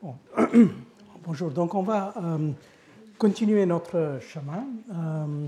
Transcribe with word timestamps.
Bonjour, 1.26 1.50
donc 1.50 1.74
on 1.74 1.82
va 1.82 2.14
euh, 2.16 2.52
continuer 3.18 3.66
notre 3.66 4.18
chemin 4.22 4.64
euh, 4.94 5.46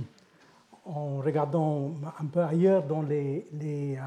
en 0.85 1.17
regardant 1.21 1.93
un 2.21 2.27
peu 2.27 2.41
ailleurs 2.41 2.83
dans 2.83 3.01
les, 3.01 3.47
euh, 3.63 3.99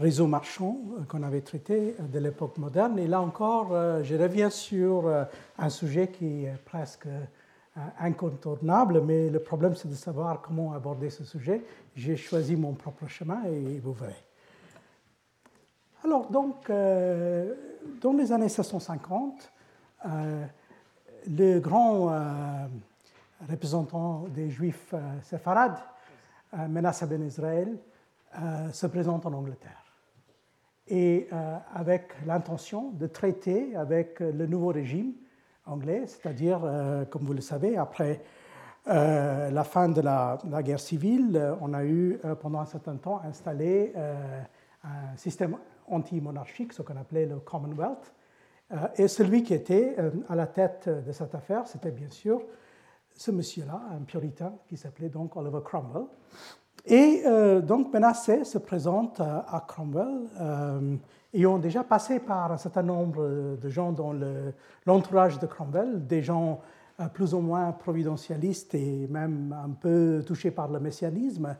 réseaux 0.00 0.26
marchands 0.26 0.78
qu'on 1.08 1.22
avait 1.22 1.42
traités 1.42 1.94
de 2.00 2.18
l'époque 2.18 2.58
moderne. 2.58 2.98
Et 2.98 3.06
là 3.06 3.20
encore, 3.20 3.68
je 4.02 4.16
reviens 4.16 4.50
sur 4.50 5.08
un 5.56 5.68
sujet 5.68 6.08
qui 6.08 6.46
est 6.46 6.58
presque 6.64 7.06
incontournable, 8.00 9.00
mais 9.02 9.30
le 9.30 9.38
problème 9.38 9.76
c'est 9.76 9.88
de 9.88 9.94
savoir 9.94 10.40
comment 10.42 10.72
aborder 10.72 11.10
ce 11.10 11.22
sujet. 11.22 11.62
J'ai 11.94 12.16
choisi 12.16 12.56
mon 12.56 12.72
propre 12.72 13.06
chemin 13.06 13.44
et 13.44 13.78
vous 13.78 13.92
verrez. 13.92 14.24
Alors, 16.04 16.28
donc, 16.30 16.68
dans 18.00 18.12
les 18.12 18.32
années 18.32 18.44
1650, 18.44 19.52
euh, 20.06 20.44
le 21.26 21.58
grand 21.58 22.12
euh, 22.12 22.66
représentant 23.48 24.24
des 24.28 24.50
Juifs 24.50 24.94
séfarades, 25.22 25.78
Menasse 26.68 27.02
ben 27.04 27.22
Israël, 27.24 27.76
se 28.72 28.86
présente 28.86 29.26
en 29.26 29.32
Angleterre. 29.32 29.84
Et 30.86 31.28
avec 31.74 32.12
l'intention 32.26 32.90
de 32.92 33.08
traiter 33.08 33.74
avec 33.74 34.20
le 34.20 34.46
nouveau 34.46 34.68
régime 34.68 35.14
anglais, 35.66 36.04
c'est-à-dire, 36.06 36.60
comme 37.10 37.22
vous 37.22 37.32
le 37.32 37.40
savez, 37.40 37.76
après 37.76 38.22
la 38.86 39.64
fin 39.64 39.88
de 39.88 40.00
la, 40.00 40.38
guerre 40.62 40.78
civile, 40.78 41.56
on 41.60 41.74
a 41.74 41.84
eu 41.84 42.20
pendant 42.40 42.60
un 42.60 42.66
certain 42.66 42.96
temps 42.96 43.20
installé 43.24 43.92
un 44.84 45.16
système 45.16 45.56
anti-monarchique, 45.88 46.72
ce 46.72 46.82
qu'on 46.82 46.96
appelait 46.96 47.26
le 47.26 47.36
Commonwealth. 47.36 48.12
Euh, 48.72 48.76
et 48.96 49.08
celui 49.08 49.42
qui 49.42 49.54
était 49.54 49.94
euh, 49.98 50.10
à 50.28 50.34
la 50.34 50.46
tête 50.46 50.88
de 50.88 51.12
cette 51.12 51.34
affaire, 51.34 51.66
c'était 51.66 51.90
bien 51.90 52.10
sûr 52.10 52.42
ce 53.14 53.30
monsieur-là, 53.30 53.80
un 53.92 54.02
puritain 54.02 54.54
qui 54.66 54.76
s'appelait 54.76 55.08
donc 55.08 55.36
Oliver 55.36 55.60
Cromwell. 55.64 56.04
Et 56.86 57.22
euh, 57.26 57.60
donc 57.60 57.92
Menassé 57.92 58.44
se 58.44 58.58
présente 58.58 59.20
à, 59.20 59.64
Cromwell, 59.66 60.28
ayant 61.32 61.58
déjà 61.58 61.84
passé 61.84 62.18
par 62.18 62.52
un 62.52 62.58
certain 62.58 62.82
nombre 62.82 63.56
de 63.56 63.68
gens 63.68 63.92
dans 63.92 64.12
l'entourage 64.84 65.38
de 65.38 65.46
Cromwell, 65.46 66.06
des 66.06 66.22
gens 66.22 66.60
plus 67.14 67.32
ou 67.34 67.40
moins 67.40 67.72
providentialistes 67.72 68.74
et 68.74 69.06
même 69.08 69.54
un 69.64 69.70
peu 69.70 70.22
touchés 70.26 70.50
par 70.50 70.68
le 70.68 70.78
messianisme, 70.78 71.56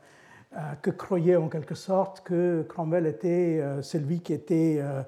que 0.82 0.90
croyait 0.90 1.36
en 1.36 1.48
quelque 1.48 1.74
sorte 1.74 2.20
que 2.20 2.62
Cromwell 2.68 3.06
était 3.06 3.60
euh, 3.60 3.82
celui 3.82 4.20
qui 4.20 4.32
était 4.32 4.78
euh, 4.80 5.02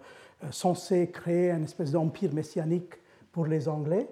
censé 0.50 1.10
créer 1.10 1.50
une 1.50 1.64
espèce 1.64 1.92
d'empire 1.92 2.32
messianique 2.32 2.94
pour 3.32 3.46
les 3.46 3.68
Anglais. 3.68 4.08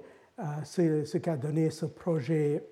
C'est 0.64 1.04
ce 1.04 1.18
qui 1.18 1.30
a 1.30 1.36
donné 1.36 1.70
ce 1.70 1.86
projet 1.86 2.66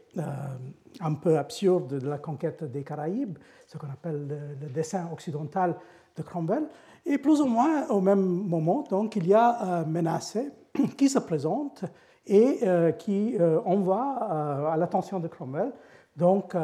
un 1.01 1.15
peu 1.15 1.39
absurde 1.39 2.01
de 2.01 2.09
la 2.09 2.19
conquête 2.19 2.65
des 2.65 2.83
Caraïbes, 2.83 3.39
ce 3.69 3.79
qu'on 3.79 3.89
appelle 3.89 4.27
le, 4.61 4.69
dessin 4.69 5.09
occidental 5.13 5.77
de 6.17 6.23
Cromwell. 6.23 6.65
Et 7.07 7.19
plus 7.19 7.41
ou 7.41 7.47
moins 7.47 7.87
au 7.89 8.01
même 8.01 8.21
moment, 8.21 8.83
donc, 8.91 9.15
il 9.15 9.29
y 9.29 9.35
a 9.35 9.85
Menassé 9.87 10.51
qui 10.99 11.09
se 11.09 11.21
présente 11.21 11.85
et 12.27 12.59
qui 12.99 13.37
envoie 13.65 14.73
à 14.73 14.77
l'attention 14.77 15.21
de 15.21 15.29
Cromwell 15.29 15.73
donc 16.17 16.55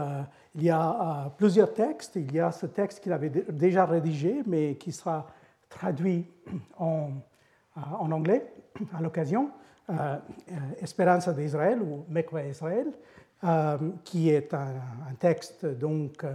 il 0.59 0.65
y 0.65 0.71
a 0.71 0.91
euh, 0.91 1.29
plusieurs 1.37 1.73
textes. 1.73 2.17
Il 2.17 2.33
y 2.35 2.41
a 2.41 2.51
ce 2.51 2.67
texte 2.67 3.01
qu'il 3.01 3.13
avait 3.13 3.31
déjà 3.31 3.87
rédigé, 3.87 4.43
mais 4.47 4.75
qui 4.75 4.91
sera 4.93 5.27
traduit 5.69 6.27
en, 6.79 7.11
euh, 7.77 7.81
en 7.99 8.11
anglais 8.11 8.53
à 8.97 9.01
l'occasion, 9.01 9.51
euh, 9.91 10.17
Espérance 10.81 11.29
d'Israël 11.29 11.81
ou 11.81 12.05
Mekwa 12.09 12.45
Israël, 12.45 12.89
qui 14.05 14.31
est 14.31 14.53
un, 14.53 15.15
texte 15.21 15.65
donc 15.65 16.27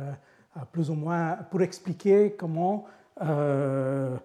plus 0.71 0.89
ou 0.89 0.93
moins 0.93 1.35
pour 1.51 1.61
expliquer 1.61 2.31
comment 2.31 2.85
le 3.19 4.17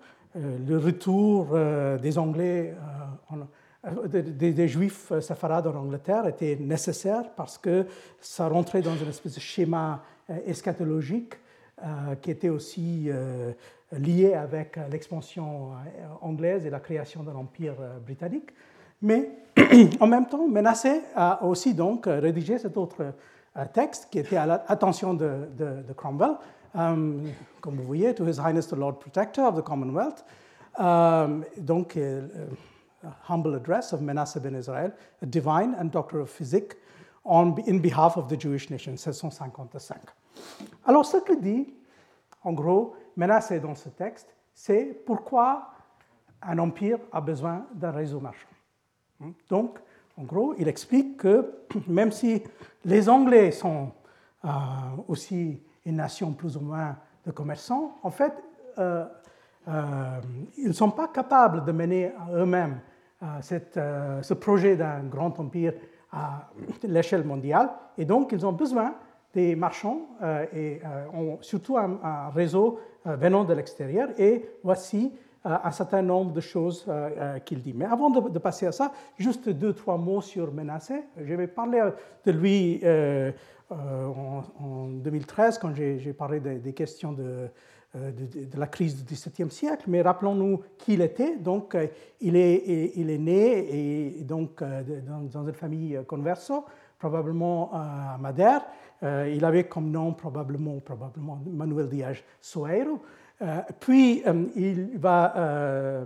retour 0.77 1.59
des 2.01 2.19
Anglais 2.19 2.77
euh, 3.89 4.23
des, 4.23 4.69
juifs 4.69 5.13
euh, 5.13 5.21
séfarades 5.21 5.67
en 5.67 5.75
Angleterre 5.75 6.27
était 6.27 6.57
nécessaire 6.57 7.31
parce 7.37 7.59
que 7.59 7.87
ça 8.21 8.49
rentrait 8.49 8.83
dans 8.83 8.97
une 8.97 9.09
espèce 9.09 9.35
de 9.35 9.41
schéma 9.41 10.03
euh, 10.31 10.37
eschatologique 10.47 11.35
qui 12.23 12.33
était 12.33 12.49
aussi 12.49 13.09
lié 13.93 14.35
avec 14.35 14.81
l'expansion 14.91 15.75
anglaise 16.21 16.67
et 16.67 16.71
la 16.71 16.81
création 16.81 17.23
de 17.23 17.31
l'Empire 17.31 17.77
britannique. 18.05 18.51
Mais 19.01 19.31
en 20.01 20.09
même 20.09 20.27
temps, 20.27 20.49
Menassé 20.49 21.03
a 21.15 21.45
aussi 21.45 21.75
donc 21.75 22.07
rédigé 22.07 22.59
cet 22.59 22.77
autre 22.77 23.15
texte 23.73 24.09
qui 24.11 24.19
était 24.19 24.37
à 24.37 24.45
l'attention 24.45 25.15
de, 25.15 25.49
de, 25.57 25.93
Cromwell, 25.97 26.33
comme 26.75 27.77
vous 27.77 27.85
voyez, 27.85 28.13
To 28.13 28.27
His 28.27 28.41
Highness 28.41 28.67
the 28.67 28.77
Lord 28.77 28.99
Protector 28.99 29.47
of 29.47 29.55
the 29.55 29.63
Commonwealth. 29.63 30.25
donc, 31.59 31.97
humble 33.23 33.55
address 33.55 33.93
of 33.93 34.01
Manasseh 34.01 34.41
ben 34.41 34.55
Israel, 34.55 34.93
a 35.23 35.27
divine 35.27 35.75
and 35.75 35.91
doctor 35.91 36.21
of 36.21 36.31
physics, 36.31 36.77
on, 37.25 37.59
in 37.67 37.81
behalf 37.81 38.17
of 38.17 38.29
the 38.29 38.37
Jewish 38.37 38.71
nation, 38.71 38.93
1655. 38.97 39.99
Alors, 40.87 41.05
ce 41.05 41.19
que 41.19 41.35
dit, 41.35 41.75
en 42.45 42.53
gros, 42.55 42.97
Manasseh 43.17 43.61
dans 43.61 43.75
ce 43.75 43.89
texte, 43.91 44.35
c'est 44.55 45.05
pourquoi 45.05 45.71
un 46.43 46.59
empire 46.59 46.99
a 47.13 47.21
besoin 47.21 47.67
d'un 47.75 47.91
réseau 47.91 48.21
marchand. 48.21 48.49
Hmm? 49.21 49.33
Donc, 49.51 49.79
en 50.17 50.23
gros, 50.23 50.55
il 50.59 50.69
explique 50.69 51.19
que 51.19 51.53
même 51.87 52.13
si 52.13 52.43
les 52.85 53.09
Anglais 53.09 53.51
sont 53.53 53.93
euh, 54.45 54.49
aussi 55.07 55.63
une 55.85 55.97
nation 55.97 56.33
plus 56.33 56.57
ou 56.57 56.61
moins 56.61 56.97
de 57.27 57.31
commerçants, 57.31 57.99
en 58.03 58.11
fait, 58.11 58.33
euh, 58.79 59.05
ils 60.57 60.69
ne 60.69 60.73
sont 60.73 60.91
pas 60.91 61.09
capables 61.09 61.65
de 61.65 61.73
mener 61.73 62.13
eux-mêmes 62.33 62.81
euh, 63.21 63.59
euh, 63.77 64.23
ce 64.23 64.35
projet 64.35 64.77
d'un 64.77 65.03
grand 65.03 65.41
empire 65.41 65.73
à 66.13 66.49
l'échelle 66.85 67.25
mondiale. 67.25 67.69
Et 67.97 68.05
donc, 68.05 68.31
ils 68.31 68.47
ont 68.47 68.53
besoin 68.53 68.95
des 69.35 69.57
marchands 69.57 70.09
et 70.55 70.81
ont 71.13 71.37
surtout 71.43 71.77
un, 71.77 72.31
réseau 72.35 72.81
venant 73.05 73.45
de 73.45 73.53
l'extérieur. 73.53 74.09
Et 74.19 74.49
voici 74.65 75.13
un 75.45 75.71
certain 75.71 76.01
nombre 76.01 76.33
de 76.33 76.41
choses 76.41 76.87
qu'il 77.45 77.61
dit. 77.61 77.75
Mais 77.75 77.85
avant 77.85 78.09
de, 78.09 78.39
passer 78.39 78.67
à 78.67 78.73
ça, 78.73 78.91
juste 79.19 79.51
deux, 79.51 79.75
trois 79.75 79.99
mots 79.99 80.23
sur 80.23 80.51
Menassé. 80.51 81.05
Je 81.19 81.35
vais 81.35 81.47
parler 81.47 81.91
de 82.25 82.33
lui 82.33 82.81
en, 83.71 84.89
2013, 84.89 85.59
quand 85.59 85.75
j'ai 85.75 86.15
parlé 86.15 86.41
des 86.41 86.73
questions 86.73 87.13
de, 87.13 87.51
euh, 87.97 88.11
de, 88.13 88.59
la 88.59 88.67
crise 88.67 89.03
du 89.03 89.15
XVIIe 89.15 89.51
siècle, 89.51 89.85
mais 89.87 90.03
rappelons-nous 90.03 90.61
qui 90.77 90.93
il 90.93 91.01
était. 91.01 91.39
Donc, 91.39 91.75
euh, 91.75 91.87
il 92.21 92.37
est, 92.37 92.93
il 92.97 93.09
est 93.09 93.17
né 93.17 94.23
donc, 94.25 94.61
euh, 94.61 94.83
dans, 95.33 95.47
une 95.47 95.55
famille 95.55 95.99
converso, 96.07 96.67
probablement 96.99 97.71
à 97.73 98.19
Madère. 98.19 98.67
Il 99.01 99.43
avait 99.43 99.65
comme 99.65 99.91
nom 99.91 100.13
probablement, 100.13 100.81
probablement 100.81 101.41
Manuel 101.47 101.89
Diaz 101.89 102.19
Soeiro. 102.43 103.01
puis, 103.81 104.23
il 104.57 104.99
va, 104.99 106.05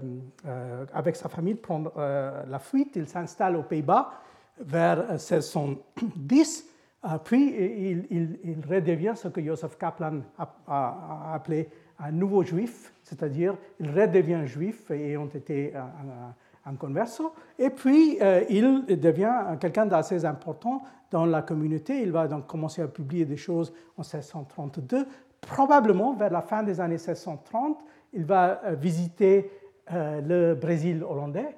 avec 0.93 1.17
sa 1.17 1.31
famille, 1.31 1.55
prendre 1.55 1.91
la 1.97 2.59
fuite. 2.59 2.93
Il 2.97 3.09
s'installe 3.09 3.57
aux 3.57 3.63
Pays-Bas 3.63 4.13
vers 4.61 5.09
1610. 5.13 6.72
Ah, 7.05 7.19
puis 7.19 7.53
il, 8.11 8.61
redevient 8.69 9.15
ce 9.17 9.27
que 9.27 9.43
Joseph 9.43 9.77
Kaplan 9.77 10.21
a, 10.39 11.35
appelé 11.35 11.69
un 11.99 12.13
nouveau 12.13 12.45
juif, 12.45 12.95
c'est-à-dire 13.03 13.57
il 13.81 13.91
redevient 13.91 14.47
juif 14.47 14.89
et 14.93 15.17
ont 15.17 15.27
été 15.27 15.75
un, 15.75 16.75
converso. 16.77 17.35
Et 17.59 17.71
puis 17.71 18.19
euh, 18.23 18.45
il 18.49 19.01
devient 19.01 19.35
quelqu'un 19.61 19.87
d'assez 19.87 20.25
important 20.25 20.83
dans 21.11 21.27
la 21.27 21.43
communauté. 21.43 22.03
Il 22.03 22.13
va 22.13 22.29
donc 22.29 22.47
commencer 22.47 22.83
à 22.83 22.87
publier 22.87 23.25
des 23.25 23.37
choses 23.37 23.73
en 23.97 24.03
1632. 24.03 25.05
Probablement 25.41 26.15
vers 26.15 26.31
la 26.31 26.41
fin 26.41 26.63
des 26.63 26.81
années 26.81 26.95
1630, 26.95 27.79
il 28.13 28.25
va 28.25 28.61
euh, 28.65 28.75
visiter 28.75 29.51
euh, 29.93 30.21
le 30.21 30.55
Brésil 30.55 31.03
hollandais. 31.03 31.57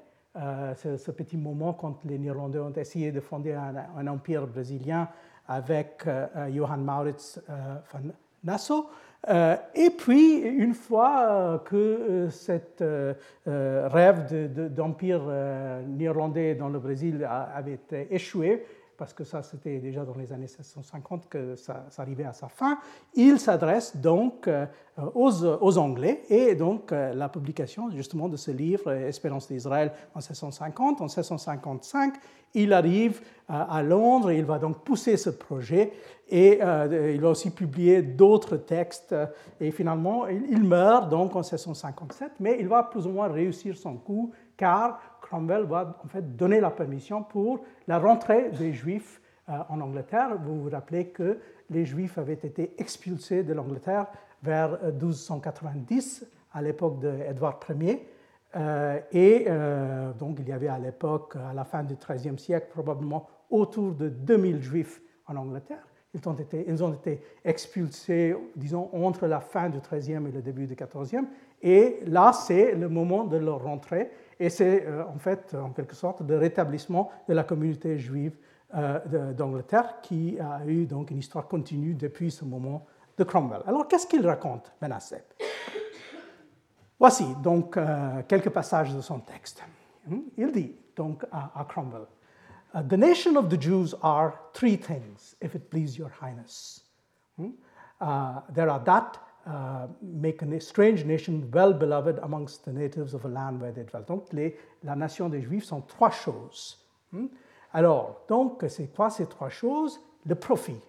ce, 0.76 1.10
petit 1.10 1.36
moment 1.36 1.74
quand 1.74 2.02
les 2.06 2.18
Néerlandais 2.18 2.60
ont 2.60 2.72
essayé 2.72 3.12
de 3.12 3.20
fonder 3.20 3.52
un 3.52 4.06
empire 4.06 4.46
brésilien 4.46 5.08
avec 5.48 6.02
euh, 6.06 6.26
euh, 6.36 6.48
Johann 6.54 6.84
Maurits 6.84 7.38
euh, 7.48 7.76
von 7.92 8.12
Nassau. 8.42 8.88
et 9.74 9.90
puis, 9.96 10.36
une 10.40 10.74
fois 10.74 11.62
que 11.64 12.28
cet 12.28 12.84
rêve 13.46 14.26
d'empire 14.74 15.22
néerlandais 15.86 16.54
dans 16.54 16.68
le 16.68 16.78
Brésil 16.78 17.26
avait 17.26 17.80
échoué, 18.10 18.66
parce 19.04 19.12
que 19.12 19.24
ça 19.24 19.42
c'était 19.42 19.80
déjà 19.80 20.02
dans 20.02 20.14
les 20.14 20.32
années 20.32 20.46
1650 20.46 21.28
que 21.28 21.56
ça, 21.56 21.84
arrivait 21.98 22.24
à 22.24 22.32
sa 22.32 22.48
fin, 22.48 22.78
il 23.14 23.38
s'adresse 23.38 23.98
donc 23.98 24.48
euh, 24.48 24.64
aux, 25.14 25.76
Anglais 25.76 26.22
et 26.30 26.54
donc 26.54 26.90
euh, 26.90 27.12
la 27.12 27.28
publication 27.28 27.90
justement 27.90 28.30
de 28.30 28.38
ce 28.38 28.50
livre 28.50 28.90
Espérance 28.90 29.48
d'Israël 29.48 29.92
en 30.14 30.20
1650, 30.20 31.02
en 31.02 31.04
1655, 31.04 32.14
il 32.54 32.72
arrive 32.72 33.20
à 33.46 33.82
Londres 33.82 34.30
et 34.30 34.38
il 34.38 34.44
va 34.46 34.58
donc 34.58 34.78
pousser 34.84 35.18
ce 35.18 35.28
projet 35.28 35.92
et 36.30 36.60
il 36.60 37.20
va 37.20 37.28
aussi 37.28 37.50
publier 37.50 38.00
d'autres 38.00 38.56
textes 38.56 39.14
et 39.60 39.72
finalement 39.72 40.28
il 40.28 40.62
meurt 40.62 41.10
donc 41.10 41.34
en 41.34 41.40
1657 41.40 42.30
mais 42.38 42.56
il 42.60 42.68
va 42.68 42.84
plus 42.84 43.06
ou 43.06 43.10
moins 43.10 43.26
réussir 43.26 43.76
son 43.76 43.96
coup 43.96 44.32
car 44.56 45.13
Cromwell 45.34 45.64
va 45.64 45.98
en 46.04 46.06
fait 46.06 46.36
donner 46.36 46.60
la 46.60 46.70
permission 46.70 47.24
pour 47.24 47.64
la 47.88 47.98
rentrée 47.98 48.50
des 48.50 48.72
Juifs 48.72 49.20
euh, 49.48 49.58
en 49.68 49.80
Angleterre. 49.80 50.38
Vous 50.40 50.62
vous 50.62 50.70
rappelez 50.70 51.08
que 51.08 51.40
les 51.70 51.84
Juifs 51.84 52.18
avaient 52.18 52.34
été 52.34 52.72
expulsés 52.78 53.42
de 53.42 53.52
l'Angleterre 53.52 54.06
vers 54.44 54.78
1290, 54.92 56.22
euh, 56.22 56.26
à 56.52 56.62
l'époque 56.62 57.00
d'Édouard 57.00 57.58
Ier. 57.68 58.08
Euh, 58.54 59.00
et 59.10 59.48
donc 60.16 60.36
il 60.38 60.48
y 60.48 60.52
avait 60.52 60.68
à 60.68 60.78
l'époque, 60.78 61.34
à 61.34 61.52
la 61.52 61.64
fin 61.64 61.82
du 61.82 61.96
XIIIe 61.96 62.38
siècle, 62.38 62.68
probablement 62.70 63.26
autour 63.50 63.92
de 63.92 64.08
2000 64.08 64.62
Juifs 64.62 65.02
en 65.26 65.34
Angleterre. 65.34 65.84
Ils 66.14 66.28
ont 66.28 66.34
été, 66.34 66.64
ils 66.68 66.84
ont 66.84 66.92
été 66.92 67.20
expulsés, 67.44 68.36
disons, 68.54 68.88
entre 68.92 69.26
la 69.26 69.40
fin 69.40 69.68
du 69.68 69.80
XIIIe 69.80 70.28
et 70.28 70.32
le 70.32 70.42
début 70.42 70.68
du 70.68 70.76
XIVe. 70.76 71.24
Et 71.60 71.98
là, 72.06 72.32
c'est 72.32 72.76
le 72.76 72.88
moment 72.88 73.24
de 73.24 73.36
leur 73.36 73.64
rentrée. 73.64 74.12
Et 74.40 74.50
c'est 74.50 74.86
euh, 74.86 75.04
en 75.06 75.18
fait, 75.18 75.54
en 75.54 75.70
quelque 75.70 75.94
sorte, 75.94 76.20
le 76.20 76.38
rétablissement 76.38 77.10
de 77.28 77.34
la 77.34 77.44
communauté 77.44 77.98
juive 77.98 78.36
euh, 78.74 79.32
d'Angleterre 79.32 80.00
qui 80.02 80.38
a 80.40 80.64
eu 80.66 80.86
donc 80.86 81.10
une 81.10 81.18
histoire 81.18 81.46
continue 81.46 81.94
depuis 81.94 82.30
ce 82.30 82.44
moment 82.44 82.86
de 83.16 83.24
Cromwell. 83.24 83.62
Alors, 83.66 83.86
qu'est-ce 83.86 84.06
qu'il 84.06 84.26
raconte, 84.26 84.72
Menasseh 84.82 85.24
Voici 86.98 87.24
donc 87.42 87.76
euh, 87.76 88.22
quelques 88.26 88.50
passages 88.50 88.94
de 88.94 89.00
son 89.00 89.20
texte. 89.20 89.62
Hmm? 90.06 90.20
Il 90.36 90.52
dit 90.52 90.74
donc 90.96 91.24
à, 91.30 91.64
Cromwell 91.68 92.06
The 92.72 92.94
nation 92.94 93.36
of 93.36 93.48
the 93.48 93.60
Jews 93.60 93.94
are 94.02 94.32
three 94.52 94.76
things, 94.76 95.36
if 95.40 95.54
it 95.54 95.70
please 95.70 95.96
your 95.96 96.10
highness. 96.20 96.84
Hmm? 97.38 97.50
Uh, 98.00 98.40
there 98.52 98.68
are 98.68 98.82
that 98.84 99.12
uh, 99.14 99.33
make 100.02 100.42
a 100.42 100.60
strange 100.60 101.04
nation 101.04 101.42
well 101.52 101.72
beloved 101.72 102.18
amongst 102.22 102.64
the 102.64 102.72
natives 102.72 103.14
of 103.14 103.24
a 103.24 103.28
land 103.28 103.60
where 103.60 103.72
they 103.72 103.84
dwell. 103.84 104.04
Donc, 104.06 104.32
les, 104.32 104.56
la 104.82 104.96
nation 104.96 105.28
des 105.28 105.42
Juifs 105.42 105.64
sont 105.64 105.82
trois 105.82 106.10
choses. 106.10 106.78
Hmm? 107.12 107.26
Alors, 107.72 108.24
donc, 108.28 108.64
c'est 108.68 108.86
quoi 108.94 109.10
ces 109.10 109.26
trois 109.26 109.50
choses? 109.50 110.00
Le 110.24 110.34
profit 110.34 110.80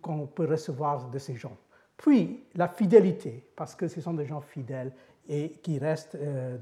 qu'on 0.00 0.26
peut 0.26 0.46
recevoir 0.46 1.10
de 1.10 1.18
ces 1.18 1.36
gens. 1.36 1.56
Puis, 1.96 2.42
la 2.56 2.66
fidélité, 2.66 3.44
parce 3.54 3.74
que 3.74 3.86
ce 3.86 4.00
sont 4.00 4.14
des 4.14 4.26
gens 4.26 4.40
fidèles 4.40 4.92
et 5.28 5.50
qui 5.62 5.78
restent 5.78 6.16
euh, 6.16 6.58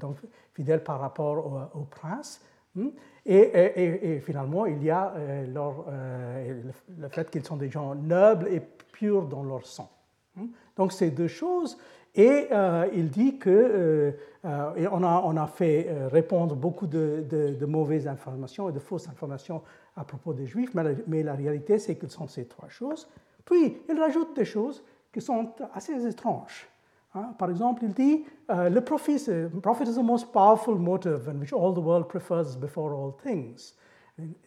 fidèles 0.53 0.83
par 0.83 0.99
rapport 0.99 1.71
au, 1.75 1.83
prince. 1.85 2.41
Hmm? 2.75 2.89
Et, 3.25 4.21
finalement, 4.23 4.65
il 4.65 4.83
y 4.83 4.89
a 4.89 5.13
euh, 5.15 5.45
euh, 5.57 6.61
le, 6.99 7.09
fait 7.09 7.29
qu'ils 7.29 7.43
sont 7.43 7.57
des 7.57 7.69
gens 7.69 7.95
nobles 7.95 8.47
et 8.49 8.61
purs 8.91 9.25
dans 9.25 9.43
leur 9.43 9.65
sang. 9.65 9.89
Hmm? 10.35 10.47
Donc 10.77 10.93
ces 10.93 11.11
deux 11.11 11.27
choses. 11.27 11.77
Et 12.15 12.47
euh, 12.51 12.87
il 12.93 13.09
dit 13.09 13.37
que, 13.37 13.49
euh, 13.49 14.11
euh, 14.43 14.75
et 14.75 14.87
on, 14.87 15.01
a, 15.03 15.21
on, 15.23 15.37
a, 15.37 15.47
fait 15.47 15.87
répondre 16.11 16.55
beaucoup 16.55 16.87
de, 16.87 17.23
de, 17.29 17.65
mauvaises 17.65 18.07
informations 18.07 18.67
et 18.67 18.73
de 18.73 18.79
fausses 18.79 19.07
informations 19.07 19.61
à 19.95 20.03
propos 20.03 20.33
des 20.33 20.45
Juifs, 20.45 20.73
mais 20.73 20.83
la, 20.83 20.89
mais 21.07 21.23
la 21.23 21.33
réalité 21.33 21.79
c'est 21.79 21.95
qu'ils 21.95 22.11
sont 22.11 22.27
ces 22.27 22.45
trois 22.45 22.67
choses. 22.67 23.07
Puis 23.45 23.77
il 23.87 23.97
rajoute 23.97 24.35
des 24.35 24.43
choses 24.43 24.83
qui 25.13 25.21
sont 25.21 25.51
assez 25.73 26.05
étranges. 26.05 26.67
Hein. 27.15 27.33
Par 27.37 27.49
exemple, 27.49 27.83
il 27.85 27.93
dit 27.93 28.25
le 28.49 28.79
profit, 28.81 29.17
profit 29.61 29.85
is 29.85 29.95
the 29.95 30.03
most 30.03 30.33
powerful 30.33 30.75
motive 30.75 31.29
and 31.29 31.39
which 31.39 31.53
all 31.53 31.73
the 31.73 31.83
world 31.83 32.07
prefers 32.07 32.57
before 32.57 32.91
all 32.91 33.13
things. 33.23 33.73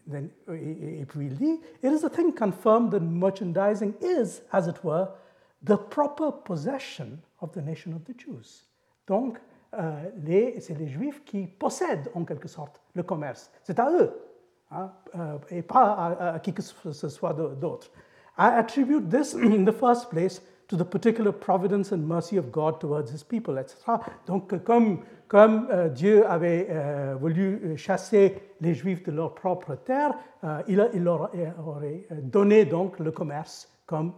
then, 0.06 0.28
et 0.48 1.04
puis 1.06 1.26
il 1.26 1.36
dit, 1.36 1.60
it 1.82 1.92
is 1.92 2.04
a 2.04 2.10
thing 2.10 2.32
confirmed 2.32 2.90
that 2.90 3.00
merchandising 3.00 3.94
is, 4.00 4.42
as 4.52 4.68
it 4.68 4.84
were, 4.84 5.08
the 5.64 5.76
proper 5.76 6.30
possession 6.30 7.18
of 7.40 7.52
the 7.52 7.62
nation 7.62 7.94
of 7.94 8.04
the 8.04 8.14
Jews. 8.16 8.68
Donc, 9.06 9.38
euh, 9.78 10.10
c'est 10.60 10.78
les 10.78 10.88
Juifs 10.88 11.24
qui 11.24 11.46
possèdent 11.46 12.10
en 12.14 12.24
quelque 12.24 12.48
sorte 12.48 12.80
le 12.94 13.02
commerce. 13.02 13.50
C'est 13.62 13.78
à 13.78 13.90
eux, 13.90 14.12
hein, 14.70 14.92
euh, 15.18 15.38
et 15.50 15.62
pas 15.62 16.16
à, 16.34 16.38
qui 16.38 16.52
que 16.52 16.62
ce 16.62 17.08
soit 17.08 17.32
d'autre. 17.32 17.90
I 18.38 18.50
attribute 18.56 19.08
this 19.08 19.34
in 19.34 19.64
the 19.64 19.72
first 19.72 20.10
place 20.10 20.42
to 20.68 20.76
the 20.76 20.84
particular 20.84 21.32
providence 21.32 21.92
and 21.92 21.98
mercy 21.98 22.38
of 22.38 22.50
God 22.50 22.80
towards 22.80 23.12
his 23.12 23.22
people, 23.22 23.58
etc. 23.58 23.98
Donc, 24.26 24.52
comme, 24.64 25.00
euh, 25.70 25.88
Dieu 25.88 26.26
avait 26.26 26.68
voulu 27.20 27.76
chasser 27.76 28.40
les 28.60 28.74
Juifs 28.74 29.02
de 29.04 29.12
leur 29.12 29.34
propre 29.34 29.74
terre, 29.74 30.14
il, 30.68 30.88
il, 30.94 31.02
leur 31.02 31.30
aurait 31.66 32.06
donné 32.22 32.64
donc 32.64 32.98
le 32.98 33.10
commerce 33.10 33.68
comme 33.86 34.12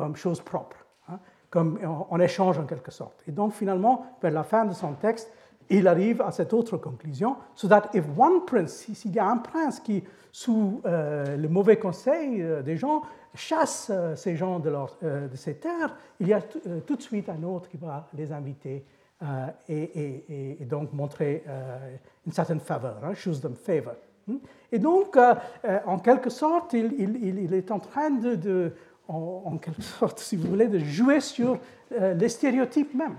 comme 0.00 0.16
chose 0.16 0.40
propre, 0.40 0.78
hein, 1.08 1.18
comme 1.50 1.78
en, 1.84 2.18
échange 2.20 2.58
en 2.58 2.64
quelque 2.64 2.90
sorte. 2.90 3.22
Et 3.28 3.32
donc 3.32 3.52
finalement, 3.52 4.06
vers 4.22 4.32
la 4.32 4.44
fin 4.44 4.64
de 4.64 4.72
son 4.72 4.94
texte, 4.94 5.30
il 5.68 5.86
arrive 5.86 6.22
à 6.22 6.32
cette 6.32 6.54
autre 6.54 6.78
conclusion, 6.78 7.36
so 7.54 7.68
that 7.68 7.90
if 7.92 8.04
one 8.16 8.46
prince, 8.46 8.86
s'il 8.94 9.14
y 9.14 9.18
a 9.18 9.26
un 9.26 9.36
prince 9.36 9.78
qui, 9.78 10.02
sous 10.32 10.80
euh, 10.86 11.36
le 11.36 11.48
mauvais 11.48 11.76
conseil 11.76 12.40
euh, 12.40 12.62
des 12.62 12.78
gens, 12.78 13.02
chasse 13.34 13.90
euh, 13.92 14.16
ces 14.16 14.36
gens 14.36 14.58
de, 14.58 14.70
leur, 14.70 14.96
de 15.02 15.36
ces 15.36 15.56
terres, 15.56 15.94
il 16.18 16.28
y 16.28 16.32
a 16.32 16.40
tout 16.40 16.96
de 16.96 17.02
suite 17.02 17.28
un 17.28 17.42
autre 17.42 17.68
qui 17.68 17.76
va 17.76 18.08
les 18.14 18.32
inviter 18.32 18.86
et, 19.68 20.56
et, 20.60 20.64
donc 20.64 20.94
montrer 20.94 21.44
une 22.26 22.32
certaine 22.32 22.58
faveur, 22.58 22.96
hein, 23.04 23.12
choose 23.12 23.42
them. 23.42 23.54
Et 24.72 24.78
donc, 24.78 25.18
en 25.86 25.98
quelque 25.98 26.30
sorte, 26.30 26.72
il, 26.72 26.94
il, 26.98 27.38
il, 27.38 27.52
est 27.52 27.70
en 27.70 27.78
train 27.80 28.10
de 28.10 28.72
en, 29.10 29.58
quelque 29.58 29.82
sorte, 29.98 30.18
si 30.18 30.36
vous 30.36 30.48
voulez, 30.48 30.68
de 30.68 30.78
jouer 30.78 31.20
sur 31.20 31.58
euh, 31.92 32.14
les 32.14 32.28
stéréotypes 32.28 32.94
même. 32.94 33.16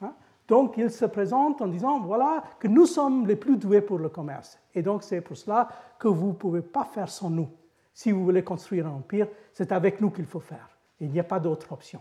Hein. 0.00 0.12
Donc, 0.48 0.76
il 0.76 0.90
se 0.90 1.04
présente 1.04 1.60
en 1.60 1.66
disant, 1.66 2.00
voilà, 2.00 2.42
que 2.58 2.68
nous 2.68 2.86
sommes 2.86 3.26
les 3.26 3.36
plus 3.36 3.56
doués 3.56 3.80
pour 3.80 3.98
le 3.98 4.08
commerce. 4.08 4.58
Et 4.74 4.82
donc, 4.82 5.02
c'est 5.02 5.20
pour 5.20 5.36
cela 5.36 5.68
que 5.98 6.08
vous 6.08 6.28
ne 6.28 6.32
pouvez 6.32 6.62
pas 6.62 6.84
faire 6.84 7.08
sans 7.08 7.30
nous. 7.30 7.48
Si 7.94 8.10
vous 8.10 8.24
voulez 8.24 8.42
construire 8.42 8.86
un 8.86 8.92
empire, 8.92 9.28
c'est 9.52 9.72
avec 9.72 10.00
nous 10.00 10.10
qu'il 10.10 10.26
faut 10.26 10.40
faire. 10.40 10.68
Il 11.00 11.10
n'y 11.10 11.20
a 11.20 11.24
pas 11.24 11.40
d'autre 11.40 11.72
option. 11.72 12.00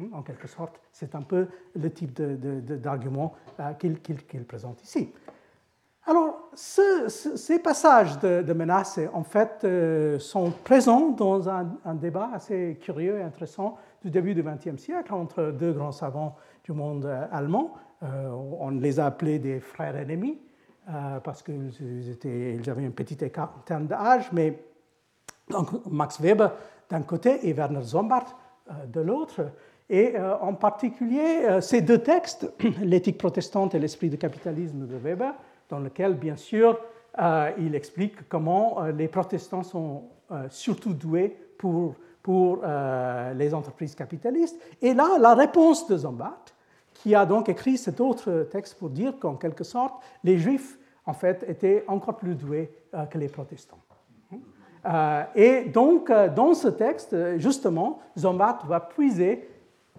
Hein, 0.00 0.06
en 0.12 0.22
quelque 0.22 0.46
sorte, 0.46 0.80
c'est 0.92 1.14
un 1.14 1.22
peu 1.22 1.48
le 1.74 1.90
type 1.90 2.12
d'argument 2.12 3.34
euh, 3.60 3.72
qu'il 3.74 4.44
présente 4.44 4.82
ici. 4.82 5.12
Alors, 6.08 6.50
ces 6.54 7.58
passages 7.58 8.20
de, 8.20 8.52
menaces, 8.52 9.00
en 9.12 9.24
fait, 9.24 9.62
euh, 9.64 10.20
sont 10.20 10.52
présents 10.52 11.10
dans 11.10 11.48
un, 11.48 11.66
débat 11.94 12.30
assez 12.32 12.78
curieux 12.80 13.18
et 13.18 13.22
intéressant 13.22 13.76
du 14.04 14.10
début 14.10 14.32
du 14.32 14.44
XXe 14.44 14.80
siècle 14.80 15.12
entre 15.12 15.50
deux 15.50 15.72
grands 15.72 15.90
savants 15.90 16.36
du 16.62 16.72
monde 16.72 17.06
euh, 17.06 17.26
allemand. 17.32 17.74
Euh, 18.04 18.28
on 18.28 18.70
les 18.70 19.00
a 19.00 19.06
appelés 19.06 19.40
des 19.40 19.58
frères 19.58 19.96
ennemis 19.96 20.38
parce 21.24 21.42
qu'ils 21.42 21.72
ils 22.24 22.70
avaient 22.70 22.86
un 22.86 22.90
petit 22.90 23.24
écart 23.24 23.52
en 23.58 23.62
termes 23.62 23.88
d'âge, 23.88 24.30
mais 24.32 24.62
donc 25.50 25.84
Max 25.90 26.20
Weber 26.20 26.52
d'un 26.88 27.02
côté 27.02 27.48
et 27.48 27.52
Werner 27.52 27.82
Sombart 27.82 28.38
de 28.86 29.00
l'autre. 29.00 29.50
Et 29.90 30.14
en 30.16 30.54
particulier, 30.54 31.60
ces 31.60 31.80
deux 31.80 31.98
textes, 31.98 32.52
L'éthique 32.82 33.18
protestante 33.18 33.74
et 33.74 33.80
l'esprit 33.80 34.10
du 34.10 34.16
capitalisme 34.16 34.86
de 34.86 34.96
Weber, 34.96 35.34
dans 35.68 35.78
lequel, 35.78 36.14
bien 36.14 36.36
sûr, 36.36 36.78
euh, 37.18 37.50
il 37.58 37.74
explique 37.74 38.28
comment 38.28 38.82
euh, 38.82 38.92
les 38.92 39.08
protestants 39.08 39.62
sont 39.62 40.04
euh, 40.30 40.46
surtout 40.50 40.92
doués 40.92 41.36
pour, 41.58 41.94
pour 42.22 42.62
les 43.36 43.54
entreprises 43.54 43.94
capitalistes. 43.94 44.60
Et 44.82 44.92
là, 44.92 45.16
la 45.18 45.34
réponse 45.34 45.86
de 45.86 45.96
Zombat, 45.96 46.36
qui 46.92 47.14
a 47.14 47.24
donc 47.24 47.48
écrit 47.48 47.78
cet 47.78 48.00
autre 48.00 48.48
texte 48.50 48.78
pour 48.78 48.90
dire 48.90 49.14
qu'en 49.18 49.36
quelque 49.36 49.62
sorte, 49.64 49.94
les 50.24 50.36
juifs, 50.36 50.76
en 51.06 51.14
fait, 51.14 51.44
étaient 51.48 51.84
encore 51.86 52.16
plus 52.16 52.34
doués 52.34 52.70
que 53.10 53.16
les 53.16 53.28
protestants. 53.28 53.78
et 55.36 55.66
donc, 55.66 56.10
dans 56.34 56.52
ce 56.52 56.68
texte, 56.68 57.38
justement, 57.38 58.00
Zombat 58.18 58.58
va 58.66 58.80
puiser 58.80 59.48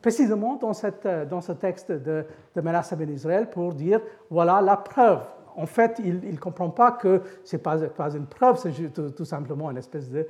précisément 0.01 0.57
dans, 0.57 0.74
cette, 0.74 1.07
dans 1.29 1.41
ce 1.41 1.53
texte 1.53 1.91
de, 1.91 2.25
de 2.55 2.62
Menace 2.62 2.93
ben 2.93 3.09
Israël 3.09 3.50
pour 3.50 3.74
dire 3.74 4.01
voilà 4.29 4.62
la 4.62 4.77
preuve 4.77 5.25
en 5.57 5.65
fait, 5.65 5.99
il 6.03 6.21
ne 6.31 6.37
comprend 6.37 6.69
pas 6.69 6.91
que 6.91 7.21
ce 7.43 7.55
n'est 7.55 7.61
pas, 7.61 8.15
une 8.15 8.27
preuve, 8.27 8.57
c'est 8.57 8.93
tout, 8.93 9.25
simplement 9.25 9.71
une 9.71 9.77
espèce 9.77 10.09
de, 10.09 10.27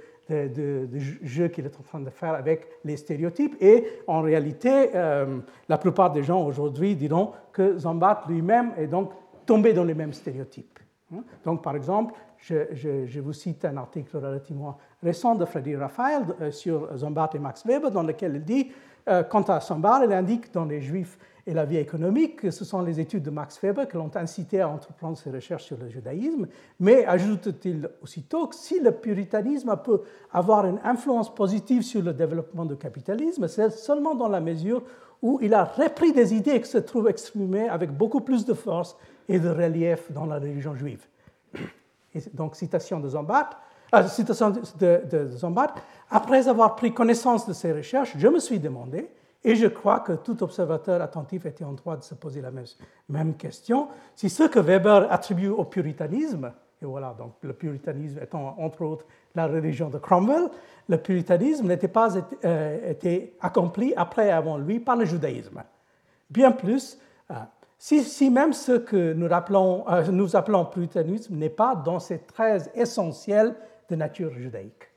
jeu 1.21 1.49
qu'il 1.49 1.65
est 1.65 1.77
en 1.77 1.83
train 1.83 1.99
de 1.99 2.09
faire 2.09 2.33
avec 2.33 2.67
les 2.85 2.95
stéréotypes. 2.95 3.55
Et 3.61 3.85
en 4.07 4.21
réalité, 4.21 4.89
euh, 4.95 5.39
la 5.67 5.77
plupart 5.77 6.13
des 6.13 6.23
gens 6.23 6.45
aujourd'hui 6.45 6.95
diront 6.95 7.33
que 7.51 7.77
Zambat 7.77 8.23
lui-même 8.29 8.71
est 8.77 8.87
donc 8.87 9.11
tombé 9.45 9.73
dans 9.73 9.83
les 9.83 9.93
mêmes 9.93 10.13
stéréotypes. 10.13 10.79
Hein. 11.13 11.23
Donc, 11.43 11.61
par 11.61 11.75
exemple, 11.75 12.13
je, 12.37 13.19
vous 13.19 13.33
cite 13.33 13.65
un 13.65 13.75
article 13.75 14.15
relativement 14.15 14.77
récent 15.03 15.35
de 15.35 15.43
Frédéric 15.43 15.81
Raphaël 15.81 16.53
sur 16.53 16.95
Zombart 16.95 17.31
et 17.35 17.39
Max 17.39 17.65
Weber, 17.65 17.91
dans 17.91 18.03
lequel 18.03 18.35
il 18.35 18.43
dit, 18.45 18.71
quant 19.29 19.43
à 19.43 19.59
Zombart, 19.61 20.03
il 20.03 20.11
indique 20.11 20.51
dans 20.53 20.65
les 20.65 20.81
Juifs 20.81 21.17
et 21.47 21.53
la 21.53 21.63
vie 21.63 21.77
économique, 21.77 22.51
ce 22.51 22.65
sont 22.65 22.81
les 22.81 22.99
études 22.99 23.23
de 23.23 23.29
Max 23.29 23.57
Weber 23.61 23.87
qui 23.87 23.95
l'ont 23.95 24.11
incité 24.15 24.59
à 24.59 24.67
entreprendre 24.67 25.17
ses 25.17 25.31
recherches 25.31 25.63
sur 25.63 25.77
le 25.77 25.87
judaïsme, 25.87 26.45
mais 26.77 27.05
ajoute-t-il 27.05 27.89
aussitôt 28.03 28.47
que 28.47 28.55
si 28.55 28.81
le 28.81 28.91
puritanisme 28.91 29.73
peut 29.81 30.01
avoir 30.33 30.65
une 30.65 30.79
influence 30.83 31.33
positive 31.33 31.83
sur 31.83 32.01
le 32.01 32.11
développement 32.11 32.65
du 32.65 32.75
capitalisme, 32.75 33.47
c'est 33.47 33.69
seulement 33.69 34.13
dans 34.13 34.27
la 34.27 34.41
mesure 34.41 34.83
où 35.21 35.39
il 35.41 35.53
a 35.53 35.63
repris 35.63 36.11
des 36.11 36.33
idées 36.33 36.59
qui 36.59 36.69
se 36.69 36.79
trouvent 36.79 37.07
exprimées 37.07 37.69
avec 37.69 37.91
beaucoup 37.91 38.21
plus 38.21 38.43
de 38.43 38.53
force 38.53 38.97
et 39.29 39.39
de 39.39 39.49
relief 39.49 40.11
dans 40.11 40.25
la 40.25 40.35
religion 40.35 40.75
juive. 40.75 41.07
donc, 42.33 42.57
citation 42.57 42.99
de 42.99 43.07
Zombat, 43.07 43.51
euh, 43.93 44.07
citation 44.07 44.49
de, 44.49 45.01
de, 45.09 45.29
après 46.09 46.47
avoir 46.47 46.75
pris 46.75 46.93
connaissance 46.93 47.47
de 47.47 47.53
ces 47.53 47.71
recherches, 47.73 48.13
je 48.17 48.27
me 48.27 48.39
suis 48.39 48.59
demandé 48.59 49.09
et 49.43 49.55
je 49.55 49.67
crois 49.67 49.99
que 50.01 50.13
tout 50.13 50.41
observateur 50.43 51.01
attentif 51.01 51.45
était 51.45 51.63
en 51.63 51.73
droit 51.73 51.95
de 51.95 52.03
se 52.03 52.15
poser 52.15 52.41
la 52.41 52.51
même, 53.09 53.35
question. 53.35 53.87
Si 54.15 54.29
ce 54.29 54.43
que 54.43 54.59
Weber 54.59 55.11
attribue 55.11 55.49
au 55.49 55.63
puritanisme, 55.63 56.51
et 56.81 56.85
voilà, 56.85 57.15
donc 57.17 57.33
le 57.41 57.53
puritanisme 57.53 58.19
étant 58.21 58.55
entre 58.59 58.83
autres 58.83 59.05
la 59.35 59.47
religion 59.47 59.89
de 59.89 59.97
Cromwell, 59.97 60.49
le 60.89 60.97
puritanisme 60.97 61.67
n'était 61.67 61.87
pas 61.87 62.09
euh, 62.43 62.91
été 62.91 63.35
accompli 63.41 63.93
après 63.95 64.27
et 64.27 64.31
avant 64.31 64.57
lui 64.57 64.79
par 64.79 64.95
le 64.95 65.05
judaïsme. 65.05 65.63
Bien 66.29 66.51
plus, 66.51 66.99
euh, 67.31 67.35
si, 67.77 68.29
même 68.29 68.53
ce 68.53 68.73
que 68.73 69.13
nous, 69.13 69.27
euh, 69.27 70.11
nous 70.11 70.35
appelons 70.35 70.65
puritanisme 70.65 71.35
n'est 71.35 71.49
pas 71.49 71.75
dans 71.75 71.99
ses 71.99 72.19
traits 72.19 72.71
essentiels 72.75 73.55
de 73.89 73.95
nature 73.95 74.33
judaïque. 74.33 74.91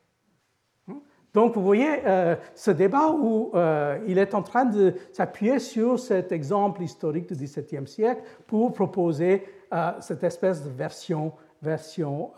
Donc 1.33 1.55
vous 1.55 1.63
voyez 1.63 2.01
euh, 2.07 2.35
ce 2.55 2.71
débat 2.71 3.11
où 3.11 3.53
euh, 3.55 3.99
il 4.07 4.19
est 4.19 4.35
en 4.35 4.43
train 4.43 4.65
de 4.65 4.95
s'appuyer 5.13 5.61
sur 5.61 5.99
cet 5.99 6.33
exemple 6.33 6.83
historique 6.83 7.33
du 7.33 7.45
XVIIe 7.45 7.87
siècle 7.87 8.23
pour 8.47 8.73
proposer 8.73 9.47
euh, 9.73 9.93
cette 10.01 10.25
espèce 10.25 10.65
de 10.65 10.71
version, 10.71 11.33
version 11.63 12.33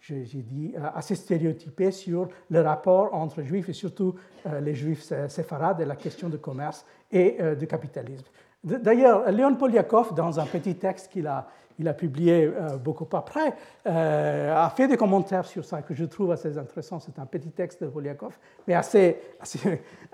j'ai 0.00 0.24
dit, 0.24 0.74
assez 0.94 1.14
stéréotypée 1.14 1.90
sur 1.90 2.28
le 2.48 2.62
rapport 2.62 3.12
entre 3.14 3.42
juifs 3.42 3.68
et 3.68 3.74
surtout 3.74 4.14
les 4.62 4.74
juifs 4.74 5.12
séfarades 5.28 5.82
et 5.82 5.84
la 5.84 5.94
question 5.94 6.30
du 6.30 6.38
commerce 6.38 6.86
et 7.12 7.36
du 7.58 7.66
capitalisme. 7.66 8.24
D'ailleurs, 8.64 9.30
Léon 9.30 9.56
Poliakov, 9.56 10.14
dans 10.14 10.40
un 10.40 10.46
petit 10.46 10.74
texte 10.76 11.12
qu'il 11.12 11.26
a 11.26 11.48
il 11.80 11.88
a 11.88 11.94
publié 11.94 12.44
euh, 12.44 12.76
beaucoup 12.76 13.08
après, 13.16 13.54
euh, 13.86 14.54
a 14.54 14.68
fait 14.70 14.86
des 14.86 14.98
commentaires 14.98 15.46
sur 15.46 15.64
ça 15.64 15.80
que 15.80 15.94
je 15.94 16.04
trouve 16.04 16.30
assez 16.30 16.58
intéressants. 16.58 17.00
C'est 17.00 17.18
un 17.18 17.24
petit 17.24 17.50
texte 17.50 17.82
de 17.82 17.88
Poliakov, 17.88 18.38
mais 18.68 18.74
assez, 18.74 19.18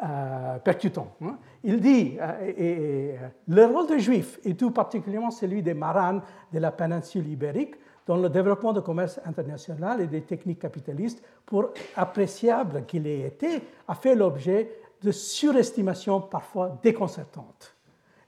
euh, 0.03 0.59
percutant. 0.59 1.09
Hein. 1.23 1.37
Il 1.65 1.81
dit 1.81 2.17
Le 3.49 3.65
rôle 3.65 3.89
des 3.89 3.99
Juifs, 3.99 4.39
et 4.45 4.55
tout 4.55 4.71
particulièrement 4.71 5.33
celui 5.33 5.63
des 5.63 5.75
marans 5.75 6.21
de 6.53 6.59
la 6.59 6.71
péninsule 6.71 7.29
ibérique, 7.29 7.75
dans 8.07 8.17
le 8.17 8.29
développement 8.29 8.73
du 8.73 8.81
commerce 8.81 9.21
international 9.25 10.01
et 10.01 10.07
des 10.07 10.21
techniques 10.21 10.61
capitalistes, 10.61 11.21
pour 11.45 11.71
appréciable 11.97 12.85
qu'il 12.87 13.09
ait 13.09 13.23
été, 13.23 13.61
a 13.89 13.97
fait 13.97 14.15
l'objet 14.15 14.71
de 15.03 15.11
surestimations 15.11 16.21
parfois 16.21 16.79
déconcertantes. 16.81 17.76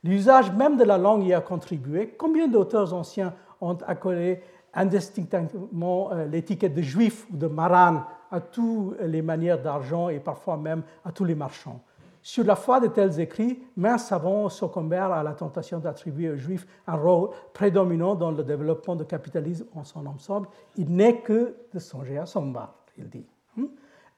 L'usage 0.04 0.52
même 0.52 0.76
de 0.76 0.84
la 0.84 0.98
langue 0.98 1.24
y 1.24 1.34
a 1.34 1.40
contribué. 1.40 2.14
Combien 2.16 2.48
d'auteurs 2.48 2.94
anciens 2.94 3.34
ont 3.60 3.76
accolé 3.86 4.40
indistinctement 4.74 6.12
euh, 6.12 6.26
l'étiquette 6.26 6.74
de 6.74 6.82
juif 6.82 7.26
ou 7.32 7.36
de 7.36 7.46
maran 7.46 8.02
à 8.30 8.40
toutes 8.40 9.00
les 9.00 9.22
manières 9.22 9.60
d'argent 9.60 10.08
et 10.08 10.20
parfois 10.20 10.56
même 10.56 10.82
à 11.04 11.10
tous 11.10 11.24
les 11.24 11.34
marchands? 11.34 11.80
Sur 12.22 12.44
la 12.44 12.56
foi 12.56 12.78
de 12.78 12.88
tels 12.88 13.20
écrits, 13.20 13.58
mains 13.76 13.96
savants 13.96 14.48
succombèrent 14.48 15.12
à 15.12 15.22
la 15.22 15.32
tentation 15.32 15.78
d'attribuer 15.78 16.30
aux 16.30 16.36
juifs 16.36 16.66
un 16.86 16.96
rôle 16.96 17.30
prédominant 17.54 18.14
dans 18.14 18.30
le 18.30 18.44
développement 18.44 18.96
du 18.96 19.04
capitalisme 19.04 19.66
en 19.74 19.84
son 19.84 20.04
ensemble. 20.06 20.48
Il 20.76 20.94
n'est 20.94 21.22
que 21.22 21.54
de 21.72 21.78
songer 21.78 22.18
à 22.18 22.26
son 22.26 22.46
bar, 22.48 22.74
il 22.98 23.08
dit. 23.08 23.24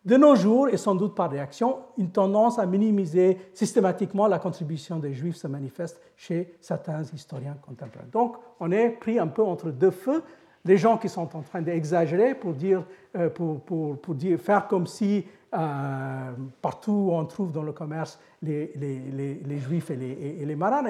De 0.04 0.16
nos 0.16 0.34
jours, 0.34 0.68
et 0.70 0.78
sans 0.78 0.94
doute 0.94 1.14
par 1.14 1.30
réaction, 1.30 1.80
une 1.98 2.10
tendance 2.10 2.58
à 2.58 2.64
minimiser 2.64 3.36
systématiquement 3.52 4.28
la 4.28 4.38
contribution 4.38 4.98
des 4.98 5.12
Juifs 5.12 5.36
se 5.36 5.46
manifeste 5.46 6.00
chez 6.16 6.56
certains 6.62 7.02
historiens 7.02 7.58
contemporains. 7.60 8.06
Donc, 8.10 8.36
on 8.60 8.70
est 8.70 8.88
pris 8.90 9.18
un 9.18 9.26
peu 9.26 9.42
entre 9.42 9.70
deux 9.70 9.90
feux. 9.90 10.22
Les 10.64 10.76
gens 10.76 10.98
qui 10.98 11.08
sont 11.08 11.34
en 11.34 11.42
train 11.42 11.62
d'exagérer 11.62 12.34
pour, 12.34 12.52
dire, 12.52 12.84
euh, 13.16 13.30
pour, 13.30 13.60
pour, 13.60 13.98
pour 13.98 14.14
dire, 14.14 14.38
faire 14.38 14.68
comme 14.68 14.86
si 14.86 15.24
euh, 15.52 16.30
partout 16.62 16.92
où 16.92 17.12
on 17.12 17.24
trouve 17.24 17.50
dans 17.50 17.64
le 17.64 17.72
commerce 17.72 18.20
les, 18.40 18.70
les, 18.76 19.40
les, 19.44 19.58
juifs 19.58 19.90
et 19.90 19.96
les, 19.96 20.36
et 20.40 20.44
les 20.44 20.54
marins. 20.54 20.84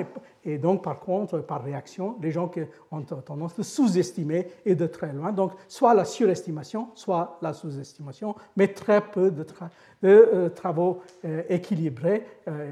Et, 0.44 0.58
donc, 0.58 0.82
par 0.82 0.98
contre, 0.98 1.38
par 1.38 1.62
réaction, 1.62 2.16
les 2.20 2.30
gens 2.30 2.48
qui 2.48 2.60
ont 2.90 3.00
tendance 3.00 3.58
à 3.58 3.62
sous-estimer 3.62 4.48
et 4.66 4.74
de 4.74 4.86
très 4.86 5.12
loin. 5.12 5.32
Donc, 5.32 5.52
soit 5.66 5.94
la 5.94 6.04
surestimation, 6.04 6.88
soit 6.94 7.38
la 7.40 7.54
sous-estimation, 7.54 8.34
mais 8.56 8.68
très 8.68 9.00
peu 9.00 9.30
de, 9.30 9.46
euh, 10.04 10.48
travaux 10.50 11.00
équilibrés. 11.48 12.26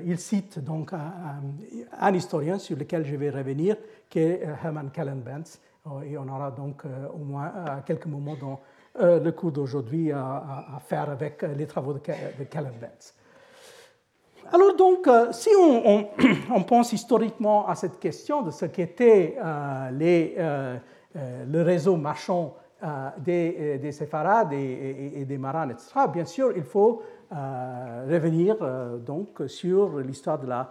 il 0.04 0.18
cite 0.18 0.58
donc 0.58 0.92
un, 0.92 2.12
historien 2.14 2.58
sur 2.58 2.76
lequel 2.76 3.06
je 3.06 3.16
vais 3.16 3.30
revenir, 3.30 3.76
qui 4.10 4.18
est 4.18 4.42
Herman 4.62 4.90
Kellenbenz. 4.90 5.58
Et 6.04 6.16
on 6.18 6.28
aura 6.28 6.50
donc 6.50 6.82
au 7.14 7.24
moins 7.24 7.52
quelques 7.86 8.06
moments 8.06 8.36
dans 8.40 8.60
euh, 9.00 9.20
le 9.20 9.30
cours 9.30 9.52
d'aujourd'hui 9.52 10.10
à, 10.10 10.80
faire 10.84 11.08
avec 11.08 11.44
euh, 11.44 11.54
les 11.54 11.66
travaux 11.66 11.92
de, 11.92 12.00
de 12.00 12.44
Kellen 12.44 12.72
Benz. 12.80 13.14
Alors 14.52 14.74
donc, 14.74 15.06
euh, 15.06 15.30
si 15.30 15.50
on, 16.50 16.62
pense 16.64 16.92
historiquement 16.92 17.68
à 17.68 17.76
cette 17.76 18.00
question 18.00 18.42
de 18.42 18.50
ce 18.50 18.64
qu'était 18.64 19.36
les, 19.92 20.36
le 21.14 21.62
réseau 21.62 21.96
marchand 21.96 22.54
des, 23.18 23.78
des 23.78 23.92
séfarades 23.92 24.52
et, 24.52 25.24
des 25.24 25.38
marins, 25.38 25.68
etc., 25.68 26.00
bien 26.12 26.24
sûr, 26.24 26.52
il 26.56 26.64
faut 26.64 27.02
revenir 27.30 28.56
donc 29.00 29.42
sur 29.46 29.98
l'histoire 29.98 30.38
de 30.38 30.46
la 30.46 30.70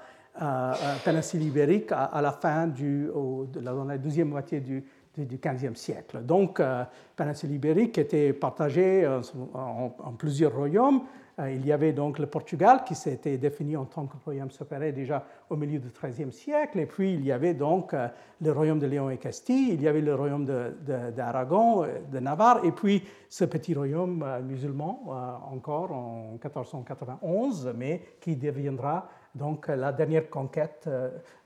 péninsule 1.06 1.44
ibérique 1.44 1.92
à, 1.92 2.20
la 2.22 2.32
fin 2.32 2.68
du, 2.68 3.06
de 3.06 3.60
dans 3.60 3.86
la 3.86 3.98
deuxième 3.98 4.30
moitié 4.30 4.60
du 4.60 4.84
du 5.26 5.38
XVe 5.38 5.76
siècle. 5.76 6.22
Donc, 6.24 6.60
euh, 6.60 6.84
péninsule 7.16 7.52
ibérique 7.52 7.98
était 7.98 8.34
partagée 8.34 9.04
euh, 9.04 9.22
en, 9.54 9.90
plusieurs 10.18 10.56
royaumes. 10.56 11.02
Euh, 11.40 11.52
il 11.52 11.66
y 11.66 11.72
avait 11.72 11.94
donc 11.94 12.20
le 12.20 12.26
Portugal 12.28 12.84
qui 12.86 12.96
s'était 12.96 13.38
défini 13.38 13.78
en 13.78 13.86
tant 13.86 14.06
que 14.06 14.16
royaume 14.24 14.52
séparé 14.52 14.92
déjà 14.92 15.24
au 15.50 15.56
milieu 15.56 15.80
du 15.80 15.90
XIIIe 15.90 16.32
siècle. 16.32 16.80
Et 16.80 16.86
puis, 16.86 17.14
il 17.14 17.24
y 17.26 17.32
avait 17.32 17.54
donc 17.54 17.94
le 18.42 18.52
royaume 18.52 18.80
de 18.80 18.88
Léon 18.88 19.10
et 19.10 19.18
Castille, 19.18 19.74
il 19.74 19.82
y 19.82 19.88
avait 19.88 20.02
le 20.02 20.16
royaume 20.16 20.46
d'Aragon, 20.46 21.86
de, 22.12 22.20
Navarre, 22.20 22.66
et 22.66 22.72
puis 22.72 23.04
ce 23.30 23.46
petit 23.46 23.74
royaume 23.74 24.26
musulman 24.44 25.04
encore 25.52 25.92
en 25.92 26.32
1491, 26.34 27.74
mais 27.78 28.02
qui 28.20 28.36
deviendra 28.36 29.08
donc 29.36 29.68
la 29.68 29.92
dernière 29.92 30.30
conquête 30.30 30.90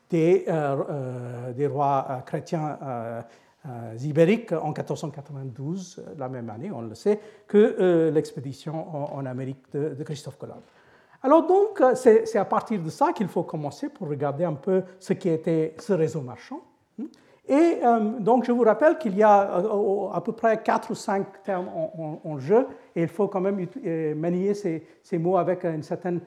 des, 0.10 1.68
rois 1.68 2.24
chrétiens 2.26 2.78
ibériques 4.00 4.52
en 4.52 4.70
1492, 4.70 6.00
euh, 6.00 6.14
la 6.18 6.30
même 6.30 6.50
année, 6.50 6.72
on 6.72 6.82
le 6.82 6.96
sait, 6.96 7.20
que 7.48 7.76
euh, 7.80 8.12
l'expédition 8.12 9.16
en, 9.16 9.26
Amérique 9.26 9.64
de, 9.74 10.04
Christophe 10.04 10.38
Colomb. 10.38 10.62
Alors 11.24 11.46
donc, 11.46 11.82
c'est 11.94 12.38
à 12.38 12.46
partir 12.46 12.82
de 12.82 12.90
ça 12.90 13.14
qu'il 13.14 13.28
faut 13.28 13.44
commencer 13.44 13.90
pour 13.90 14.10
regarder 14.10 14.44
un 14.44 14.54
peu 14.56 14.82
ce 15.00 15.14
qui 15.14 15.30
était 15.30 15.76
ce 15.78 15.94
réseau 15.94 16.22
marchand. 16.22 16.62
Et 17.48 17.82
donc, 18.20 18.46
je 18.46 18.52
vous 18.52 18.64
rappelle 18.64 18.98
qu'il 18.98 19.16
y 19.18 19.24
a 19.24 19.62
à 20.14 20.22
peu 20.22 20.32
près 20.32 20.62
4 20.64 20.92
ou 20.92 20.96
5 20.96 21.44
termes 21.44 21.70
en, 22.24 22.40
jeu, 22.40 22.66
et 22.96 23.04
il 23.04 23.08
faut 23.08 23.28
quand 23.28 23.42
même 23.42 23.68
manier 24.16 24.54
ces, 24.56 25.18
mots 25.20 25.38
avec 25.38 25.64
une 25.66 25.84
certaine 25.84 26.22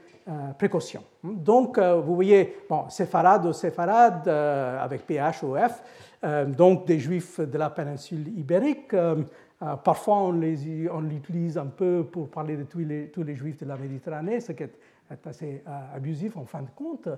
précaution. 0.58 1.02
Donc, 1.24 1.78
vous 1.78 2.14
voyez, 2.14 2.58
bon, 2.68 2.88
séfarade 2.88 3.46
ou 3.46 3.52
séfarade 3.52 4.28
avec 4.28 5.06
PH 5.06 5.42
ou 5.42 5.56
F, 5.56 5.82
euh, 6.13 6.13
donc 6.46 6.86
des 6.86 6.98
juifs 6.98 7.40
de 7.40 7.58
la 7.58 7.70
péninsule 7.70 8.28
ibérique. 8.38 8.94
Euh, 8.94 9.22
euh, 9.62 9.76
parfois, 9.76 10.16
on 10.16 10.32
l'utilise 10.32 11.58
un 11.58 11.66
peu 11.66 12.04
pour 12.10 12.28
parler 12.28 12.56
de 12.56 12.64
tous 12.64 12.78
les, 12.78 13.08
tous 13.08 13.22
les, 13.22 13.34
juifs 13.34 13.58
de 13.58 13.66
la 13.66 13.76
Méditerranée, 13.76 14.40
ce 14.40 14.52
qui 14.52 14.62
est 14.62 14.78
assez 15.26 15.62
abusif 15.94 16.36
en 16.36 16.44
fin 16.44 16.62
de 16.62 16.70
compte. 16.74 17.08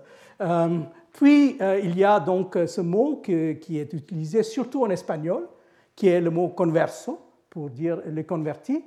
puis, 1.12 1.56
il 1.82 1.96
y 1.96 2.04
a 2.04 2.20
donc 2.20 2.58
ce 2.66 2.80
mot 2.80 3.22
qui 3.22 3.78
est 3.78 3.92
utilisé 3.92 4.42
surtout 4.42 4.84
en 4.84 4.90
espagnol, 4.90 5.48
qui 5.94 6.08
est 6.08 6.20
le 6.20 6.30
mot 6.30 6.48
converso, 6.48 7.18
pour 7.48 7.70
dire 7.70 8.02
les 8.06 8.24
convertis. 8.24 8.84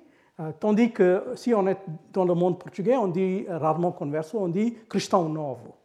tandis 0.59 0.91
que 0.91 1.23
si 1.35 1.53
on 1.53 1.65
est 1.67 1.79
dans 2.13 2.25
le 2.25 2.35
monde 2.35 2.59
portugais, 2.59 2.97
on 2.97 3.07
dit 3.07 3.45
rarement 3.49 3.93
converso, 3.93 4.37
on 4.39 4.49
dit 4.49 4.75
cristão 4.87 5.27
novo, 5.27 5.75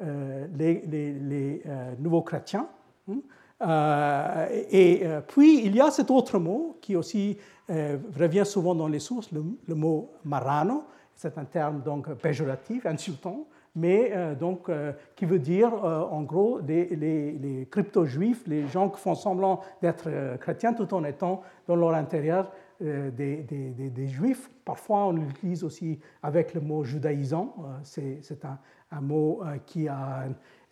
les, 0.00 0.82
les, 0.86 1.12
les 1.12 1.62
nouveaux 1.98 2.22
chrétiens. 2.22 2.68
Hein. 3.08 3.20
Et 3.64 5.06
puis, 5.28 5.64
il 5.64 5.74
y 5.74 5.80
a 5.80 5.90
cet 5.90 6.10
autre 6.10 6.38
mot 6.38 6.76
qui 6.80 6.96
aussi 6.96 7.38
revient 7.68 8.44
souvent 8.44 8.74
dans 8.74 8.88
les 8.88 8.98
sources, 8.98 9.30
le, 9.32 9.74
mot 9.74 10.10
marano. 10.24 10.84
C'est 11.14 11.38
un 11.38 11.44
terme 11.44 11.82
donc 11.82 12.12
péjoratif, 12.14 12.84
insultant, 12.86 13.46
mais 13.74 14.12
donc, 14.38 14.70
qui 15.16 15.24
veut 15.24 15.38
dire 15.38 15.72
en 15.72 16.22
gros 16.22 16.60
les, 16.66 16.94
les 16.96 17.68
crypto-juifs, 17.70 18.42
les 18.46 18.66
gens 18.68 18.90
qui 18.90 19.00
font 19.00 19.14
semblant 19.14 19.60
d'être 19.80 20.10
chrétiens 20.40 20.74
tout 20.74 20.92
en 20.92 21.04
étant 21.04 21.42
dans 21.66 21.76
leur 21.76 21.94
intérieur 21.94 22.50
euh, 22.82 23.10
des, 23.10 24.08
juifs. 24.08 24.50
Parfois, 24.64 25.06
on 25.06 25.12
l'utilise 25.12 25.62
aussi 25.62 26.00
avec 26.22 26.54
le 26.54 26.60
mot 26.60 26.82
judaïsant. 26.82 27.54
Euh, 27.60 28.18
c'est 28.20 28.44
un, 28.44 29.00
mot 29.00 29.42
euh, 29.44 29.58
qui 29.64 29.86
a 29.86 30.24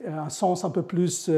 un, 0.06 0.28
sens 0.28 0.64
un 0.64 0.71
peu 0.71 0.82
plus 0.82 1.30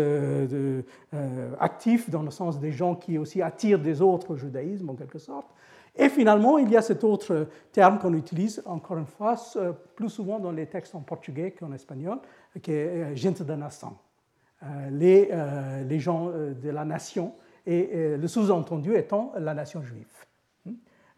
actif, 1.61 2.11
dans 2.11 2.23
le 2.23 2.31
sens 2.31 2.59
des 2.59 2.73
gens 2.73 2.95
qui 2.95 3.19
aussi 3.19 3.43
attirent 3.43 3.79
des 3.79 4.01
autres 4.01 4.33
au 4.33 4.37
judaïsme, 4.37 4.91
en 4.91 4.95
quelque 4.95 5.19
sorte. 5.19 5.47
Et 5.97 6.09
finalement, 6.09 6.59
il 6.59 6.71
y 6.71 6.77
a 6.77 6.83
cet 6.83 7.05
autre 7.05 7.49
terme 7.71 7.99
qu'on 7.99 8.15
utilise, 8.15 8.63
encore 8.67 8.99
une 8.99 9.07
fois, 9.07 9.37
plus 9.95 10.09
souvent 10.09 10.41
dans 10.41 10.51
les 10.51 10.67
textes 10.67 10.95
en 10.95 11.01
portugais 11.01 11.53
qu'en 11.53 11.73
espagnol, 11.73 12.19
qui 12.61 12.73
est 12.73 13.15
gente 13.15 13.43
de 13.43 13.55
nation. 13.55 13.97
Les, 14.91 15.31
les 15.87 16.01
gens 16.01 16.31
de 16.31 16.71
la 16.71 16.85
nation, 16.85 17.33
et 17.67 18.17
le 18.17 18.29
sous-entendu 18.29 18.95
étant 18.97 19.33
la 19.39 19.55
nation 19.55 19.83
juive. 19.83 20.07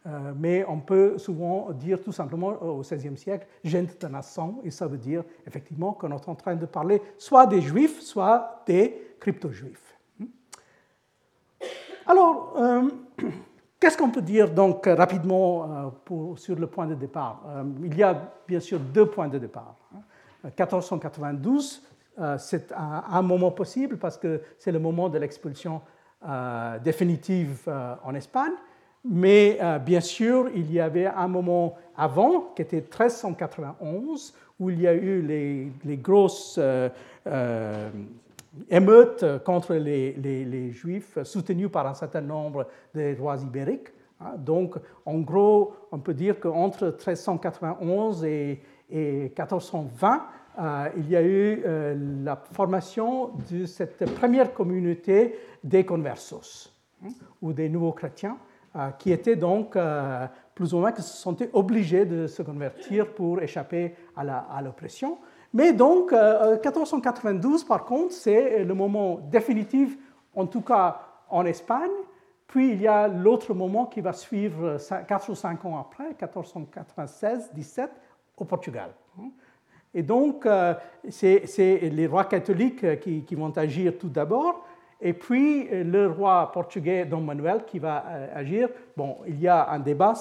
Euh, 0.06 0.32
mais 0.36 0.64
on 0.68 0.78
peut 0.78 1.18
souvent 1.18 1.72
dire 1.72 2.00
tout 2.00 2.12
simplement 2.12 2.50
euh, 2.50 2.66
au 2.66 2.80
XVIe 2.82 3.16
siècle, 3.16 3.46
gente 3.64 4.04
nation, 4.04 4.60
et 4.62 4.70
ça 4.70 4.86
veut 4.86 4.98
dire 4.98 5.24
effectivement 5.46 5.92
qu'on 5.92 6.10
est 6.12 6.28
en 6.28 6.34
train 6.36 6.54
de 6.54 6.66
parler 6.66 7.02
soit 7.18 7.46
des 7.46 7.60
juifs, 7.60 8.00
soit 8.02 8.62
des 8.66 9.16
crypto-juifs. 9.18 9.96
Alors, 12.06 12.54
euh, 12.56 12.88
qu'est-ce 13.80 13.98
qu'on 13.98 14.10
peut 14.10 14.22
dire 14.22 14.52
donc 14.54 14.86
rapidement 14.86 15.92
sur 16.36 16.54
le 16.54 16.68
point 16.68 16.86
de 16.86 16.94
départ? 16.94 17.42
Il 17.82 17.96
y 17.96 18.02
a 18.04 18.32
bien 18.46 18.60
sûr 18.60 18.78
deux 18.78 19.06
points 19.06 19.28
de 19.28 19.38
départ. 19.38 19.74
1492, 20.44 21.82
c'est 22.38 22.70
un, 22.70 23.02
un, 23.10 23.22
moment 23.22 23.50
possible 23.50 23.98
parce 23.98 24.16
que 24.16 24.40
c'est 24.60 24.70
le 24.70 24.78
moment 24.78 25.08
de 25.08 25.18
l'expulsion 25.18 25.80
définitive 26.84 27.68
en 28.04 28.14
Espagne. 28.14 28.52
Mais 29.04 29.58
euh, 29.60 29.78
bien 29.78 30.00
sûr, 30.00 30.48
il 30.54 30.72
y 30.72 30.80
avait 30.80 31.06
un 31.06 31.28
moment 31.28 31.76
avant, 31.96 32.52
qui 32.54 32.62
était 32.62 32.80
1391, 32.80 34.34
où 34.58 34.70
il 34.70 34.80
y 34.80 34.86
a 34.86 34.94
eu 34.94 35.22
les, 35.22 35.96
grosses 35.96 36.56
euh, 36.58 36.88
euh, 37.26 37.88
émeutes 38.68 39.24
contre 39.44 39.74
les, 39.74 40.72
Juifs, 40.72 41.22
soutenues 41.22 41.68
par 41.68 41.86
un 41.86 41.94
certain 41.94 42.20
nombre 42.20 42.66
de 42.94 43.16
rois 43.18 43.36
ibériques. 43.36 43.88
Hein. 44.20 44.34
Donc, 44.38 44.76
en 45.04 45.18
gros, 45.18 45.74
on 45.92 45.98
peut 45.98 46.14
dire 46.14 46.40
qu'entre 46.40 46.86
1391 46.86 48.24
et, 48.24 48.60
1420, 48.90 50.26
il 50.96 51.10
y 51.10 51.16
a 51.16 51.22
eu 51.22 51.62
la 52.22 52.36
formation 52.36 53.32
de 53.50 53.66
cette 53.66 54.04
première 54.14 54.54
communauté 54.54 55.36
des 55.62 55.84
conversos, 55.84 56.72
hein, 57.04 57.08
ou 57.42 57.52
des 57.52 57.68
nouveaux 57.68 57.92
chrétiens, 57.92 58.38
qui 58.98 59.12
étaient 59.12 59.36
donc 59.36 59.76
euh, 59.76 60.26
plus 60.54 60.74
ou 60.74 60.78
moins 60.78 60.92
qui 60.92 61.02
se 61.02 61.16
sentaient 61.16 61.50
obligés 61.52 62.04
de 62.04 62.26
se 62.26 62.42
convertir 62.42 63.14
pour 63.14 63.40
échapper 63.40 63.94
à 64.16 64.62
l'oppression. 64.62 65.18
Mais 65.52 65.72
donc, 65.72 66.12
1492, 66.12 67.62
euh, 67.62 67.66
par 67.66 67.84
contre, 67.84 68.12
c'est 68.12 68.64
le 68.64 68.74
moment 68.74 69.20
définitif, 69.30 69.96
en 70.34 70.46
tout 70.46 70.60
cas 70.60 71.00
en 71.30 71.44
Espagne. 71.46 71.90
Puis 72.46 72.72
il 72.72 72.82
y 72.82 72.86
a 72.86 73.08
l'autre 73.08 73.54
moment 73.54 73.86
qui 73.86 74.00
va 74.00 74.12
suivre 74.12 74.76
4 75.08 75.30
ou 75.30 75.34
5 75.34 75.64
ans 75.64 75.78
après, 75.78 76.10
1496-17, 76.20 77.88
au 78.36 78.44
Portugal. 78.44 78.90
Et 79.94 80.02
donc, 80.02 80.46
c'est 81.08 81.80
les 81.90 82.06
rois 82.06 82.26
catholiques 82.26 83.00
qui, 83.00 83.24
qui 83.24 83.34
vont 83.34 83.50
agir 83.56 83.94
tout 83.98 84.10
d'abord. 84.10 84.64
Et 85.00 85.12
puis 85.12 85.68
euh, 85.70 85.84
le 85.84 86.08
roi 86.08 86.50
portugais 86.52 87.04
Dom 87.04 87.24
Manuel 87.24 87.64
qui 87.66 87.78
va 87.78 88.04
euh, 88.08 88.28
agir. 88.34 88.68
Bon, 88.96 89.18
il 89.26 89.40
y 89.40 89.48
a 89.48 89.70
un 89.70 89.78
débat 89.78 90.14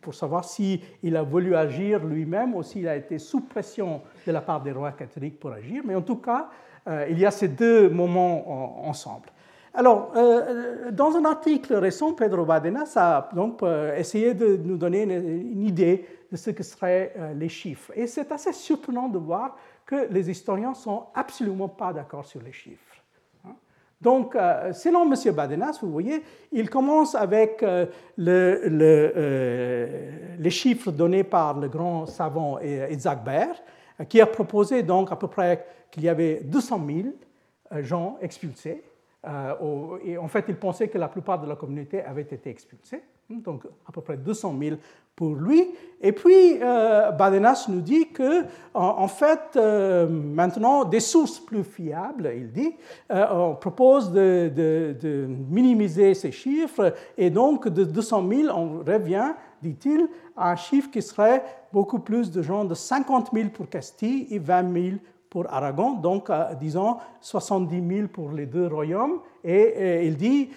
pour 0.00 0.14
savoir 0.14 0.44
s'il 0.44 0.80
il 1.02 1.16
a 1.16 1.22
voulu 1.22 1.54
agir 1.54 2.04
lui-même 2.04 2.54
ou 2.54 2.62
s'il 2.62 2.88
a 2.88 2.96
été 2.96 3.18
sous 3.18 3.42
pression 3.42 4.02
de 4.26 4.32
la 4.32 4.40
part 4.40 4.62
des 4.62 4.72
rois 4.72 4.92
catholiques 4.92 5.38
pour 5.38 5.52
agir. 5.52 5.82
Mais 5.84 5.94
en 5.94 6.02
tout 6.02 6.16
cas, 6.16 6.48
euh, 6.88 7.06
il 7.08 7.18
y 7.18 7.26
a 7.26 7.30
ces 7.30 7.48
deux 7.48 7.88
moments 7.88 8.86
ensemble. 8.88 9.28
Alors, 9.78 10.14
dans 10.90 11.16
un 11.16 11.26
article 11.26 11.74
récent, 11.74 12.14
Pedro 12.14 12.46
Badenas 12.46 12.94
a 12.96 13.28
donc 13.34 13.62
essayé 13.94 14.32
de 14.32 14.56
nous 14.56 14.78
donner 14.78 15.02
une, 15.02 15.62
idée 15.62 16.06
de 16.32 16.36
ce 16.38 16.48
que 16.48 16.62
seraient 16.62 17.12
les 17.34 17.50
chiffres. 17.50 17.92
Et 17.94 18.06
c'est 18.06 18.32
assez 18.32 18.54
surprenant 18.54 19.10
de 19.10 19.18
voir 19.18 19.54
que 19.84 20.08
les 20.10 20.30
historiens 20.30 20.70
ne 20.70 20.74
sont 20.74 21.08
absolument 21.14 21.68
pas 21.68 21.92
d'accord 21.92 22.24
sur 22.24 22.40
les 22.40 22.52
chiffres. 22.52 22.95
Donc, 24.00 24.36
euh, 24.36 24.72
selon 24.72 25.10
M. 25.10 25.34
Badenas, 25.34 25.78
vous 25.80 25.90
voyez, 25.90 26.22
il 26.52 26.68
commence 26.68 27.14
avec 27.14 27.62
euh, 27.62 27.86
euh, 28.18 30.10
les 30.38 30.50
chiffres 30.50 30.92
donnés 30.92 31.24
par 31.24 31.58
le 31.58 31.68
grand 31.68 32.04
savant 32.06 32.58
Isaac 32.60 33.24
Baer, 33.24 33.54
qui 34.08 34.20
a 34.20 34.26
proposé 34.26 34.82
donc 34.82 35.10
à 35.12 35.16
peu 35.16 35.28
près 35.28 35.64
qu'il 35.90 36.04
y 36.04 36.08
avait 36.08 36.42
200 36.44 36.80
000 36.86 37.82
gens 37.82 38.18
expulsés. 38.20 38.84
et 40.04 40.18
en 40.18 40.28
fait, 40.28 40.44
il 40.48 40.56
pensait 40.56 40.88
que 40.88 40.98
la 40.98 41.08
plupart 41.08 41.40
de 41.40 41.46
la 41.46 41.56
communauté 41.56 42.02
avait 42.02 42.22
été 42.22 42.50
expulsée, 42.50 43.02
donc 43.30 43.64
à 43.86 43.92
peu 43.92 44.00
près 44.00 44.16
200 44.16 44.54
000 44.58 44.76
pour 45.16 45.34
lui. 45.34 45.70
Et 46.00 46.12
puis, 46.12 46.58
euh, 46.60 47.10
Badenas 47.10 47.66
nous 47.68 47.80
dit 47.80 48.08
que, 48.08 48.44
en, 48.74 49.08
fait, 49.08 49.56
euh, 49.56 50.06
maintenant, 50.06 50.84
des 50.84 51.00
sources 51.00 51.40
plus 51.40 51.64
fiables, 51.64 52.30
il 52.36 52.52
dit, 52.52 52.74
euh, 53.10 53.24
on 53.32 53.54
propose 53.54 54.12
de, 54.12 55.26
minimiser 55.48 56.12
ces 56.12 56.30
chiffres, 56.30 56.94
et 57.16 57.30
donc 57.30 57.66
de 57.68 57.84
200 57.84 58.28
000, 58.28 58.56
on 58.56 58.84
revient, 58.84 59.32
dit-il, 59.62 60.06
à 60.36 60.52
un 60.52 60.56
chiffre 60.56 60.90
qui 60.90 61.00
serait 61.00 61.42
beaucoup 61.72 61.98
plus 61.98 62.30
de 62.30 62.42
gens 62.42 62.64
de 62.64 62.74
50 62.74 63.30
000 63.32 63.48
pour 63.48 63.70
Castille 63.70 64.26
et 64.30 64.38
20 64.38 64.72
000 64.72 64.96
pour 65.30 65.46
Aragon, 65.52 65.94
donc 65.94 66.30
disons 66.60 66.98
70 67.20 67.96
000 67.96 68.08
pour 68.08 68.30
les 68.30 68.46
deux 68.46 68.66
royaumes. 68.66 69.20
Et, 69.42 70.06
il 70.06 70.16
dit, 70.16 70.50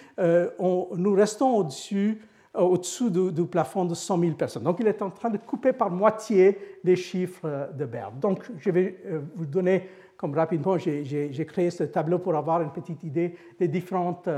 on, 0.58 0.88
nous 0.96 1.14
restons 1.14 1.56
au-dessus 1.56 2.20
au-dessous 2.54 3.10
du, 3.10 3.44
plafond 3.46 3.84
de 3.84 3.94
100 3.94 4.18
000 4.18 4.32
personnes. 4.32 4.64
Donc 4.64 4.78
il 4.80 4.86
est 4.86 5.02
en 5.02 5.10
train 5.10 5.30
de 5.30 5.38
couper 5.38 5.72
par 5.72 5.90
moitié 5.90 6.58
les 6.82 6.96
chiffres 6.96 7.44
euh, 7.44 7.70
de 7.72 7.84
Berne. 7.84 8.18
Donc 8.20 8.44
je 8.58 8.70
vais 8.70 8.98
euh, 9.06 9.20
vous 9.36 9.46
donner, 9.46 9.88
comme 10.16 10.34
rapidement, 10.34 10.76
j'ai 10.76 11.46
créé 11.46 11.70
ce 11.70 11.84
tableau 11.84 12.18
pour 12.18 12.34
avoir 12.34 12.60
une 12.60 12.72
petite 12.72 13.02
idée 13.04 13.36
des 13.58 13.68
différentes 13.68 14.28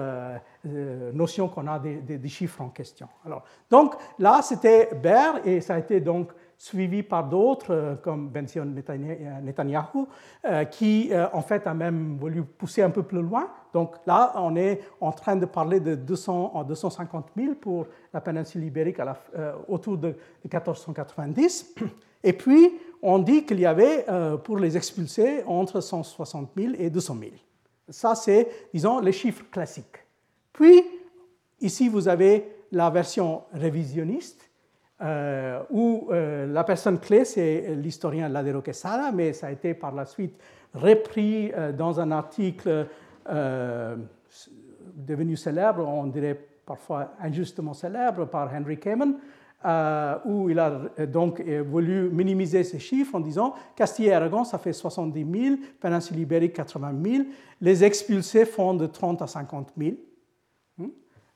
notions 1.13 1.49
qu'on 1.49 1.67
a 1.67 1.81
des, 1.81 2.29
chiffres 2.29 2.61
en 2.61 2.69
question. 2.69 3.09
Alors, 3.27 3.43
donc 3.69 3.95
là, 4.21 4.43
c'était 4.43 4.91
Berne 4.95 5.41
et 5.45 5.61
ça 5.61 5.75
a 5.75 5.79
été 5.79 6.01
donc 6.01 6.29
suivi 6.63 7.03
par 7.03 7.29
d'autres, 7.29 7.75
euh, 7.75 7.95
comme 7.97 8.29
Benzion 8.29 8.65
Netanyahu, 8.65 10.07
euh, 10.45 10.65
qui 10.67 11.09
euh, 11.11 11.27
en 11.33 11.43
fait 11.43 11.67
a 11.67 11.75
même 11.75 12.17
voulu 12.21 12.45
pousser 12.45 12.83
un 12.83 12.91
peu 12.91 13.03
plus 13.03 13.21
loin. 13.21 13.49
Donc 13.73 13.97
là, 14.07 14.33
on 14.37 14.55
est 14.55 14.81
en 15.01 15.11
train 15.11 15.35
de 15.35 15.45
parler 15.45 15.81
de 15.81 15.97
200, 15.97 16.63
250 16.69 17.31
000 17.37 17.55
pour 17.57 17.87
la 18.15 18.21
péninsule 18.21 18.63
ibérique 18.63 18.99
autour 19.67 19.99
de 19.99 20.15
1490. 20.45 21.75
Et 22.23 22.33
puis, 22.33 22.79
on 23.03 23.19
dit 23.19 23.45
qu'il 23.45 23.59
y 23.59 23.67
avait, 23.67 24.07
pour 24.45 24.59
les 24.59 24.77
expulsés, 24.77 25.43
entre 25.45 25.81
160 25.81 26.51
000 26.57 26.75
et 26.79 26.91
200 26.91 27.17
000. 27.19 27.33
Ça, 27.89 28.15
c'est, 28.15 28.49
disons, 28.73 29.01
les 29.01 29.11
chiffres 29.11 29.45
classiques. 29.51 29.99
Puis, 30.53 30.85
ici, 31.61 31.89
vous 31.89 32.07
avez 32.07 32.47
la 32.71 32.89
version 32.91 33.43
révisionniste, 33.53 34.52
euh, 35.03 35.61
où 35.71 36.09
euh, 36.11 36.47
la 36.47 36.63
personne 36.63 36.99
clé, 37.01 37.25
c'est 37.25 37.75
l'historien 37.75 38.29
Ladero 38.29 38.61
Quesada, 38.61 39.11
mais 39.11 39.33
ça 39.33 39.49
a 39.49 39.51
été 39.51 39.75
par 39.75 39.93
la 39.93 40.05
suite 40.05 40.37
repris 40.75 41.51
euh, 41.53 41.73
dans 41.73 41.99
un 41.99 42.11
article 42.13 42.87
devenu 44.97 45.37
célèbre, 45.37 45.87
on 45.87 46.07
dirait 46.07 46.39
parfois 46.67 47.13
injustement 47.21 47.73
célèbre, 47.73 48.25
par 48.25 48.53
Henry 48.53 48.79
Kamen, 48.79 49.15
où 50.25 50.51
il 50.51 50.59
a 50.59 50.81
donc 51.07 51.41
voulu 51.41 52.11
minimiser 52.11 52.65
ces 52.65 52.81
chiffres 52.81 53.15
en 53.15 53.21
disant 53.21 53.55
Castille 53.77 54.07
et 54.07 54.13
Aragon, 54.13 54.43
ça 54.43 54.59
fait 54.59 54.73
70 54.73 55.41
000, 55.45 55.57
péninsule 55.81 56.19
ibérique, 56.19 56.55
80 56.55 56.95
000, 57.05 57.25
les 57.61 57.85
expulsés 57.85 58.45
font 58.45 58.75
de 58.75 58.87
30 58.87 59.23
à 59.23 59.29
50 59.29 59.73
000. 59.79 59.93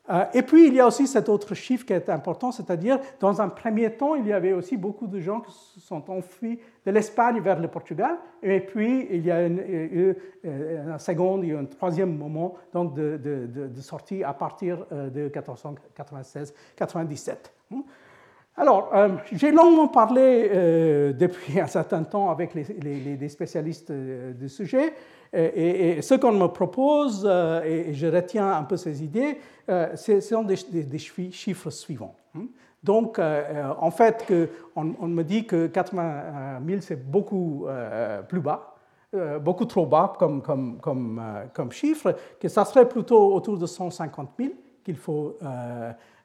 Euh, 0.09 0.25
et 0.35 0.43
puis, 0.43 0.69
il 0.69 0.75
y 0.75 0.81
a 0.81 0.87
aussi 0.87 1.07
cet 1.07 1.29
autre 1.29 1.55
chiffre 1.55 1.85
qui 1.85 1.93
est 1.93 2.09
important, 2.09 2.53
c'est-à-dire, 2.53 2.99
dans 3.21 3.41
un 3.41 3.49
premier 3.49 3.91
temps, 3.91 4.15
il 4.15 4.27
y 4.27 4.33
avait 4.33 4.53
aussi 4.53 4.77
beaucoup 4.77 5.07
de 5.07 5.21
gens 5.21 5.41
qui 5.41 5.53
se 5.53 5.81
sont 5.81 6.09
enfuis 6.11 6.61
de 6.85 6.91
l'Espagne 6.93 7.41
vers 7.41 7.59
le 7.59 7.69
Portugal, 7.69 8.17
et 8.43 8.61
puis 8.61 9.09
il 9.11 9.25
y 9.25 9.31
a 9.33 9.49
eu 9.49 10.15
un 10.45 10.99
second 10.99 11.43
et 11.43 11.53
un 11.53 11.65
troisième 11.65 12.17
moment 12.17 12.55
donc, 12.73 12.95
de, 12.95 13.17
de, 13.17 13.81
sortie 13.81 14.23
à 14.23 14.33
partir 14.33 14.87
euh, 14.93 15.11
de 15.11 15.29
1496-97. 15.29 17.37
Alors, 18.57 18.91
euh, 18.95 19.09
j'ai 19.33 19.51
longuement 19.51 19.89
parlé 19.89 20.49
depuis 21.19 21.61
un 21.61 21.67
certain 21.67 22.03
temps 22.05 22.31
avec 22.31 22.55
les, 22.55 23.29
spécialistes 23.29 23.93
du 23.93 24.49
sujet. 24.49 24.95
Et, 25.33 26.01
ce 26.03 26.15
qu'on 26.15 26.33
me 26.33 26.47
propose, 26.47 27.27
euh, 27.29 27.63
et 27.63 27.95
je 27.95 28.07
retiens 28.07 28.51
un 28.51 28.63
peu 28.63 28.77
ces 28.77 29.03
idées, 29.03 29.39
euh, 29.69 29.95
ce 29.97 30.21
sont 30.21 30.45
des, 30.45 30.57
chiffres 31.31 31.71
suivants. 31.71 32.15
Hein. 32.35 32.47
Donc, 32.83 33.19
euh, 33.19 33.73
en 33.79 33.91
fait, 33.91 34.33
on, 34.77 34.85
me 34.85 35.23
dit 35.23 35.47
que 35.47 35.67
80 35.67 36.61
000, 36.67 36.81
c'est 36.81 37.11
beaucoup 37.11 37.67
plus 38.29 38.41
bas, 38.41 38.77
beaucoup 39.41 39.65
trop 39.65 39.87
bas 39.87 40.13
comme, 40.19 41.73
chiffre, 41.73 42.15
que 42.39 42.49
ça 42.49 42.65
serait 42.65 42.89
plutôt 42.89 43.35
autour 43.35 43.59
de 43.59 43.67
150 43.67 44.31
000 44.39 44.51
qu'il 44.85 44.97
faut 44.97 45.37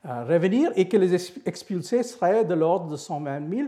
revenir 0.04 0.72
et 0.76 0.88
que 0.88 0.98
les 0.98 1.14
expulsés 1.46 2.04
seraient 2.04 2.46
de 2.46 2.54
l'ordre 2.54 2.90
de 2.90 2.96
120 2.96 3.42
000. 3.50 3.68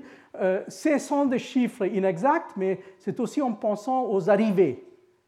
ce 0.67 0.98
sont 0.98 1.26
des 1.26 1.39
chiffres 1.39 1.86
inexacts, 1.86 2.58
mais 2.58 2.80
c'est 3.00 3.19
aussi 3.19 3.41
en 3.41 3.54
pensant 3.54 4.06
aux 4.10 4.30
arrivées 4.30 4.84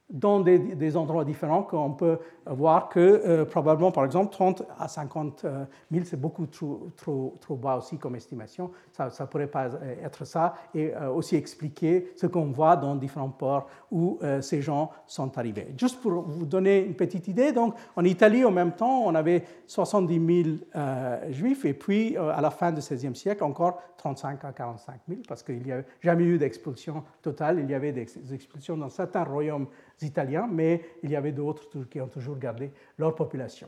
dans 0.09 0.39
des, 0.39 0.97
endroits 0.97 1.25
différents 1.25 1.63
qu'on 1.63 1.91
peut 1.91 2.19
voir 2.45 2.89
que 2.89 2.99
euh, 2.99 3.43
probablement, 3.43 3.91
par 3.91 4.05
exemple, 4.05 4.31
30 4.31 4.63
à 4.77 4.87
50 4.87 5.41
000, 5.41 5.53
euh, 5.53 6.01
c'est 6.03 6.19
beaucoup 6.19 6.45
trop, 6.45 6.89
trop, 6.95 7.33
trop, 7.41 7.55
bas 7.55 7.77
aussi 7.77 7.97
comme 7.97 8.15
estimation. 8.15 8.69
Ça 8.91 9.09
ne 9.19 9.25
pourrait 9.25 9.47
pas 9.47 9.65
euh, 9.65 10.05
être 10.05 10.23
ça. 10.25 10.53
Et 10.75 10.93
aussi 11.15 11.35
expliquer 11.35 12.11
ce 12.15 12.27
qu'on 12.27 12.51
voit 12.51 12.75
dans 12.75 12.95
différents 12.95 13.29
ports 13.29 13.67
où 13.91 14.19
ces 14.41 14.61
gens 14.61 14.91
sont 15.05 15.37
arrivés. 15.37 15.73
Juste 15.77 16.01
pour 16.01 16.21
vous 16.21 16.45
donner 16.45 16.79
une 16.85 16.95
petite 16.95 17.27
idée, 17.27 17.51
donc 17.51 17.75
en 17.95 18.03
Italie, 18.03 18.43
en 18.45 18.51
même 18.51 18.73
temps, 18.73 19.03
on 19.05 19.15
avait 19.15 19.43
70 19.67 20.43
000 20.43 21.31
juifs 21.31 21.65
et 21.65 21.73
puis 21.73 22.17
à 22.17 22.41
la 22.41 22.51
fin 22.51 22.71
du 22.71 22.81
XVIe 22.81 23.15
siècle, 23.15 23.43
encore 23.43 23.81
35 23.97 24.45
à 24.45 24.51
45 24.51 24.95
000 25.07 25.21
parce 25.27 25.41
qu'il 25.43 25.63
n'y 25.63 25.71
a 25.71 25.81
jamais 26.01 26.25
eu 26.25 26.37
d'expulsion 26.37 27.03
totale. 27.21 27.59
Il 27.61 27.69
y 27.69 27.73
avait 27.73 27.91
des 27.91 28.05
expulsions 28.33 28.77
dans 28.77 28.89
certains 28.89 29.23
royaumes 29.23 29.67
italiens, 30.01 30.47
mais 30.51 30.81
il 31.03 31.11
y 31.11 31.15
avait 31.15 31.31
d'autres 31.31 31.67
qui 31.89 32.01
ont 32.01 32.07
toujours 32.07 32.37
gardé 32.37 32.71
leur 32.97 33.15
population. 33.15 33.67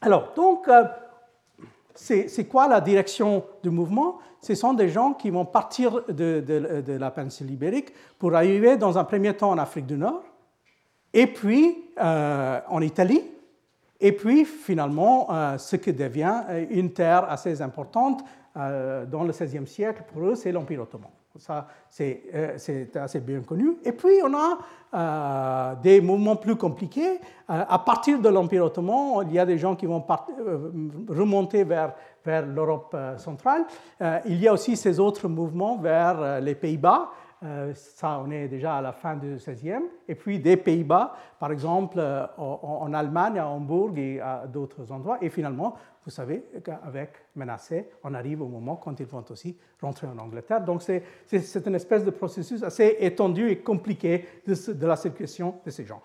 Alors, 0.00 0.32
donc, 0.34 0.68
euh, 0.68 0.84
c'est 1.94 2.48
quoi 2.48 2.68
la 2.68 2.80
direction 2.80 3.44
du 3.62 3.70
mouvement? 3.70 4.18
Ce 4.40 4.54
sont 4.54 4.72
des 4.72 4.88
gens 4.88 5.14
qui 5.14 5.30
vont 5.30 5.44
partir 5.44 6.04
de, 6.08 6.96
la 6.98 7.10
péninsule 7.10 7.50
ibérique 7.50 7.92
pour 8.18 8.34
arriver 8.34 8.76
dans 8.76 8.96
un 8.98 9.04
premier 9.04 9.34
temps 9.34 9.50
en 9.50 9.58
Afrique 9.58 9.86
du 9.86 9.96
Nord, 9.96 10.22
et 11.12 11.26
puis 11.26 11.84
euh, 12.00 12.60
en 12.68 12.80
Italie, 12.80 13.24
et 14.00 14.12
puis 14.12 14.44
finalement 14.44 15.26
euh, 15.30 15.58
ce 15.58 15.74
qui 15.74 15.92
devient 15.92 16.44
une 16.70 16.92
terre 16.92 17.28
assez 17.28 17.60
importante 17.60 18.24
dans 18.54 19.22
le 19.22 19.30
XVIe 19.30 19.66
siècle, 19.68 20.02
pour 20.12 20.24
eux, 20.24 20.34
c'est 20.34 20.50
l'Empire 20.50 20.82
ottoman. 20.82 21.10
Ça, 21.36 21.68
euh, 22.00 22.54
c'est 22.56 22.96
assez 22.96 23.20
bien 23.20 23.40
connu. 23.40 23.76
Et 23.84 23.92
puis, 23.92 24.20
on 24.24 24.34
a 24.34 24.58
euh, 24.94 25.74
des 25.82 26.00
mouvements 26.00 26.36
plus 26.36 26.56
compliqués. 26.56 27.20
Euh, 27.50 27.64
à 27.68 27.78
partir 27.78 28.18
de 28.18 28.28
l'Empire 28.28 28.64
ottoman, 28.64 29.24
il 29.28 29.34
y 29.34 29.38
a 29.38 29.46
des 29.46 29.58
gens 29.58 29.76
qui 29.76 29.86
vont 29.86 30.04
remonter 31.08 31.64
vers, 31.64 31.92
vers 32.24 32.46
l'Europe 32.46 32.96
centrale. 33.18 33.64
il 34.26 34.40
y 34.40 34.48
a 34.48 34.52
aussi 34.52 34.76
ces 34.76 34.98
autres 34.98 35.28
mouvements 35.28 35.76
vers 35.76 36.40
les 36.40 36.54
Pays-Bas. 36.54 37.10
Ça, 37.74 38.20
on 38.24 38.30
est 38.30 38.48
déjà 38.48 38.76
à 38.76 38.82
la 38.82 38.92
fin 38.92 39.16
du 39.16 39.36
XVIe. 39.36 39.84
Et 40.08 40.14
puis 40.14 40.38
des 40.38 40.56
Pays-Bas, 40.56 41.14
par 41.38 41.52
exemple, 41.52 42.00
en, 42.36 42.92
Allemagne, 42.92 43.38
à 43.38 43.48
Hambourg 43.48 43.92
et 43.96 44.20
à 44.20 44.46
d'autres 44.46 44.90
endroits. 44.90 45.18
Et 45.20 45.30
finalement, 45.30 45.76
vous 46.08 46.10
savez 46.10 46.42
qu'avec 46.64 47.10
Menassé, 47.36 47.90
on 48.02 48.14
arrive 48.14 48.40
au 48.40 48.48
moment 48.48 48.76
quand 48.76 48.98
ils 48.98 49.04
vont 49.04 49.22
aussi 49.28 49.56
rentrer 49.80 50.06
en 50.06 50.16
Angleterre. 50.18 50.62
Donc 50.62 50.82
c'est 50.82 51.66
une 51.66 51.74
espèce 51.74 52.02
de 52.02 52.10
processus 52.10 52.62
assez 52.62 52.96
étendu 53.00 53.50
et 53.50 53.58
compliqué 53.58 54.26
de, 54.46 54.86
la 54.86 54.96
circulation 54.96 55.56
de 55.66 55.70
ces 55.70 55.84
gens. 55.84 56.00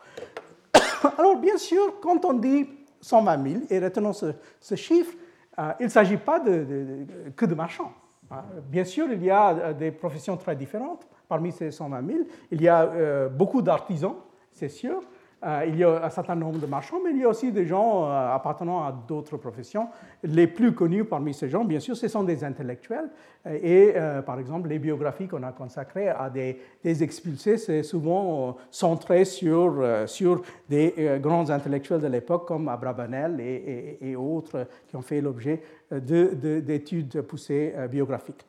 Alors 1.18 1.38
bien 1.38 1.58
sûr, 1.58 2.02
quand 2.02 2.26
on 2.26 2.34
dit 2.34 2.68
120 3.00 3.50
000, 3.50 3.62
et 3.70 3.80
retenons 3.80 4.12
ce, 4.12 4.76
chiffre, 4.76 5.14
euh, 5.58 5.72
il 5.80 5.86
ne 5.86 5.92
s'agit 5.92 6.18
pas 6.18 6.40
de, 6.40 7.06
que 7.36 7.46
de 7.46 7.56
marchands. 7.56 7.94
Hein. 8.30 8.44
Bien 8.66 8.84
sûr, 8.84 9.08
il 9.12 9.24
y 9.24 9.30
a 9.30 9.52
euh, 9.52 9.74
des 9.74 9.92
professions 9.92 10.36
très 10.36 10.56
différentes. 10.56 11.08
Parmi 11.34 11.52
ces 11.52 11.72
120 11.72 12.06
000, 12.06 12.20
il 12.52 12.62
y 12.62 12.68
a 12.68 12.84
euh, 12.84 13.28
beaucoup 13.28 13.64
d'artisans, 13.64 14.14
c'est 14.52 14.70
sûr, 14.70 15.02
euh, 15.44 15.66
il 15.68 15.76
y 15.78 15.84
a 15.84 16.06
un 16.06 16.10
certain 16.12 16.36
nombre 16.36 16.60
de 16.60 16.68
marchands, 16.68 17.00
mais 17.04 17.10
il 17.10 17.18
y 17.18 17.24
a 17.24 17.30
aussi 17.30 17.52
des 17.52 17.66
gens 17.66 18.06
euh, 18.06 18.36
appartenant 18.36 18.84
à 18.84 18.92
d'autres 18.92 19.38
professions. 19.38 19.88
Les 20.22 20.46
plus 20.46 20.76
connus 20.76 21.06
parmi 21.06 21.34
ces 21.34 21.50
gens, 21.50 21.66
bien 21.66 21.80
sûr, 21.80 21.98
ce 21.98 22.08
sont 22.08 22.22
des 22.22 22.44
intellectuels. 22.44 23.10
Et 23.52 23.96
par 24.28 24.40
exemple, 24.40 24.70
les 24.70 24.78
biographies 24.78 25.28
qu'on 25.28 25.42
a 25.42 25.52
consacrées 25.52 26.08
à 26.08 26.30
des, 26.30 26.60
expulsés, 27.04 27.58
c'est 27.58 27.82
souvent 27.82 28.56
centré 28.70 29.26
sur, 29.26 29.84
sur 30.06 30.44
des 30.70 31.20
grands 31.20 31.50
intellectuels 31.50 32.00
de 32.00 32.08
l'époque 32.08 32.48
comme 32.48 32.70
Abravanel 32.70 33.42
et, 33.42 33.98
et, 34.02 34.16
autres 34.16 34.68
qui 34.88 34.96
ont 34.96 35.02
fait 35.02 35.20
l'objet 35.20 35.62
d'études 35.92 37.24
poussées 37.24 37.74
biographiques. 37.90 38.46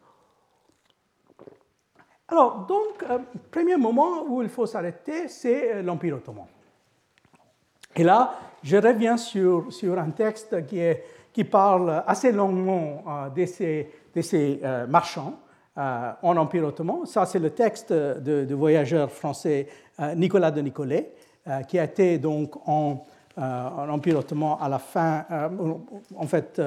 Alors, 2.29 2.67
donc, 2.67 3.03
le 3.09 3.41
premier 3.51 3.77
moment 3.77 4.25
où 4.27 4.43
il 4.43 4.49
faut 4.49 4.67
s'arrêter, 4.67 5.29
c'est 5.29 5.83
l'Empire 5.83 6.17
ottoman. 6.17 6.47
Et 7.97 8.03
là, 8.03 8.35
je 8.63 8.77
reviens 8.77 9.17
sur, 9.17 9.69
un 9.99 10.11
texte 10.11 10.57
qui, 11.33 11.45
parle 11.45 12.03
assez 12.07 12.33
longuement 12.33 13.05
euh, 13.07 13.29
de 13.29 14.23
ces, 14.23 14.61
euh, 14.65 14.87
marchands 14.87 15.35
euh, 15.77 16.13
en 16.23 16.37
Empire 16.37 16.65
ottoman. 16.65 17.07
Ça, 17.07 17.27
c'est 17.27 17.39
le 17.39 17.51
texte 17.51 17.93
de, 17.93 18.55
voyageur 18.55 19.11
français 19.11 19.69
Nicolas 20.17 20.51
de 20.51 20.61
Nicolet, 20.61 21.13
qui 21.69 21.79
a 21.79 21.85
été 21.85 22.19
donc 22.19 22.57
en, 22.67 23.05
Empire 23.37 24.19
ottoman 24.19 24.57
à 24.61 24.69
la 24.69 24.79
fin, 24.79 25.25
en 26.17 26.27
fait, 26.27 26.61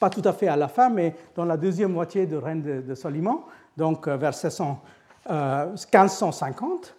pas 0.00 0.10
tout 0.10 0.22
à 0.24 0.32
fait 0.32 0.48
à 0.48 0.56
la 0.56 0.68
fin, 0.68 0.88
mais 0.88 1.14
dans 1.36 1.44
la 1.44 1.56
deuxième 1.56 1.92
moitié 1.92 2.26
de 2.26 2.36
règne 2.36 2.62
de 2.62 2.94
Soliman, 2.94 3.44
donc 3.76 4.08
vers 4.08 4.32
1550. 4.32 6.96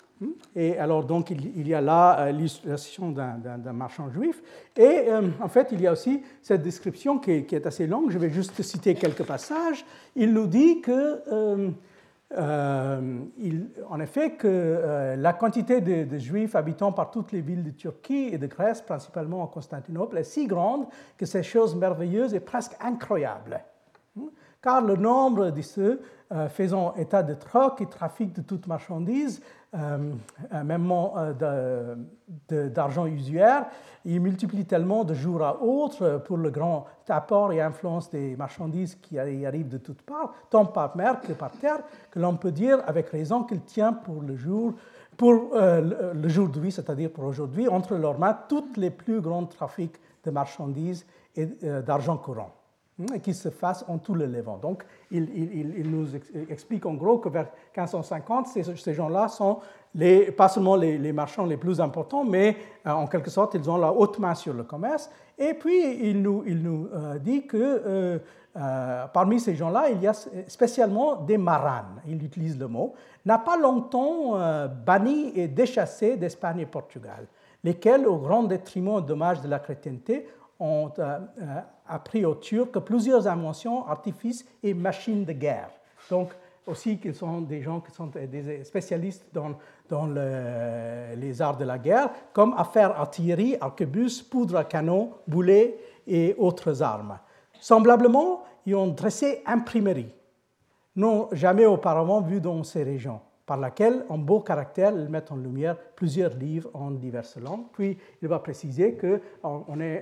Et 0.56 0.78
alors, 0.78 1.04
donc, 1.04 1.32
il, 1.32 1.68
y 1.68 1.74
a 1.74 1.82
là 1.82 2.20
euh, 2.20 2.32
l'illustration 2.32 3.12
d'un 3.12 3.74
marchand 3.74 4.10
juif. 4.10 4.42
Et 4.76 5.06
euh, 5.08 5.30
en 5.42 5.48
fait, 5.48 5.70
il 5.72 5.82
y 5.82 5.88
a 5.88 5.92
aussi 5.92 6.24
cette 6.42 6.62
description 6.62 7.20
qui 7.20 7.32
est, 7.32 7.66
assez 7.66 7.88
longue. 7.88 8.12
Je 8.12 8.18
vais 8.18 8.30
juste 8.30 8.62
citer 8.62 8.96
quelques 8.96 9.24
passages. 9.24 9.86
Il 10.16 10.34
nous 10.34 10.48
dit 10.48 10.82
que, 10.82 11.22
euh, 11.32 11.70
en 13.90 14.00
effet, 14.00 14.32
que 14.32 15.16
la 15.18 15.34
quantité 15.34 15.82
de, 15.82 16.18
juifs 16.18 16.56
habitant 16.56 16.92
par 16.92 17.12
toutes 17.12 17.32
les 17.32 17.42
villes 17.42 17.64
de 17.64 17.72
Turquie 17.72 18.30
et 18.32 18.38
de 18.38 18.48
Grèce, 18.48 18.82
principalement 18.82 19.44
en 19.44 19.48
Constantinople, 19.48 20.18
est 20.18 20.24
si 20.24 20.48
grande 20.48 20.86
que 21.18 21.26
ces 21.26 21.44
choses 21.44 21.76
merveilleuses 21.76 22.34
est 22.34 22.40
presque 22.40 22.74
incroyable. 22.82 23.62
Car 24.64 24.82
le 24.82 24.96
nombre 24.96 25.52
de 25.52 25.62
ceux 25.62 26.02
faisant 26.50 26.96
état 26.96 27.22
de 27.22 27.34
troc 27.34 27.82
et 27.82 27.86
trafic 27.86 28.34
de 28.34 28.42
toute 28.42 28.68
marchandise 28.68 29.42
euh, 29.76 29.98
un 30.52 30.64
même 30.64 30.92
euh, 30.92 31.96
d'argent 32.48 33.08
usuaire, 33.08 33.66
il 34.06 34.22
multiplie 34.22 34.66
tellement 34.66 35.04
de 35.04 35.16
jour 35.16 35.42
à 35.42 35.64
autre 35.64 36.22
pour 36.26 36.38
le 36.38 36.52
grand 36.52 36.86
apport 37.10 37.52
et 37.52 37.60
influence 37.60 38.08
des 38.12 38.36
marchandises 38.36 38.96
qui 39.02 39.18
arrivent 39.18 39.70
de 39.70 39.80
toutes 39.80 40.04
parts, 40.04 40.32
tant 40.52 40.66
par 40.66 40.96
mer 40.96 41.22
que 41.22 41.34
par 41.34 41.50
terre, 41.52 41.80
que 42.12 42.20
l'on 42.20 42.36
peut 42.36 42.52
dire 42.52 42.84
avec 42.86 43.10
raison 43.10 43.44
qu'il 43.44 43.62
tient 43.62 43.94
pour 43.94 44.22
le 44.22 44.36
jour 44.36 44.74
pour 45.18 45.56
euh, 45.56 46.14
le 46.14 46.30
jour 46.30 46.48
d'aujourd'hui, 46.48 46.72
c'est-à-dire 46.72 47.12
pour 47.12 47.24
aujourd'hui, 47.24 47.68
entre 47.68 47.96
leurs 47.96 48.20
mains 48.20 48.38
tous 48.48 48.76
les 48.78 48.92
plus 48.92 49.22
grands 49.22 49.46
trafics 49.46 49.96
de 50.24 50.30
marchandises 50.30 51.06
et 51.36 51.48
d'argent 51.82 52.18
courant. 52.18 52.52
Et 53.14 53.20
qui 53.20 53.34
se 53.34 53.50
fasse 53.50 53.84
en 53.88 53.98
tout 53.98 54.14
le 54.14 54.28
Levant. 54.28 54.58
Donc, 54.58 54.86
il, 55.10 55.90
nous 55.90 56.16
explique 56.50 56.86
en 56.86 56.94
gros 56.94 57.18
que 57.18 57.28
vers 57.28 57.48
1550, 57.76 58.48
ces, 58.48 58.94
gens-là 58.94 59.28
sont 59.30 59.60
pas 60.38 60.48
seulement 60.48 60.76
les, 60.76 61.12
marchands 61.12 61.46
les 61.46 61.58
plus 61.58 61.82
importants, 61.82 62.24
mais 62.24 62.56
euh, 62.86 62.92
en 62.92 63.08
quelque 63.08 63.32
sorte, 63.32 63.56
ils 63.56 63.68
ont 63.68 63.78
la 63.78 63.92
haute 63.92 64.20
main 64.20 64.36
sur 64.36 64.54
le 64.54 64.64
commerce. 64.64 65.10
Et 65.40 65.56
puis, 65.56 66.08
il 66.08 66.22
nous, 66.22 66.44
nous 66.46 66.88
euh, 66.94 67.18
dit 67.18 67.48
que 67.48 68.22
euh, 68.56 69.08
parmi 69.12 69.40
ces 69.40 69.56
gens-là, 69.56 69.90
il 69.90 70.00
y 70.00 70.08
a 70.08 70.14
spécialement 70.48 71.16
des 71.16 71.40
maranes, 71.40 72.00
il 72.08 72.24
utilise 72.24 72.60
le 72.60 72.68
mot, 72.68 72.94
n'a 73.26 73.40
pas 73.40 73.58
longtemps 73.58 74.38
banni 74.86 75.32
et 75.34 75.48
déchassé 75.48 76.16
d'Espagne 76.16 76.60
et 76.60 76.68
Portugal 76.68 77.26
lesquels, 77.64 78.06
au 78.08 78.18
grand 78.18 78.44
détriment 78.44 79.00
et 79.00 79.02
dommage 79.02 79.42
de 79.42 79.48
la 79.48 79.60
chrétienté, 79.60 80.28
ont 80.60 80.92
appris 81.88 82.26
aux 82.26 82.36
Turcs 82.36 82.72
plusieurs 82.84 83.28
inventions, 83.28 83.88
artifices 83.88 84.46
et 84.62 84.74
machines 84.74 85.26
de 85.26 85.34
guerre. 85.34 85.70
Donc, 86.10 86.30
aussi 86.66 86.98
qu'ils 86.98 87.16
sont 87.16 87.42
des 87.42 87.62
gens 87.62 87.82
qui 87.82 87.92
sont 87.92 88.08
des 88.08 88.64
spécialistes 88.64 89.26
dans, 89.34 89.56
dans 89.90 90.08
les 90.08 91.42
arts 91.42 91.58
de 91.58 91.66
la 91.66 91.78
guerre, 91.78 92.10
comme 92.32 92.54
affaires 92.58 92.98
artillerie, 93.00 93.58
arquebus, 93.60 94.24
poudre 94.24 94.58
à 94.58 94.64
canon, 94.64 95.12
boulets 95.28 95.78
et 96.08 96.36
autres 96.38 96.82
armes. 96.82 97.20
Semblablement, 97.60 98.44
ils 98.66 98.76
ont 98.76 98.88
dressé 98.88 99.42
imprimerie, 99.46 100.14
non 100.96 101.28
jamais 101.32 101.66
auparavant 101.66 102.22
vu 102.22 102.40
dans 102.40 102.64
ces 102.64 102.84
régions, 102.84 103.20
par 103.46 103.58
laquelle, 103.58 104.06
en 104.10 104.18
beau 104.18 104.40
caractère, 104.40 104.94
ils 104.94 105.10
mettent 105.10 105.32
en 105.32 105.36
lumière 105.36 105.78
plusieurs 105.96 106.34
livres 106.34 106.70
en 106.74 106.92
diverses 106.92 107.38
langues. 107.38 107.66
Puis, 107.74 107.98
il 108.22 108.28
va 108.28 108.40
préciser 108.40 108.96
qu'on 108.96 109.20
on, 109.68 109.80
euh, 109.80 110.00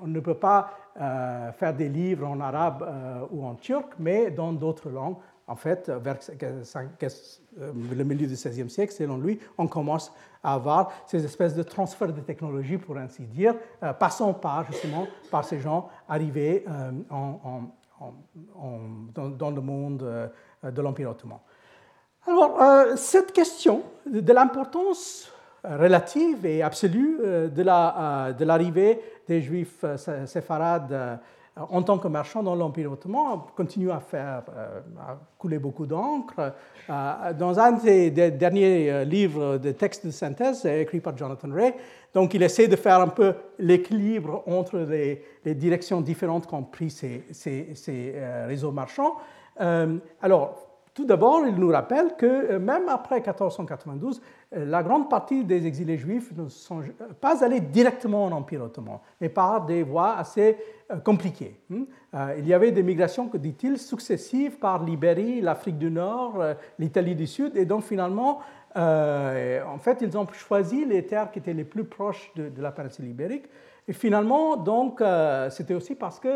on, 0.00 0.06
ne 0.06 0.20
peut 0.20 0.34
pas 0.34 0.70
euh, 1.00 1.52
faire 1.52 1.74
des 1.74 1.88
livres 1.88 2.26
en 2.26 2.40
arabe 2.40 2.82
euh, 2.82 3.24
ou 3.30 3.44
en 3.46 3.54
turc, 3.54 3.92
mais 3.98 4.30
dans 4.30 4.52
d'autres 4.52 4.90
langues, 4.90 5.16
en 5.48 5.54
fait, 5.54 5.88
vers 5.88 6.18
le 7.56 8.02
milieu 8.02 8.26
du 8.26 8.34
XVIe 8.34 8.68
siècle, 8.68 8.92
selon 8.92 9.16
lui, 9.16 9.38
on 9.56 9.68
commence 9.68 10.12
à 10.42 10.54
avoir 10.54 10.90
ces 11.06 11.24
espèces 11.24 11.54
de 11.54 11.62
transferts 11.62 12.12
de 12.12 12.20
technologie, 12.20 12.78
pour 12.78 12.96
ainsi 12.96 13.22
dire, 13.22 13.54
passant 14.00 14.34
par, 14.34 14.64
justement, 14.64 15.06
par 15.30 15.44
ces 15.44 15.60
gens 15.60 15.88
arrivés 16.08 16.64
dans, 17.08 17.70
le 19.50 19.60
monde 19.60 20.32
de 20.64 20.82
l'Empire 20.82 21.10
ottoman. 21.10 21.38
Alors, 22.26 22.58
cette 22.96 23.32
question 23.32 23.82
de 24.04 24.32
l'importance 24.32 25.30
relative 25.64 26.44
et 26.46 26.62
absolue 26.62 27.18
de 27.20 28.44
l'arrivée 28.44 29.00
des 29.28 29.42
Juifs 29.42 29.84
séfarades 30.26 31.20
en 31.56 31.82
tant 31.82 31.98
que 31.98 32.08
marchand 32.08 32.42
dans 32.42 32.54
l'Empire 32.54 32.92
ottoman, 32.92 33.40
continue 33.56 33.90
à 33.90 34.00
faire 34.00 34.42
euh, 34.54 34.80
couler 35.38 35.58
beaucoup 35.58 35.86
d'encre. 35.86 36.52
Euh, 36.90 37.32
dans 37.32 37.58
un 37.58 37.72
des, 37.72 38.10
derniers 38.10 38.90
euh, 38.90 39.04
livres 39.04 39.56
de 39.56 39.72
textes 39.72 40.04
de 40.04 40.10
synthèse 40.10 40.66
écrit 40.66 41.00
par 41.00 41.16
Jonathan 41.16 41.48
Ray, 41.50 41.72
donc 42.12 42.34
il 42.34 42.42
essaie 42.42 42.68
de 42.68 42.76
faire 42.76 43.00
un 43.00 43.08
peu 43.08 43.34
l'équilibre 43.58 44.42
entre 44.46 44.78
les, 44.78 45.54
directions 45.54 46.00
différentes 46.00 46.46
qu'ont 46.46 46.62
pris 46.62 46.90
ces, 46.90 47.24
ces 47.32 48.14
réseaux 48.46 48.72
marchands. 48.72 49.16
alors, 49.58 50.65
tout 50.96 51.04
d'abord, 51.04 51.46
il 51.46 51.54
nous 51.56 51.68
rappelle 51.68 52.16
que 52.16 52.56
même 52.56 52.88
après 52.88 53.16
1492, 53.16 54.22
la 54.52 54.82
grande 54.82 55.10
partie 55.10 55.44
des 55.44 55.66
exilés 55.66 55.98
juifs 55.98 56.32
ne 56.34 56.48
sont 56.48 56.80
pas 57.20 57.44
allés 57.44 57.60
directement 57.60 58.24
en 58.24 58.32
Empire 58.32 58.62
ottoman, 58.62 58.98
mais 59.20 59.28
par 59.28 59.66
des 59.66 59.82
voies 59.82 60.16
assez 60.16 60.56
euh, 60.90 60.96
compliquées. 60.96 61.60
Hmm. 61.68 61.82
Euh, 62.14 62.34
il 62.38 62.46
y 62.46 62.54
avait 62.54 62.70
des 62.70 62.82
migrations, 62.82 63.28
dit-il, 63.34 63.76
successives 63.76 64.58
par 64.58 64.84
l'Ibérie, 64.84 65.42
l'Afrique 65.42 65.76
du 65.76 65.90
Nord, 65.90 66.40
euh, 66.40 66.54
l'Italie 66.78 67.14
du 67.14 67.26
Sud, 67.26 67.56
et 67.56 67.66
donc 67.66 67.82
finalement, 67.82 68.40
en 68.74 69.78
fait, 69.78 69.98
ils 70.02 70.16
ont 70.16 70.26
choisi 70.32 70.84
les 70.84 71.04
terres 71.04 71.30
qui 71.30 71.38
étaient 71.38 71.54
les 71.54 71.64
plus 71.64 71.84
proches 71.84 72.30
de, 72.36 72.50
la 72.60 72.70
péninsule 72.70 73.06
ibérique. 73.06 73.46
Et 73.88 73.94
finalement, 73.94 74.58
donc, 74.58 75.02
c'était 75.48 75.72
aussi 75.72 75.94
parce 75.94 76.20
que 76.20 76.28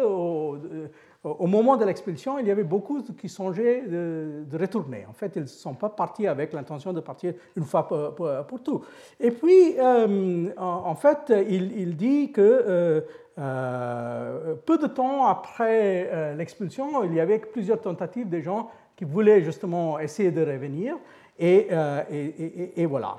au 1.23 1.47
moment 1.47 1.77
de 1.77 1.85
l'expulsion, 1.85 2.39
il 2.39 2.47
y 2.47 2.51
avait 2.51 2.65
beaucoup 2.65 3.03
qui 3.03 3.29
songeaient 3.29 3.83
de, 3.83 4.59
retourner. 4.59 5.05
En 5.09 5.13
fait, 5.13 5.33
ils 5.37 5.43
ne 5.43 5.47
sont 5.47 5.75
pas 5.75 5.91
partis 5.91 6.27
avec 6.27 6.55
l'intention 6.55 6.95
de 6.95 7.01
partir 7.01 7.35
une 7.57 7.65
fois 7.65 7.87
pour, 7.87 8.63
tout. 8.63 8.83
Et 9.19 9.31
puis, 9.31 9.79
euh, 9.79 10.49
en, 10.57 10.95
fait, 10.95 11.31
il, 11.47 11.95
dit 11.97 12.33
que 12.33 12.41
euh, 12.41 13.01
euh, 13.39 14.55
peu 14.65 14.79
de 14.79 14.87
temps 14.87 15.27
après 15.27 16.35
l'expulsion, 16.37 17.05
il 17.05 17.13
y 17.13 17.21
avait 17.21 17.39
plusieurs 17.39 17.83
tentatives 17.83 18.31
de 18.31 18.41
gens 18.41 18.71
qui 18.97 19.05
voulaient 19.05 19.43
justement 19.43 19.99
essayer 19.99 20.31
de 20.31 20.41
revenir. 20.41 20.97
Et, 21.39 21.69
et, 22.11 22.81
et 22.83 22.87
voilà. 22.87 23.19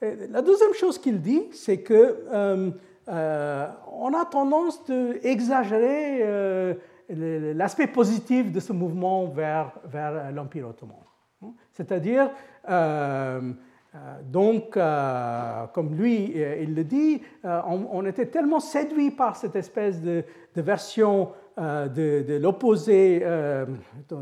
La 0.00 0.40
deuxième 0.40 0.74
chose 0.74 0.98
qu'il 0.98 1.20
dit, 1.20 1.48
c'est 1.50 1.78
que 1.78 2.72
on 3.08 4.14
a 4.14 4.24
tendance 4.30 4.84
d'exagérer 4.86 6.76
l'aspect 7.08 7.86
positif 7.86 8.50
de 8.50 8.60
ce 8.60 8.72
mouvement 8.72 9.26
vers, 9.26 9.72
vers 9.84 10.32
l'Empire 10.32 10.68
ottoman. 10.68 10.96
C'est-à-dire, 11.72 12.30
euh, 12.68 13.52
euh, 13.94 13.98
donc, 14.24 14.76
euh, 14.76 15.66
comme 15.72 15.94
lui, 15.94 16.32
il 16.62 16.74
le 16.74 16.84
dit, 16.84 17.22
on, 17.44 18.04
était 18.06 18.26
tellement 18.26 18.60
séduit 18.60 19.10
par 19.10 19.36
cette 19.36 19.56
espèce 19.56 20.00
de, 20.00 20.24
version 20.56 21.30
de, 21.56 22.38
l'opposé, 22.38 23.24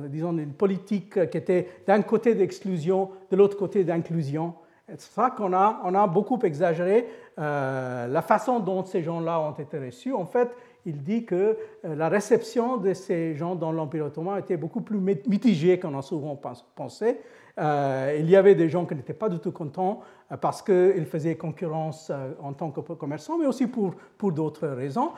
disons, 0.09 0.37
une 0.37 0.53
politique 0.53 1.31
qui 1.31 1.39
était 1.39 1.69
d'un 1.87 2.03
côté 2.03 2.35
d'exclusion, 2.35 3.11
de 3.31 3.37
l'autre 3.37 3.57
côté 3.57 3.85
d'inclusion. 3.85 4.55
C'est 4.89 5.13
ça 5.13 5.31
qu'on 5.31 5.55
a, 5.55 5.81
on 5.85 5.95
a 5.95 6.07
beaucoup 6.07 6.39
exagéré 6.41 7.07
la 7.39 8.23
façon 8.23 8.61
dont 8.61 8.85
ces 8.85 9.03
gens-là 9.03 9.41
ont 9.41 9.53
été 9.53 9.79
reçus. 9.79 10.13
En 10.13 10.27
fait, 10.27 10.51
il 10.87 11.03
dit 11.03 11.25
que 11.25 11.57
euh, 11.85 11.95
la 11.95 12.09
réception 12.09 12.77
de 12.77 12.93
ces 12.95 13.35
gens 13.35 13.55
dans 13.55 13.73
l'Empire 13.73 14.07
ottoman 14.07 14.39
était 14.39 14.57
beaucoup 14.57 14.81
plus 14.81 14.99
mitigée 14.99 15.79
qu'on 15.79 15.97
a 15.97 16.03
souvent 16.03 16.41
pensé. 16.75 17.21
Euh, 17.59 18.17
il 18.19 18.31
y 18.31 18.37
avait 18.37 18.55
des 18.55 18.71
gens 18.71 18.87
qui 18.87 18.95
n'étaient 18.95 19.13
pas 19.13 19.29
du 19.29 19.39
tout 19.39 19.53
contents 19.53 20.01
euh, 20.31 20.37
parce 20.37 20.63
qu'ils 20.63 21.05
faisaient 21.05 21.37
concurrence 21.37 22.11
en 22.43 22.53
tant 22.55 22.71
que 22.71 22.81
commerçants, 22.95 23.39
mais 23.39 23.47
aussi 23.47 23.67
pour, 23.67 23.95
d'autres 24.33 24.69
raisons. 24.69 25.11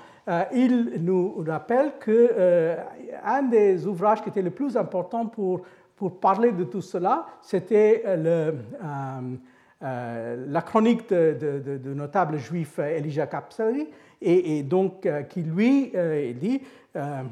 il 0.52 0.94
nous 1.00 1.44
rappelle 1.46 1.92
qu'un 2.04 3.42
des 3.42 3.86
ouvrages 3.86 4.22
qui 4.22 4.30
était 4.30 4.42
le 4.42 4.50
plus 4.50 4.76
important 4.76 5.26
pour, 5.26 5.62
parler 6.20 6.52
de 6.52 6.64
tout 6.64 6.82
cela, 6.82 7.24
c'était 7.40 8.02
la 9.80 10.62
chronique 10.62 11.08
de, 11.08 11.94
notable 11.94 12.36
juif 12.36 12.78
Elijah 12.78 13.26
Kapsari, 13.26 13.88
et, 14.24 14.62
donc 14.62 15.06
euh, 15.06 15.22
qui 15.22 15.42
lui 15.42 15.92
euh, 15.94 16.32
dit 16.32 16.60
euh, 16.96 17.22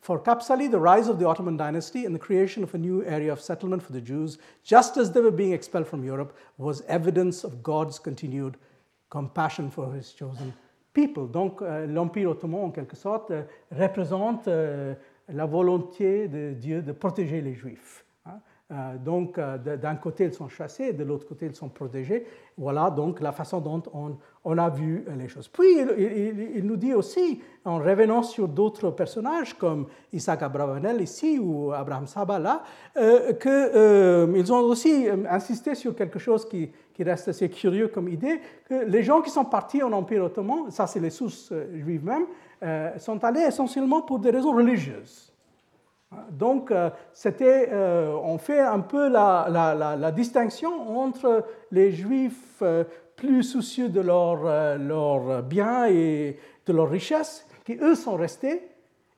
For 0.00 0.22
Kapsali, 0.22 0.68
the 0.68 0.80
rise 0.80 1.08
of 1.08 1.18
the 1.18 1.24
Ottoman 1.24 1.56
dynasty 1.56 2.06
and 2.06 2.14
the 2.14 2.18
creation 2.18 2.64
of 2.64 2.74
a 2.74 2.78
new 2.78 3.04
area 3.04 3.32
of 3.32 3.40
settlement 3.40 3.80
for 3.80 3.92
the 3.92 4.04
Jews, 4.04 4.38
just 4.64 4.96
as 4.96 5.12
they 5.12 5.20
were 5.20 5.30
being 5.30 5.52
expelled 5.52 5.86
from 5.86 6.04
Europe, 6.04 6.36
was 6.58 6.82
evidence 6.88 7.44
of 7.44 7.62
God's 7.62 8.00
continued 8.00 8.56
compassion 9.10 9.70
for 9.70 9.92
his 9.92 10.12
chosen 10.12 10.52
people. 10.92 11.26
Donc 11.28 11.62
euh, 11.62 11.86
l'Empire 11.86 12.30
ottoman, 12.30 12.64
en 12.64 12.70
quelque 12.70 12.96
sorte, 12.96 13.30
euh, 13.30 13.42
représente 13.70 14.48
euh, 14.48 14.94
la 15.28 15.46
volonté 15.46 16.28
de 16.28 16.52
Dieu 16.52 16.82
de 16.82 16.92
protéger 16.92 17.40
les 17.40 17.54
Juifs. 17.54 18.04
Euh, 18.72 18.96
donc, 18.96 19.38
euh, 19.38 19.58
d'un 19.58 19.96
côté, 19.96 20.24
ils 20.24 20.32
sont 20.32 20.48
chassés, 20.48 20.92
de 20.92 21.04
l'autre 21.04 21.26
côté, 21.26 21.46
ils 21.46 21.54
sont 21.54 21.68
protégés. 21.68 22.26
Voilà 22.56 22.90
donc 22.90 23.20
la 23.20 23.32
façon 23.32 23.60
dont 23.60 23.82
on, 24.44 24.58
a 24.58 24.70
vu 24.70 25.04
les 25.18 25.28
choses. 25.28 25.48
Puis, 25.48 25.78
il, 25.98 26.64
nous 26.64 26.76
dit 26.76 26.94
aussi, 26.94 27.40
en 27.64 27.78
revenant 27.78 28.22
sur 28.22 28.48
d'autres 28.48 28.90
personnages 28.90 29.54
comme 29.54 29.86
Isaac 30.12 30.42
Abravanel 30.42 31.00
ici 31.00 31.38
ou 31.38 31.72
Abraham 31.72 32.06
Sabala, 32.06 32.62
euh, 32.96 33.32
qu'ils 33.34 34.52
ont 34.52 34.60
aussi 34.60 35.06
insisté 35.28 35.74
sur 35.74 35.94
quelque 35.94 36.18
chose 36.18 36.48
qui, 36.48 36.70
reste 36.98 37.26
assez 37.26 37.48
curieux 37.50 37.88
comme 37.88 38.08
idée, 38.08 38.40
que 38.68 38.84
les 38.84 39.02
gens 39.02 39.22
qui 39.22 39.30
sont 39.30 39.44
partis 39.44 39.82
en 39.82 39.90
Empire 39.90 40.22
ottoman, 40.22 40.70
ça 40.70 40.86
c'est 40.86 41.00
les 41.00 41.10
sources 41.10 41.52
juives 41.74 42.04
même, 42.04 42.26
sont 43.00 43.24
allés 43.24 43.40
essentiellement 43.40 44.02
pour 44.02 44.20
des 44.20 44.30
raisons 44.30 44.52
religieuses. 44.52 45.31
Donc, 46.30 46.70
euh, 46.70 46.90
c'était, 47.12 47.68
euh, 47.72 48.14
on 48.22 48.38
fait 48.38 48.60
un 48.60 48.80
peu 48.80 49.08
la, 49.08 50.12
distinction 50.12 50.98
entre 50.98 51.44
les 51.70 51.92
juifs 51.92 52.62
euh, 52.62 52.84
plus 53.16 53.42
soucieux 53.42 53.88
de 53.88 54.00
leurs 54.00 54.78
leur 54.78 55.42
biens 55.42 55.86
et 55.86 56.38
de 56.66 56.72
leurs 56.72 56.88
richesses, 56.88 57.46
qui 57.64 57.76
eux 57.80 57.94
sont 57.94 58.16
restés, 58.16 58.62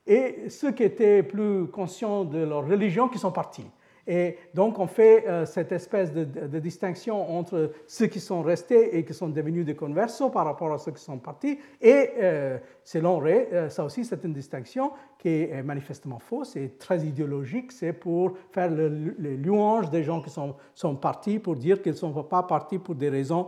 et 0.05 0.49
ceux 0.49 0.71
qui 0.71 0.83
étaient 0.83 1.23
plus 1.23 1.67
conscients 1.67 2.25
de 2.25 2.39
leur 2.39 2.67
religion, 2.67 3.07
qui 3.07 3.17
sont 3.17 3.31
partis. 3.31 3.65
Et 4.07 4.37
donc, 4.53 4.77
on 4.77 4.87
fait 4.87 5.27
euh, 5.27 5.45
cette 5.45 5.71
espèce 5.71 6.13
de, 6.13 6.59
distinction 6.59 7.37
entre 7.37 7.71
ceux 7.87 8.05
qui 8.05 8.19
sont 8.19 8.41
restés 8.41 8.97
et 8.97 9.03
qui 9.03 9.13
sont 9.13 9.29
devenus 9.29 9.65
des 9.65 9.75
conversos 9.75 10.31
par 10.31 10.45
rapport 10.45 10.71
à 10.71 10.77
ceux 10.77 10.91
qui 10.91 11.03
sont 11.03 11.17
partis. 11.17 11.59
Et 11.81 12.11
euh, 12.21 12.57
selon 12.83 13.17
Ray, 13.17 13.47
euh, 13.51 13.69
ça 13.69 13.83
aussi, 13.83 14.05
c'est 14.05 14.23
une 14.23 14.33
distinction 14.33 14.91
qui 15.17 15.29
est 15.29 15.63
manifestement 15.63 16.19
fausse 16.19 16.55
et 16.55 16.73
très 16.77 16.99
idéologique. 16.99 17.71
C'est 17.71 17.93
pour 17.93 18.33
faire 18.51 18.69
les 18.69 19.37
louanges 19.37 19.89
des 19.89 20.03
gens 20.03 20.21
qui 20.21 20.29
sont, 20.29 20.55
sont 20.75 20.95
partis, 20.95 21.39
pour 21.39 21.55
dire 21.55 21.81
qu'ils 21.81 21.93
ne 21.93 21.97
sont 21.97 22.23
pas 22.23 22.43
partis 22.43 22.77
pour 22.77 22.93
des 22.93 23.09
raisons, 23.09 23.47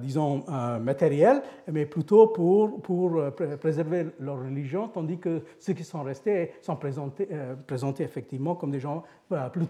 disons, 0.00 0.42
matérielles, 0.80 1.42
mais 1.70 1.84
plutôt 1.84 2.28
pour, 2.28 2.80
pour 2.80 3.30
préserver 3.60 4.06
leur 4.20 4.38
religion, 4.38 4.88
tandis 4.88 5.18
que 5.18 5.42
ceux 5.58 5.74
qui 5.74 5.84
sont 5.84 6.02
restés 6.02 6.52
sont 6.62 6.76
présentés, 6.76 7.28
présentés 7.66 8.04
effectivement 8.04 8.54
comme 8.54 8.70
des 8.70 8.80
gens 8.80 9.02
plus 9.52 9.65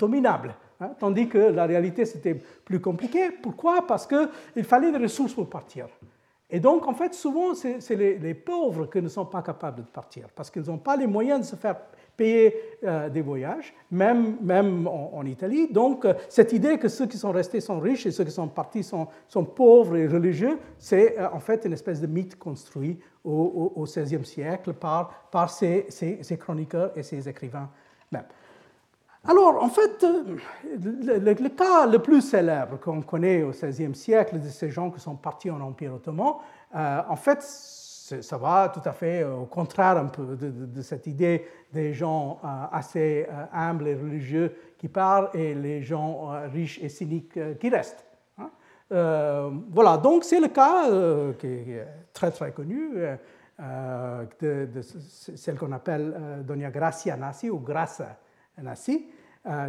Hein, 0.79 0.91
tandis 0.99 1.29
que 1.29 1.39
la 1.39 1.65
réalité, 1.67 2.05
c'était 2.05 2.35
plus 2.35 2.81
compliqué. 2.81 3.31
Pourquoi? 3.31 3.87
Parce 3.87 4.07
qu'il 4.07 4.65
fallait 4.65 4.93
des 4.93 4.99
ressources 4.99 5.33
pour 5.33 5.49
partir. 5.49 5.87
Et 6.49 6.61
donc, 6.61 6.87
en 6.87 6.95
fait, 6.95 7.13
souvent, 7.13 7.55
c'est 7.55 7.97
les, 7.97 8.35
pauvres 8.35 8.87
qui 8.87 9.03
ne 9.03 9.09
sont 9.09 9.27
pas 9.27 9.43
capables 9.43 9.79
de 9.83 9.89
partir, 9.89 10.29
parce 10.35 10.49
qu'ils 10.49 10.63
n'ont 10.63 10.79
pas 10.79 10.97
les 10.97 11.07
moyens 11.09 11.41
de 11.41 11.45
se 11.45 11.57
faire 11.57 11.77
payer 12.17 12.55
euh, 12.85 13.11
des 13.11 13.21
voyages, 13.21 13.75
même, 13.91 14.37
même 14.41 14.87
en, 14.87 15.25
Italie. 15.27 15.69
Donc, 15.71 16.05
euh, 16.05 16.15
cette 16.29 16.53
idée 16.53 16.79
que 16.79 16.89
ceux 16.89 17.07
qui 17.07 17.19
sont 17.19 17.33
restés 17.33 17.61
sont 17.61 17.81
riches 17.81 18.07
et 18.07 18.13
ceux 18.13 18.25
qui 18.25 18.31
sont 18.31 18.49
partis 18.49 18.85
sont, 18.85 19.09
sont 19.29 19.45
pauvres 19.45 19.97
et 19.97 20.07
religieux, 20.07 20.59
c'est 20.79 21.19
euh, 21.19 21.29
en 21.33 21.41
fait 21.41 21.65
une 21.65 21.73
espèce 21.73 22.01
de 22.01 22.07
mythe 22.07 22.39
construit 22.39 22.99
au, 23.25 23.85
XVIe 23.85 24.25
siècle 24.25 24.73
par, 24.73 25.29
par 25.33 25.51
ces, 25.51 25.87
ces, 25.91 26.39
chroniqueurs 26.39 26.93
et 26.97 27.03
ces 27.03 27.29
écrivains 27.29 27.69
même. 28.13 28.25
Alors, 29.29 29.63
en 29.63 29.69
fait, 29.69 30.05
le, 30.05 31.49
cas 31.49 31.87
le 31.87 31.99
plus 31.99 32.23
célèbre 32.23 32.79
qu'on 32.79 33.03
connaît 33.03 33.43
au 33.43 33.51
XVIe 33.51 33.95
siècle 33.95 34.39
de 34.39 34.49
ces 34.49 34.71
gens 34.71 34.91
qui 34.91 35.01
sont 35.01 35.17
partis 35.17 35.51
en 35.51 35.61
Empire 35.61 35.95
ottoman, 35.95 36.35
en 36.73 37.17
fait, 37.17 37.43
ça 38.21 38.37
va 38.37 38.69
tout 38.69 38.87
à 38.89 38.93
fait 38.93 39.25
au 39.25 39.47
contraire 39.47 39.97
un 39.97 40.07
peu 40.07 40.37
de, 40.37 40.83
cette 40.83 41.07
idée 41.07 41.47
des 41.73 41.93
gens 41.93 42.39
euh, 42.45 42.47
assez 42.71 43.27
euh, 43.29 43.45
humbles 43.53 43.89
et 43.89 43.95
religieux 43.95 44.55
qui 44.79 44.89
partent 44.89 45.35
et 45.35 45.55
les 45.55 45.83
gens 45.83 46.33
euh, 46.33 46.47
riches 46.49 46.79
et 46.83 46.89
cyniques 46.89 47.39
qui 47.59 47.69
restent. 47.69 48.05
Hein. 48.39 48.51
voilà, 49.71 49.97
donc 49.97 50.25
c'est 50.25 50.41
le 50.41 50.49
cas 50.49 50.85
qui 51.39 51.47
est 51.47 51.87
très 52.13 52.31
très 52.31 52.53
connu 52.53 52.91
de, 53.59 54.81
celle 55.35 55.59
qu'on 55.59 55.73
appelle 55.73 56.45
Donia 56.47 56.71
Gracia 56.71 57.17
Nassi 57.17 57.51
ou 57.51 57.59
Graça 57.59 58.19
Nassi. 58.59 59.07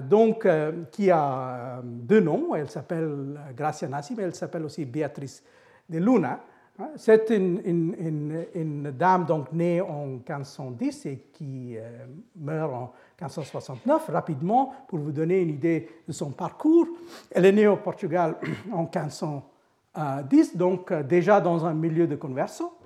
Donc, 0.04 0.48
qui 0.92 1.12
a 1.12 1.82
deux 1.84 2.20
noms. 2.20 2.56
Elle 2.56 2.70
s'appelle 2.70 3.40
Gracia 3.56 3.88
Nassi, 3.88 4.16
mais 4.16 4.24
elle 4.24 4.36
s'appelle 4.36 4.64
aussi 4.64 4.86
Beatrice 4.86 5.44
de 5.90 6.00
Luna. 6.00 6.40
Hein, 6.80 6.90
c'est 6.96 7.32
une, 7.32 8.92
dame 8.92 9.26
donc 9.26 9.52
née 9.52 9.82
en 9.82 10.06
1510 10.06 11.06
et 11.08 11.24
qui 11.34 11.76
euh, 11.76 12.06
meurt 12.36 12.72
en 12.72 12.94
1569. 13.20 14.10
Rapidement, 14.10 14.74
pour 14.88 15.00
vous 15.00 15.12
donner 15.12 15.42
une 15.42 15.50
idée 15.50 15.90
de 16.08 16.14
son 16.14 16.30
parcours, 16.30 16.88
elle 17.32 17.46
est 17.46 17.52
née 17.52 17.68
au 17.68 17.78
Portugal 17.78 18.36
en 18.72 18.84
1510, 18.84 20.56
donc 20.56 20.92
euh, 20.92 21.02
déjà 21.02 21.42
dans 21.42 21.66
un 21.66 21.74
milieu 21.74 22.06
de 22.06 22.16
converso, 22.16 22.78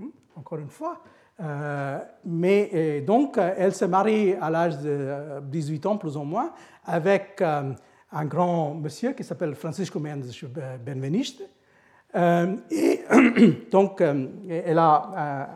hein, 0.00 0.10
encore 0.36 0.58
une 0.58 0.70
fois. 0.70 1.00
Euh, 1.42 1.98
mais 2.24 3.00
donc, 3.00 3.36
elle 3.38 3.74
se 3.74 3.84
marie 3.84 4.34
à 4.34 4.48
l'âge 4.48 4.78
de 4.78 5.40
18 5.42 5.86
ans, 5.86 5.96
plus 5.96 6.16
ou 6.16 6.22
moins, 6.22 6.52
avec 6.84 7.42
un 7.42 8.24
grand 8.24 8.74
monsieur 8.74 9.12
qui 9.12 9.24
s'appelle 9.24 9.54
Francisco 9.54 9.98
Mendes 9.98 10.30
Benveniste 10.84 11.42
euh, 12.14 12.56
et 12.70 13.00
donc, 13.70 14.00
euh, 14.00 14.26
elle 14.48 14.78
a 14.78 15.10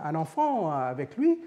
euh, 0.05 0.09
un 0.09 0.15
enfant 0.15 0.71
avec 0.71 1.17
lui, 1.17 1.39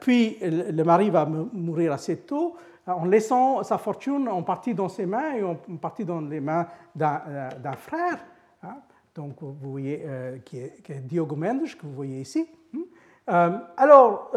puis 0.00 0.36
le 0.42 0.82
mari 0.82 1.10
va 1.10 1.24
mourir 1.24 1.92
assez 1.92 2.16
tôt, 2.16 2.56
en 2.88 3.04
laissant 3.04 3.62
sa 3.62 3.78
fortune 3.78 4.26
en 4.26 4.42
partie 4.42 4.74
dans 4.74 4.88
ses 4.88 5.06
mains 5.06 5.34
et 5.34 5.44
en 5.44 5.54
partie 5.80 6.04
dans 6.04 6.20
les 6.20 6.40
mains 6.40 6.66
d'un 6.96 7.76
frère. 7.76 8.18
Hein. 8.64 8.78
donc, 9.14 9.36
vous 9.40 9.70
voyez, 9.70 10.04
qui, 10.44 10.58
est, 10.58 11.06
Diogo 11.06 11.36
Mendes, 11.36 11.68
que 11.78 11.86
vous 11.86 11.92
voyez 11.92 12.20
ici. 12.20 12.48
Hein. 13.30 13.62
alors, 13.76 14.32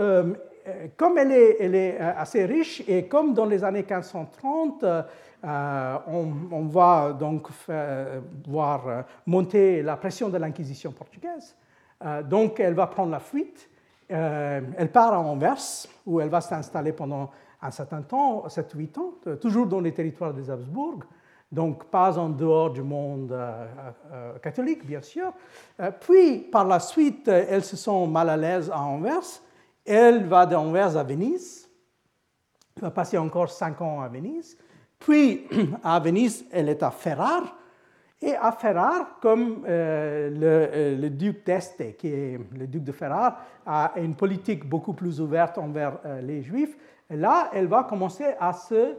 comme 0.95 1.17
elle 1.17 1.31
est, 1.31 1.75
est, 1.75 1.97
assez 1.99 2.45
riche 2.45 2.83
et 2.87 3.07
comme 3.07 3.33
dans 3.33 3.45
les 3.45 3.63
années 3.63 3.83
1530, 3.83 4.85
euh, 5.45 5.97
on, 6.07 6.67
va 6.67 7.11
donc 7.11 7.49
voir 8.47 8.87
euh, 8.87 9.01
monter 9.25 9.81
la 9.81 9.97
pression 9.97 10.29
de 10.29 10.37
l'Inquisition 10.37 10.93
portugaise. 10.93 11.53
Euh, 12.05 12.23
donc 12.23 12.61
elle 12.61 12.73
va 12.73 12.87
prendre 12.87 13.11
la 13.11 13.19
fuite. 13.19 13.69
elle 14.07 14.91
part 14.93 15.13
à 15.13 15.19
Anvers, 15.19 15.87
où 16.05 16.21
elle 16.21 16.29
va 16.29 16.39
s'installer 16.39 16.93
pendant 16.93 17.29
un 17.61 17.71
certain 17.71 18.01
temps, 18.01 18.45
7-8 18.47 18.99
ans, 18.99 19.13
toujours 19.41 19.65
dans 19.67 19.81
les 19.81 19.93
territoires 19.93 20.33
des 20.33 20.49
Habsbourg, 20.49 20.99
donc 21.53 21.85
pas 21.85 22.17
en 22.17 22.29
dehors 22.29 22.71
du 22.71 22.81
monde 22.81 23.33
catholique, 24.41 24.85
bien 24.85 25.01
sûr. 25.01 25.31
puis, 26.01 26.39
par 26.39 26.65
la 26.65 26.79
suite, 26.79 27.27
elles 27.27 27.63
se 27.63 27.77
sont 27.77 28.07
mal 28.07 28.29
à 28.29 28.37
l'aise 28.37 28.69
à 28.69 28.79
Anvers. 28.81 29.41
Elle 29.85 30.25
va 30.25 30.45
d'Anvers 30.45 30.97
à 30.97 31.03
Venise. 31.03 31.69
Elle 32.75 32.83
va 32.83 32.91
passer 32.91 33.17
encore 33.17 33.49
5 33.49 33.81
ans 33.81 34.01
à 34.01 34.07
Venise. 34.07 34.57
Puis 34.99 35.47
à 35.83 35.99
Venise, 35.99 36.45
elle 36.51 36.69
est 36.69 36.81
à 36.81 36.91
Ferrare. 36.91 37.55
Et 38.21 38.35
à 38.35 38.53
Ferrare, 38.53 39.19
comme 39.21 39.65
euh, 39.67 40.31
euh, 40.41 40.97
le, 40.97 41.09
duc 41.09 41.45
d'Este, 41.45 41.97
qui 41.97 42.07
est 42.07 42.39
le 42.57 42.67
duc 42.67 42.83
de 42.83 42.93
Ferrare, 42.93 43.37
a 43.65 43.91
une 43.97 44.15
politique 44.15 44.67
beaucoup 44.67 44.93
plus 44.93 45.19
ouverte 45.19 45.57
envers 45.57 45.99
euh, 46.05 46.21
les 46.21 46.41
juifs, 46.41 46.77
là, 47.09 47.49
elle 47.53 47.67
va 47.67 47.83
commencer 47.83 48.25
à 48.39 48.53
se 48.53 48.95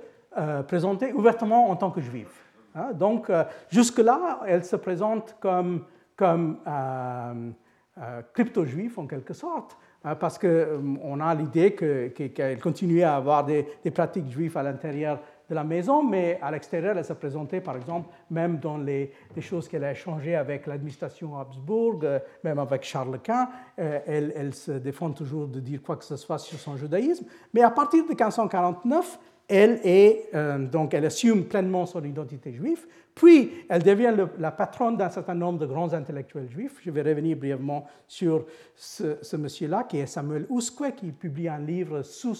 présenter 0.66 1.12
ouvertement 1.12 1.70
en 1.70 1.76
tant 1.76 1.92
que 1.92 2.00
juive. 2.00 2.28
Hein? 2.74 2.92
donc, 2.92 3.30
jusque-là, 3.70 4.40
elle 4.46 4.64
se 4.64 4.76
présente 4.76 5.36
comme, 5.40 5.84
comme 6.16 6.58
crypto-juif 8.32 8.98
en 8.98 9.06
quelque 9.06 9.32
sorte, 9.32 9.76
hein, 10.04 10.14
parce 10.16 10.38
qu'on 10.38 11.20
a 11.20 11.34
l'idée 11.34 11.74
qu'elle 11.74 12.58
continuait 12.58 13.04
à 13.04 13.16
avoir 13.16 13.44
des, 13.44 13.66
pratiques 13.92 14.30
juives 14.30 14.56
à 14.56 14.62
l'intérieur 14.62 15.20
de 15.48 15.54
la 15.54 15.64
maison, 15.64 16.02
mais 16.02 16.38
à 16.40 16.50
l'extérieur, 16.50 16.96
elle 16.96 17.04
se 17.04 17.12
présentait, 17.12 17.60
par 17.60 17.76
exemple, 17.76 18.08
même 18.30 18.58
dans 18.58 18.78
les, 18.78 19.12
choses 19.40 19.68
qu'elle 19.68 19.84
a 19.84 19.92
échangées 19.92 20.36
avec 20.36 20.66
l'administration 20.66 21.38
Habsbourg, 21.38 22.00
euh, 22.02 22.18
même 22.42 22.58
avec 22.58 22.82
Charles 22.82 23.18
Quint, 23.22 23.48
euh, 23.78 24.00
elle, 24.06 24.54
se 24.54 24.72
défend 24.72 25.10
toujours 25.10 25.46
de 25.46 25.60
dire 25.60 25.82
quoi 25.82 25.96
que 25.96 26.04
ce 26.04 26.16
soit 26.16 26.38
sur 26.38 26.58
son 26.58 26.76
judaïsme. 26.76 27.26
Mais 27.52 27.62
à 27.62 27.70
partir 27.70 28.04
de 28.04 28.08
1549, 28.08 29.18
elle, 29.48 29.80
est, 29.84 30.30
euh, 30.34 30.58
donc 30.58 30.94
elle 30.94 31.04
assume 31.04 31.44
pleinement 31.44 31.86
son 31.86 32.02
identité 32.04 32.52
juive, 32.52 32.86
puis 33.14 33.64
elle 33.68 33.82
devient 33.82 34.12
la 34.38 34.50
patronne 34.50 34.96
d'un 34.96 35.10
certain 35.10 35.34
nombre 35.34 35.60
de 35.60 35.66
grands 35.66 35.92
intellectuels 35.92 36.50
juifs. 36.50 36.80
Je 36.82 36.90
vais 36.90 37.02
revenir 37.02 37.36
brièvement 37.36 37.86
sur 38.08 38.46
ce, 38.74 39.36
monsieur-là, 39.36 39.84
qui 39.84 39.98
est 39.98 40.06
Samuel 40.06 40.46
Usque, 40.50 40.94
qui 40.96 41.12
publie 41.12 41.48
un 41.48 41.58
livre 41.58 42.02
sous, 42.02 42.34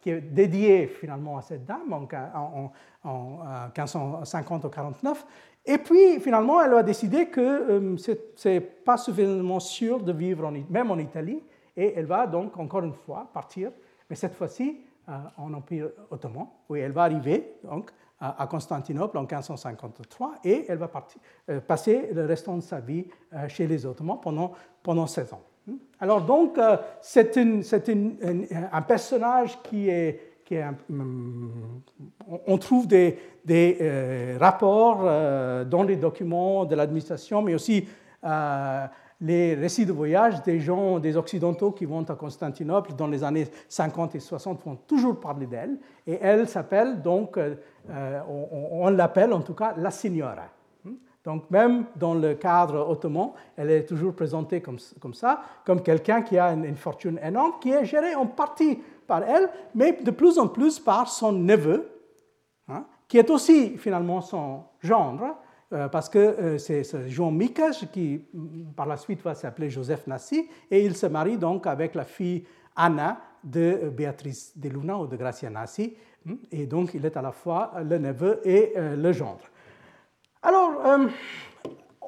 qui 0.00 0.10
est 0.10 0.20
dédié 0.20 0.86
finalement 0.86 1.38
à 1.38 1.42
cette 1.42 1.64
dame 1.64 1.92
en, 1.92 2.72
en, 3.02 3.68
1550 3.76 4.64
ou 4.64 4.68
49. 4.68 5.26
Et 5.66 5.78
puis 5.78 6.20
finalement, 6.20 6.62
elle 6.62 6.74
a 6.74 6.82
décidé 6.82 7.26
que 7.26 7.40
euh, 7.40 7.96
ce 7.96 8.48
n'est 8.48 8.60
pas 8.60 8.96
suffisamment 8.96 9.60
sûr 9.60 10.00
de 10.00 10.12
vivre 10.12 10.50
même 10.70 10.90
en 10.90 10.98
Italie, 10.98 11.42
et 11.76 11.94
elle 11.96 12.06
va 12.06 12.26
donc 12.26 12.56
encore 12.56 12.84
une 12.84 12.94
fois 12.94 13.28
partir, 13.32 13.72
mais 14.08 14.16
cette 14.16 14.34
fois-ci 14.34 14.76
euh, 14.78 14.89
en 15.36 15.52
Empire 15.54 15.90
ottoman, 16.10 16.46
où 16.68 16.76
elle 16.76 16.92
va 16.92 17.02
arriver 17.02 17.54
donc, 17.64 17.90
à 18.20 18.46
Constantinople 18.46 19.16
en 19.16 19.22
1553 19.22 20.34
et 20.44 20.66
elle 20.68 20.78
va 20.78 20.90
euh, 21.48 21.60
passer 21.60 22.10
le 22.12 22.26
restant 22.26 22.56
de 22.56 22.62
sa 22.62 22.78
vie 22.78 23.06
euh, 23.32 23.48
chez 23.48 23.66
les 23.66 23.86
Ottomans 23.86 24.18
pendant, 24.20 24.52
pendant 24.82 25.06
16 25.06 25.32
ans. 25.32 25.42
Alors 26.00 26.22
donc, 26.22 26.58
c'est 27.00 27.38
un 27.38 28.82
personnage 28.82 29.62
qui 29.62 29.88
est, 29.88 30.42
qui 30.44 30.54
est 30.56 30.64
on 32.46 32.58
trouve 32.58 32.88
des, 32.88 33.18
des 33.44 34.36
rapports 34.40 35.04
dans 35.66 35.82
les 35.82 35.96
documents 35.96 36.64
de 36.64 36.74
l'administration, 36.74 37.42
mais 37.42 37.54
aussi 37.54 37.86
les 39.20 39.54
récits 39.54 39.84
de 39.84 39.92
voyage 39.92 40.42
des 40.42 40.60
gens, 40.60 40.98
des 40.98 41.16
Occidentaux 41.16 41.72
qui 41.72 41.84
vont 41.84 42.02
à 42.02 42.14
Constantinople 42.14 42.94
dans 42.94 43.06
les 43.06 43.22
années 43.22 43.46
50 43.68 44.14
et 44.14 44.20
60 44.20 44.60
font 44.60 44.76
toujours 44.86 45.20
parler 45.20 45.46
d'elle. 45.46 45.78
Et 46.06 46.18
elle 46.20 46.48
s'appelle 46.48 47.02
donc, 47.02 47.36
euh, 47.36 47.54
on, 48.28 48.88
l'appelle 48.88 49.32
en 49.32 49.42
tout 49.42 49.54
cas 49.54 49.74
la 49.76 49.90
Signora. 49.90 50.48
Donc 51.22 51.50
même 51.50 51.84
dans 51.96 52.14
le 52.14 52.34
cadre 52.34 52.88
ottoman, 52.88 53.32
elle 53.56 53.70
est 53.70 53.84
toujours 53.84 54.14
présentée 54.14 54.62
comme, 54.62 54.78
comme 55.00 55.12
ça, 55.12 55.42
comme 55.66 55.82
quelqu'un 55.82 56.22
qui 56.22 56.38
a 56.38 56.52
une, 56.52 56.76
fortune 56.76 57.20
énorme, 57.22 57.52
qui 57.60 57.70
est 57.70 57.84
gérée 57.84 58.14
en 58.14 58.26
partie 58.26 58.78
par 59.06 59.22
elle, 59.24 59.50
mais 59.74 59.92
de 59.92 60.10
plus 60.10 60.38
en 60.38 60.48
plus 60.48 60.78
par 60.78 61.08
son 61.08 61.32
neveu, 61.32 61.90
hein, 62.68 62.86
qui 63.06 63.18
est 63.18 63.28
aussi 63.28 63.76
finalement 63.76 64.22
son 64.22 64.62
gendre, 64.80 65.24
euh, 65.24 65.49
parce 65.70 66.08
que 66.08 66.18
euh, 66.18 66.58
c'est 66.58 67.08
Jean 67.08 67.30
Mikas 67.30 67.84
qui, 67.92 68.20
par 68.74 68.86
la 68.86 68.96
suite, 68.96 69.22
va 69.22 69.34
s'appeler 69.34 69.70
Joseph 69.70 70.06
Nassi, 70.06 70.48
et 70.70 70.84
il 70.84 70.96
se 70.96 71.06
marie 71.06 71.38
donc 71.38 71.66
avec 71.66 71.94
la 71.94 72.04
fille 72.04 72.44
Anna 72.74 73.20
de 73.44 73.78
euh, 73.84 73.90
Béatrice 73.90 74.52
de 74.56 74.68
Luna 74.68 74.98
ou 74.98 75.06
de 75.06 75.16
Gracia 75.16 75.48
Nassi, 75.48 75.94
hmm, 76.24 76.34
et 76.50 76.66
donc 76.66 76.94
il 76.94 77.06
est 77.06 77.16
à 77.16 77.22
la 77.22 77.30
fois 77.30 77.72
le 77.88 77.98
neveu 77.98 78.40
et 78.44 78.72
le 78.76 79.12
gendre. 79.12 79.44
Alors, 80.42 80.82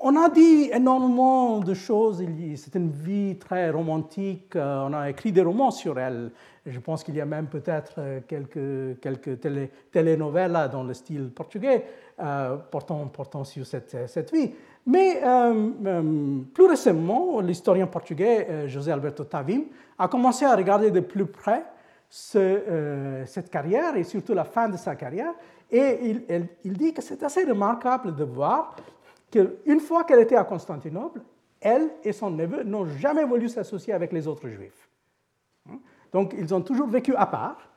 on 0.01 0.17
a 0.17 0.29
dit 0.31 0.71
énormément 0.73 1.61
de 1.61 1.75
choses. 1.75 2.25
C'est 2.57 2.75
une 2.75 2.91
vie 2.91 3.37
très 3.39 3.71
romantique. 3.71 4.57
On 4.57 4.93
a 4.95 5.11
écrit 5.11 5.33
des 5.33 5.43
romans 5.43 5.71
sur 5.71 5.99
elle. 5.99 6.33
Je 6.65 6.81
pense 6.81 7.05
qu'il 7.05 7.15
y 7.15 7.21
a 7.21 7.27
même 7.27 7.47
peut-être 7.47 8.01
quelques, 8.27 8.99
quelques 9.01 9.41
télé, 9.41 10.17
dans 10.17 10.83
le 10.83 10.95
style 10.95 11.31
portugais 11.31 11.85
portant, 12.71 13.07
portant 13.07 13.45
sur 13.45 13.67
cette, 13.67 14.09
cette 14.09 14.33
vie. 14.33 14.53
Mais 14.87 15.21
plus 16.55 16.67
récemment, 16.67 17.41
l'historien 17.41 17.87
portugais 17.87 18.69
José 18.69 18.93
Alberto 18.93 19.25
Tavim 19.25 19.63
a 19.99 20.09
commencé 20.09 20.45
à 20.45 20.57
regarder 20.57 20.91
de 20.91 21.01
plus 21.01 21.27
près 21.27 21.65
ce, 22.09 23.23
cette 23.27 23.51
carrière 23.51 23.97
et 23.97 24.05
surtout 24.05 24.35
la 24.35 24.45
fin 24.45 24.69
de 24.69 24.77
sa 24.77 24.97
carrière. 24.97 25.33
Et 25.71 25.99
il, 26.03 26.49
il 26.65 26.73
dit 26.77 26.93
que 26.93 27.01
c'est 27.01 27.23
assez 27.23 27.45
remarquable 27.45 28.15
de 28.15 28.25
voir 28.25 28.77
qu'une 29.31 29.81
fois 29.81 30.05
qu'elle 30.05 30.21
était 30.21 30.37
à 30.37 30.45
Constantinople, 30.45 31.21
elle 31.61 31.91
et 32.05 32.13
son 32.13 32.31
neveu 32.31 32.65
n'ont 32.65 32.87
jamais 32.87 33.25
voulu 33.25 33.49
s'associer 33.49 33.93
avec 33.93 34.13
les 34.13 34.27
autres 34.27 34.49
juifs. 34.49 34.89
Hein? 35.71 35.79
Donc 36.13 36.35
ils 36.37 36.53
ont 36.53 36.61
toujours 36.61 36.89
vécu 36.89 37.15
à 37.15 37.27
part, 37.27 37.72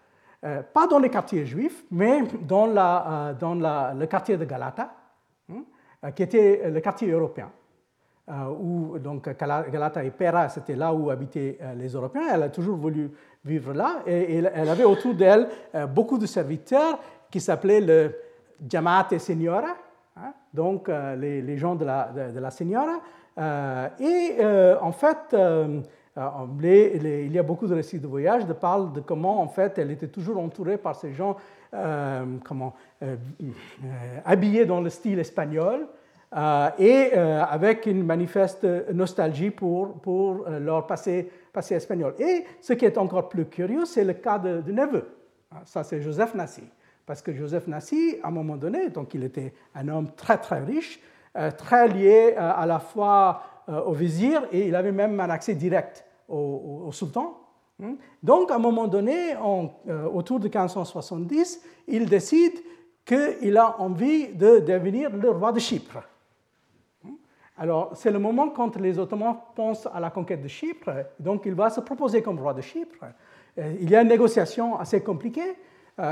euh, 0.45 0.61
pas 0.61 0.87
dans 0.87 0.99
les 0.99 1.09
quartiers 1.09 1.45
juifs, 1.45 1.83
mais 1.89 2.21
dans, 2.41 2.67
la, 2.67 3.29
euh, 3.29 3.33
dans 3.33 3.55
le 3.55 4.05
quartier 4.05 4.37
de 4.37 4.45
Galata, 4.45 4.93
hein, 5.51 5.63
euh, 6.03 6.11
qui 6.11 6.23
était 6.23 6.69
le 6.69 6.79
quartier 6.81 7.09
européen. 7.09 7.51
où 8.59 8.97
donc 8.99 9.29
Galata 9.37 10.03
et 10.03 10.11
Pera, 10.11 10.49
c'était 10.49 10.75
là 10.75 10.93
où 10.93 11.09
habitaient 11.09 11.59
les 11.75 11.89
Européens. 11.89 12.27
Elle 12.33 12.43
a 12.43 12.49
toujours 12.49 12.77
voulu 12.77 13.11
vivre 13.43 13.73
là 13.73 14.01
et, 14.07 14.37
elle 14.37 14.69
avait 14.69 14.83
autour 14.83 15.13
d'elle 15.13 15.47
beaucoup 15.93 16.17
de 16.17 16.25
serviteurs 16.25 16.99
qui 17.29 17.39
s'appelaient 17.39 17.81
le 17.81 18.15
Jamate 18.67 19.17
Signora, 19.19 19.75
Hein? 20.17 20.33
donc 20.53 20.87
euh, 20.87 21.15
les, 21.15 21.57
gens 21.57 21.75
de 21.75 21.83
la, 21.83 22.09
de, 22.13 22.39
la 22.39 22.51
Signora. 22.51 22.99
Et 23.99 24.37
en 24.81 24.91
fait, 24.91 25.35
il 26.17 27.31
y 27.31 27.39
a 27.39 27.43
beaucoup 27.43 27.67
de 27.67 27.73
récits 27.73 27.99
de 27.99 28.07
voyage 28.07 28.45
de 28.45 28.53
parle 28.53 28.93
de 28.93 29.01
comment 29.01 29.41
en 29.41 29.47
fait 29.47 29.77
elle 29.77 29.91
était 29.91 30.07
toujours 30.07 30.37
entourée 30.37 30.77
par 30.77 30.95
ces 30.95 31.13
gens 31.13 31.35
comment, 32.43 32.73
habillés 34.23 34.65
dans 34.65 34.79
le 34.79 34.89
style 34.89 35.19
espagnol. 35.19 35.87
et 36.79 37.13
avec 37.13 37.85
une 37.85 38.03
manifeste 38.03 38.65
nostalgie 38.93 39.51
pour, 39.51 40.45
leur 40.47 40.87
passé, 40.87 41.29
espagnol. 41.71 42.15
Et 42.19 42.45
ce 42.61 42.71
qui 42.71 42.85
est 42.85 42.97
encore 42.97 43.27
plus 43.27 43.45
curieux, 43.45 43.83
c'est 43.83 44.05
le 44.05 44.13
cas 44.13 44.39
de 44.39 44.71
Neveu. 44.71 45.05
Ça, 45.63 45.83
c'est 45.83 46.01
Joseph 46.01 46.33
Nassi. 46.35 46.63
Parce 47.05 47.21
que 47.21 47.33
Joseph 47.33 47.67
Nassi, 47.67 48.17
à 48.23 48.27
un 48.27 48.31
moment 48.31 48.57
donné, 48.57 48.89
donc 48.89 49.13
il 49.13 49.23
était 49.23 49.53
un 49.75 49.87
homme 49.87 50.11
très 50.15 50.37
très 50.37 50.59
riche, 50.59 50.99
euh, 51.37 51.51
très 51.51 51.87
lié 51.87 52.33
euh, 52.35 52.51
à 52.55 52.65
la 52.65 52.79
fois 52.79 53.43
euh, 53.69 53.81
au 53.83 53.93
vizir 53.93 54.43
et 54.51 54.67
il 54.67 54.75
avait 54.75 54.91
même 54.91 55.19
un 55.19 55.29
accès 55.29 55.53
direct 55.53 56.04
au, 56.27 56.89
sultan. 56.91 57.37
Hmm. 57.79 57.95
Donc 58.23 58.51
à 58.51 58.55
un 58.55 58.59
moment 58.59 58.87
donné, 58.87 59.35
autour 60.13 60.39
de 60.39 60.45
1570, 60.45 61.61
il 61.87 62.05
décide 62.05 62.53
qu'il 63.05 63.57
a 63.57 63.79
envie 63.79 64.29
de 64.29 64.59
devenir 64.59 65.15
le 65.15 65.29
roi 65.29 65.51
de 65.51 65.59
Chypre. 65.59 65.99
Hmm. 67.03 67.15
Alors, 67.57 67.91
c'est 67.95 68.11
le 68.11 68.19
moment 68.19 68.49
quand 68.49 68.75
les 68.77 68.97
Ottomans 68.97 69.37
pensent 69.55 69.87
à 69.93 69.99
la 69.99 70.09
conquête 70.09 70.41
de 70.41 70.47
Chypre, 70.47 70.91
donc 71.19 71.43
il 71.45 71.53
va 71.53 71.69
se 71.69 71.81
proposer 71.81 72.21
comme 72.21 72.39
roi 72.39 72.53
de 72.53 72.61
Chypre. 72.61 73.05
Il 73.57 73.89
y 73.89 73.95
a 73.95 74.01
une 74.01 74.09
négociation 74.09 74.77
assez 74.77 75.01
compliquée, 75.01 75.41
euh, 75.49 75.53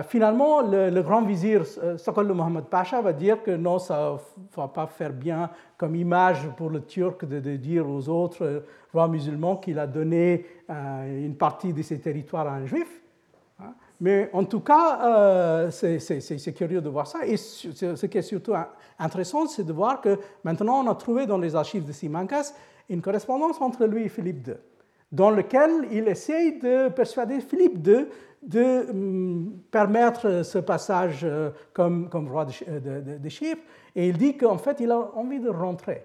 finalement, 0.07 0.61
le, 0.61 1.01
grand 1.01 1.23
vizir 1.23 1.63
euh, 1.81 1.97
Sokol 1.97 2.31
Mohammed 2.31 2.65
Pacha 2.65 3.01
va 3.01 3.11
dire 3.11 3.43
que 3.43 3.51
non, 3.51 3.79
ça 3.79 4.17
ne 4.37 4.55
va 4.55 4.69
pas 4.69 4.87
faire 4.87 5.11
bien 5.11 5.49
comme 5.77 5.95
image 5.95 6.47
pour 6.55 6.69
le 6.69 6.81
Turc 6.81 7.25
de, 7.25 7.39
dire 7.57 7.89
aux 7.89 8.07
autres 8.07 8.45
euh, 8.45 8.59
rois 8.93 9.09
musulmans 9.09 9.57
qu'il 9.57 9.79
a 9.79 9.87
donné 9.87 10.45
une 10.69 11.35
partie 11.35 11.73
de 11.73 11.81
ses 11.81 11.99
territoires 11.99 12.47
à 12.47 12.51
un 12.51 12.65
juif. 12.65 13.01
Hein. 13.59 13.73
Mais 13.99 14.29
en 14.33 14.45
tout 14.45 14.61
cas, 14.61 15.69
c'est 15.71 16.53
curieux 16.55 16.81
de 16.81 16.89
voir 16.89 17.07
ça. 17.07 17.25
Et 17.25 17.37
ce 17.37 18.05
qui 18.05 18.17
est 18.17 18.21
surtout 18.21 18.53
intéressant, 18.99 19.47
c'est 19.47 19.63
de 19.63 19.73
voir 19.73 19.99
que 19.99 20.19
maintenant 20.43 20.83
on 20.83 20.89
a 20.89 20.95
trouvé 20.95 21.25
dans 21.25 21.37
les 21.37 21.55
archives 21.55 21.85
de 21.85 21.91
Simancas 21.91 22.53
une 22.89 23.01
correspondance 23.01 23.59
entre 23.61 23.85
lui 23.85 24.03
et 24.03 24.09
Philippe 24.09 24.47
II, 24.47 24.55
dans 25.13 25.29
lequel 25.29 25.87
il 25.91 26.07
essaye 26.07 26.59
de 26.59 26.89
persuader 26.89 27.39
Philippe 27.39 27.87
II 27.87 28.07
de 28.41 28.89
hum, 28.89 29.59
permettre 29.71 30.43
ce 30.43 30.57
passage 30.57 31.21
euh, 31.23 31.51
comme, 31.71 32.09
comme 32.09 32.27
roi 32.27 32.45
de, 32.45 33.17
de, 33.17 33.29
Chypre. 33.29 33.61
Et 33.95 34.09
il 34.09 34.17
dit 34.17 34.35
qu'en 34.35 34.57
fait, 34.57 34.79
il 34.81 34.91
a 34.91 34.97
envie 35.15 35.39
de 35.39 35.49
rentrer 35.49 36.03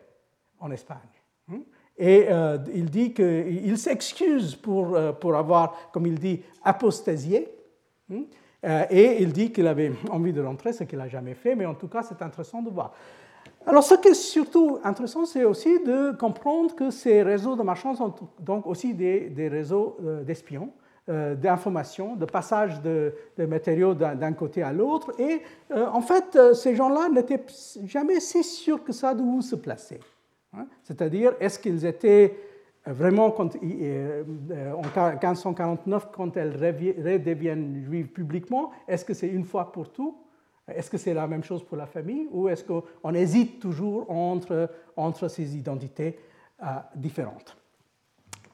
en 0.61 0.70
Espagne. 0.70 0.98
Hein. 1.50 1.61
Et 1.96 2.26
euh, 2.28 2.59
il 2.72 2.90
dit 2.90 3.12
qu'il 3.12 3.76
s'excuse 3.76 4.54
pour, 4.54 4.94
euh, 4.94 5.11
pour 5.12 5.34
avoir, 5.34 5.90
comme 5.90 6.06
il 6.06 6.18
dit, 6.18 6.42
apostasié. 6.62 7.48
Hein. 8.12 8.24
et 8.90 9.22
il 9.22 9.32
dit 9.32 9.52
qu'il 9.52 9.66
avait 9.66 9.92
envie 10.11 10.32
de 10.32 10.40
rentrer, 10.40 10.72
ce 10.72 10.84
qu'il 10.84 10.98
n'a 10.98 11.09
jamais 11.09 11.34
fait, 11.34 11.54
mais 11.54 11.66
en 11.66 11.74
tout 11.74 11.88
cas, 11.88 12.02
c'est 12.02 12.22
intéressant 12.22 12.62
de 12.62 12.70
voir. 12.70 12.94
Alors, 13.68 13.84
ce 13.84 13.94
qui 13.96 14.08
est 14.08 14.14
surtout 14.14 14.78
intéressant, 14.82 15.26
c'est 15.26 15.44
aussi 15.44 15.78
de 15.84 16.12
comprendre 16.12 16.74
que 16.74 16.90
ces 16.90 17.22
réseaux 17.22 17.54
de 17.54 17.62
marchands 17.62 17.94
sont 17.94 18.14
donc 18.40 18.66
aussi 18.66 18.94
des, 18.94 19.48
réseaux 19.48 19.98
d'espions 20.24 20.72
euh, 21.10 21.34
d'informations, 21.34 22.16
de 22.16 22.26
passage 22.26 22.82
de, 22.82 23.14
matériaux 23.38 23.94
d'un 23.94 24.32
côté 24.34 24.62
à 24.62 24.74
l'autre. 24.74 25.18
Et 25.18 25.40
euh, 25.70 25.86
en 25.86 26.02
fait, 26.02 26.36
euh, 26.36 26.52
ces 26.52 26.74
gens-là 26.74 27.08
n'étaient 27.08 27.42
jamais 27.86 28.20
si 28.20 28.44
sûrs 28.44 28.84
que 28.84 28.92
ça 28.92 29.14
d'où 29.14 29.40
se 29.40 29.56
placer. 29.56 30.00
Hein. 30.52 30.66
C'est-à-dire, 30.82 31.32
est-ce 31.40 31.58
qu'ils 31.58 31.86
étaient 31.86 32.36
vraiment, 32.84 33.34
en 33.38 33.44
1549, 33.44 36.10
quand 36.12 36.36
elles 36.36 36.54
redeviennent 36.56 37.86
juives 37.86 38.08
publiquement, 38.08 38.70
est-ce 38.86 39.06
que 39.06 39.14
c'est 39.14 39.28
une 39.28 39.44
fois 39.44 39.72
pour 39.72 39.90
tout? 39.90 40.14
Est-ce 40.74 40.90
que 40.90 40.98
c'est 40.98 41.14
la 41.14 41.26
même 41.26 41.44
chose 41.44 41.64
pour 41.64 41.76
la 41.76 41.86
famille 41.86 42.28
Ou 42.30 42.48
est-ce 42.48 42.64
qu'on 42.64 43.14
hésite 43.14 43.60
toujours 43.60 44.10
entre, 44.10 44.70
entre 44.96 45.28
ces 45.28 45.56
identités 45.56 46.18
différentes? 46.94 47.56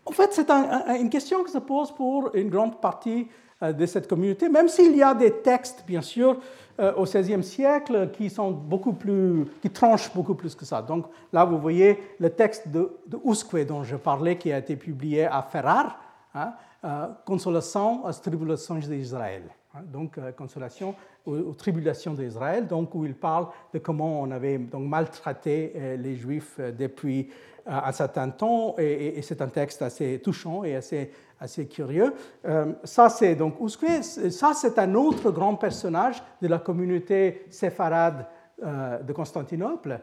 En 0.07 0.13
fait, 0.13 0.33
c'est 0.33 0.51
une 0.51 1.09
question 1.09 1.43
qui 1.45 1.51
se 1.51 1.59
pose 1.59 1.91
pour 1.93 2.31
une 2.35 2.51
grande 2.51 2.81
partie 2.81 3.29
euh, 3.63 3.73
de 3.73 3.87
cette 3.87 4.09
communauté, 4.09 4.49
même 4.49 4.69
s'il 4.69 4.97
y 4.97 5.03
a 5.03 5.15
des 5.15 5.31
textes, 5.31 5.85
bien 5.87 6.03
sûr, 6.03 6.39
euh, 6.81 6.93
au 6.97 7.05
XVIe 7.05 7.43
siècle 7.43 8.11
qui 8.13 8.29
sont 8.29 8.51
beaucoup 8.51 8.93
plus, 8.93 9.47
qui 9.63 9.71
tranchent 9.71 10.13
beaucoup 10.13 10.35
plus 10.35 10.55
que 10.55 10.65
ça. 10.65 10.83
Donc 10.83 11.07
là, 11.33 11.45
vous 11.45 11.59
voyez 11.59 11.99
le 12.19 12.31
texte 12.31 12.69
de, 12.69 12.97
de 13.07 13.19
Usque 13.25 13.65
dont 13.65 13.85
je 13.85 13.97
parlais, 13.97 14.37
qui 14.37 14.53
a 14.53 14.59
été 14.59 14.77
publié 14.77 15.27
à 15.27 15.41
Ferrar, 15.43 15.99
hein, 16.35 16.53
euh, 16.85 17.07
Consolation 17.25 18.05
aux 18.05 18.13
tribulations 18.13 18.75
d'Israël. 18.75 19.45
Hein, 19.75 19.81
donc, 19.93 20.19
consolation 20.37 20.95
aux, 21.27 21.53
tribulations 21.55 22.15
d'Israël, 22.15 22.67
donc 22.67 22.95
où 22.95 23.05
il 23.05 23.15
parle 23.15 23.49
de 23.73 23.79
comment 23.79 24.21
on 24.21 24.31
avait 24.31 24.59
donc 24.59 24.87
maltraité 24.89 25.97
les 25.99 26.17
Juifs 26.17 26.61
depuis 26.61 27.31
un 27.67 27.93
certain 27.93 28.31
temps, 28.31 28.77
et, 28.79 29.21
c'est 29.23 29.41
un 29.41 29.49
texte 29.49 29.83
assez 29.83 30.21
touchant 30.23 30.65
et 30.65 30.77
assez, 30.77 31.11
assez 31.41 31.67
curieux. 31.67 32.13
Euh, 32.45 32.73
ça, 32.85 33.09
c'est 33.09 33.35
donc. 33.35 33.55
Ça, 33.69 34.53
c'est 34.55 34.79
un 34.79 34.95
autre 34.95 35.31
grand 35.31 35.57
personnage 35.57 36.23
de 36.43 36.49
la 36.49 36.59
communauté 36.59 37.47
séfarade 37.51 38.27
euh, 38.63 38.99
de 39.01 39.13
Constantinople, 39.13 40.01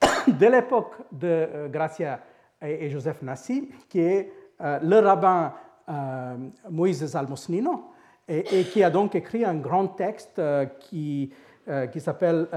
de 0.26 0.46
l'époque 0.46 0.94
de 1.12 1.26
euh, 1.28 1.68
Gracia 1.68 2.20
et, 2.62 2.90
Joseph 2.90 3.22
Nassi, 3.22 3.70
qui 3.88 4.00
est 4.00 4.32
le 4.58 4.98
rabbin 5.00 5.52
Moïse 6.70 7.14
Almosnino, 7.14 7.90
et, 8.28 8.64
qui 8.64 8.82
a 8.82 8.90
donc 8.90 9.14
écrit 9.14 9.44
un 9.44 9.54
grand 9.54 9.88
texte 9.88 10.40
qui, 10.80 11.32
qui 11.92 12.00
s'appelle 12.00 12.48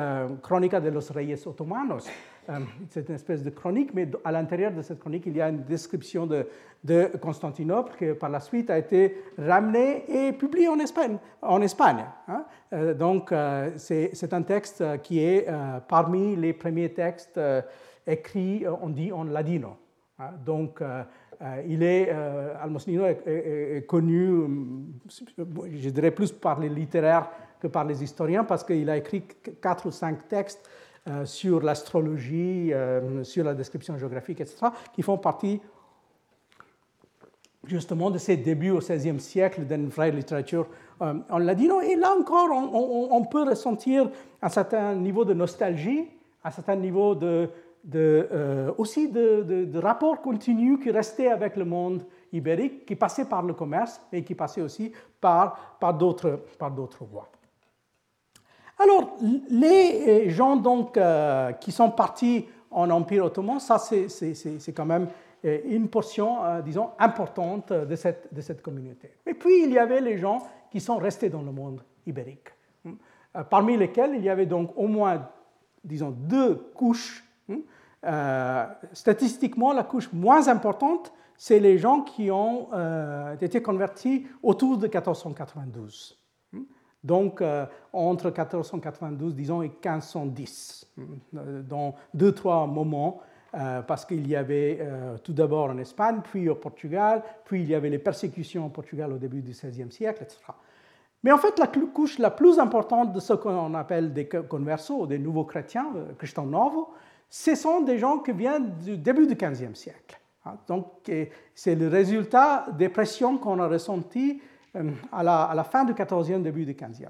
Crónica 0.42 0.80
de 0.80 0.90
los 0.90 1.12
Reyes 1.12 1.46
Otomanos 1.46 2.10
euh, 2.50 2.60
c'est 2.90 3.08
une 3.08 3.16
espèce 3.16 3.44
de 3.44 3.50
chronique, 3.50 3.94
mais 3.94 4.10
à 4.24 4.32
l'intérieur 4.32 4.72
de 4.72 4.82
cette 4.82 5.00
chronique, 5.00 5.24
il 5.28 5.38
y 5.38 5.42
a 5.42 5.50
une 5.50 5.64
description 5.64 6.26
de, 6.26 6.48
Constantinople 7.22 7.94
qui, 7.98 8.14
par 8.14 8.30
la 8.30 8.40
suite, 8.40 8.70
a 8.70 8.78
été 8.78 9.18
ramenée 9.38 10.06
et 10.08 10.32
publiée 10.32 10.70
en 10.70 10.80
Espagne. 10.80 11.18
En 11.42 11.62
Espagne 11.62 12.06
hein. 12.28 12.46
euh, 12.72 12.94
donc, 12.94 13.32
euh, 13.32 13.72
c'est 13.76 14.34
un 14.34 14.42
texte 14.44 14.84
qui 15.04 15.20
est 15.20 15.48
parmi 15.88 16.36
les 16.36 16.54
premiers 16.54 16.94
textes 16.94 17.40
écrits, 18.08 18.66
on 18.82 18.90
dit, 18.90 19.12
en 19.12 19.26
ladino. 19.26 19.76
Hein. 20.18 20.32
donc, 20.46 20.82
il 21.68 21.84
est, 21.84 22.10
Almosnino 22.10 23.06
est, 23.06 23.86
connu, 23.88 24.30
je 25.08 25.90
dirais 25.90 26.12
plus 26.12 26.32
par 26.32 26.60
les 26.60 26.70
littéraires 26.70 27.30
que 27.60 27.68
par 27.68 27.86
les 27.86 28.04
historiens, 28.04 28.44
parce 28.44 28.64
qu'il 28.64 28.90
a 28.90 28.98
écrit 28.98 29.24
quatre 29.62 29.88
ou 29.88 29.92
cinq 29.92 30.28
textes 30.28 30.70
euh, 31.08 31.26
sur 31.26 31.62
l'astrologie, 31.62 32.74
euh, 32.74 33.24
sur 33.24 33.44
la 33.44 33.54
description 33.54 33.98
géographique, 33.98 34.42
etc., 34.42 34.68
qui 34.94 35.02
font 35.02 35.18
partie 35.18 35.62
justement 37.66 38.12
de 38.12 38.18
ces 38.18 38.38
débuts 38.38 38.72
au 38.72 38.80
XVIe 38.80 39.20
siècle 39.20 39.66
d'une 39.66 39.88
vraie 39.90 40.12
littérature 40.12 40.68
euh, 41.02 41.16
en 41.30 41.38
ladino. 41.38 41.82
Et 41.82 41.96
là 41.96 42.14
encore, 42.20 42.50
on, 42.52 43.24
peut 43.26 43.44
ressentir 43.44 44.10
un 44.42 44.50
certain 44.50 44.94
niveau 44.96 45.24
de 45.26 45.34
nostalgie, 45.34 46.06
un 46.44 46.52
certain 46.52 46.76
niveau 46.76 47.16
de, 47.16 47.50
de, 47.84 48.74
aussi 48.78 49.10
de, 49.10 49.80
rapports 49.80 50.22
continus 50.22 50.80
qui 50.82 50.92
restaient 50.92 51.30
avec 51.30 51.56
le 51.56 51.66
monde 51.66 52.04
ibérique, 52.32 52.86
qui 52.86 52.96
passaient 52.96 53.26
par 53.26 53.44
le 53.44 53.54
commerce, 53.54 54.02
et 54.12 54.24
qui 54.24 54.36
passaient 54.36 54.62
aussi 54.62 54.92
par, 55.20 55.78
d'autres 55.98 57.06
voies. 57.06 57.30
Alors, 58.78 59.18
les 59.50 60.30
gens 60.30 60.56
donc, 60.56 61.00
qui 61.62 61.72
sont 61.72 61.92
partis 61.92 62.46
en 62.72 62.90
Empire 62.90 63.26
ottoman, 63.26 63.60
ça 63.60 63.80
c'est 63.80 64.74
quand 64.74 64.86
même 64.86 65.08
une 65.44 65.88
portion, 65.90 66.44
euh, 66.44 66.62
disons, 66.62 66.90
importante 67.00 67.72
de 67.72 67.96
cette, 67.96 68.34
de 68.34 68.42
cette 68.42 68.62
communauté. 68.62 69.12
Et 69.26 69.34
puis, 69.34 69.64
il 69.64 69.72
y 69.72 69.78
avait 69.78 70.02
les 70.02 70.18
gens 70.18 70.46
qui 70.72 70.80
sont 70.80 70.98
restés 70.98 71.30
dans 71.30 71.42
le 71.42 71.52
monde 71.52 71.82
ibérique, 72.06 72.50
euh, 72.86 73.44
parmi 73.50 73.78
lesquels 73.78 74.16
il 74.16 74.24
y 74.24 74.30
avait 74.30 74.46
donc 74.46 74.72
au 74.76 74.88
moins, 74.88 75.30
disons, 75.84 76.12
deux 76.12 76.56
couches. 76.76 77.24
Euh, 78.06 78.66
statistiquement, 78.93 79.74
la 79.74 79.84
couche 79.84 80.12
moins 80.14 80.47
importante, 80.47 81.12
c'est 81.38 81.60
les 81.60 81.78
gens 81.78 82.02
qui 82.02 82.32
ont 82.32 82.68
été 83.39 83.62
convertis 83.62 84.28
autour 84.43 84.78
de 84.78 84.88
1492. 84.88 86.20
Hein. 86.54 86.64
Donc, 87.02 87.41
entre 87.93 88.26
1492, 88.26 89.36
disons, 89.36 89.62
et 89.62 89.70
1510, 89.70 90.86
dans 91.32 91.95
deux, 92.14 92.34
trois 92.34 92.68
moments 92.68 93.22
euh, 93.56 93.82
parce 93.82 94.06
qu'il 94.06 94.28
y 94.28 94.36
avait 94.36 94.78
euh, 94.80 95.18
tout 95.24 95.34
d'abord 95.34 95.72
en 95.72 95.78
Espagne, 95.80 96.20
puis 96.24 96.47
au 96.50 96.56
Portugal, 96.56 97.24
puis 97.45 97.64
il 97.64 97.68
y 97.68 97.74
avait 97.74 97.89
les 97.89 97.97
persécutions 97.97 98.68
au 98.68 98.70
Portugal 98.70 99.12
au 99.12 99.18
début 99.18 99.41
du 99.41 99.52
XVIe 99.52 99.91
siècle, 99.91 100.22
etc. 100.22 100.39
Mais 101.24 101.32
en 101.32 101.39
fait, 101.39 101.58
la 101.58 101.66
couche 101.66 102.20
la 102.20 102.30
plus 102.30 102.60
importante 102.60 103.12
de 103.12 103.20
ce 103.20 103.34
qu'on 103.34 103.74
appelle 103.74 104.14
des 104.14 104.28
conversos, 104.28 105.08
des 105.08 105.18
nouveaux 105.18 105.45
chrétiens, 105.45 105.88
euh, 105.95 106.14
Cristo 106.20 106.43
Novo, 106.43 106.93
ce 107.30 107.56
sont 107.56 107.82
des 107.82 107.98
gens 107.98 108.20
qui 108.20 108.32
viennent 108.32 108.76
du 108.84 108.98
début 108.98 109.28
du 109.28 109.36
XVe 109.36 109.76
siècle. 109.76 110.20
Hein. 110.46 110.58
Donc, 110.68 111.12
c'est 111.54 111.76
le 111.76 111.88
résultat 111.88 112.68
des 112.78 112.90
pressions 112.90 113.38
qu'on 113.38 113.60
a 113.60 113.68
ressenties 113.68 114.42
euh, 114.76 114.92
à 115.12 115.24
la, 115.24 115.64
fin 115.64 115.84
du 115.84 115.94
14e, 115.94 116.44
début 116.44 116.64
du 116.64 116.74
15e. 116.74 117.08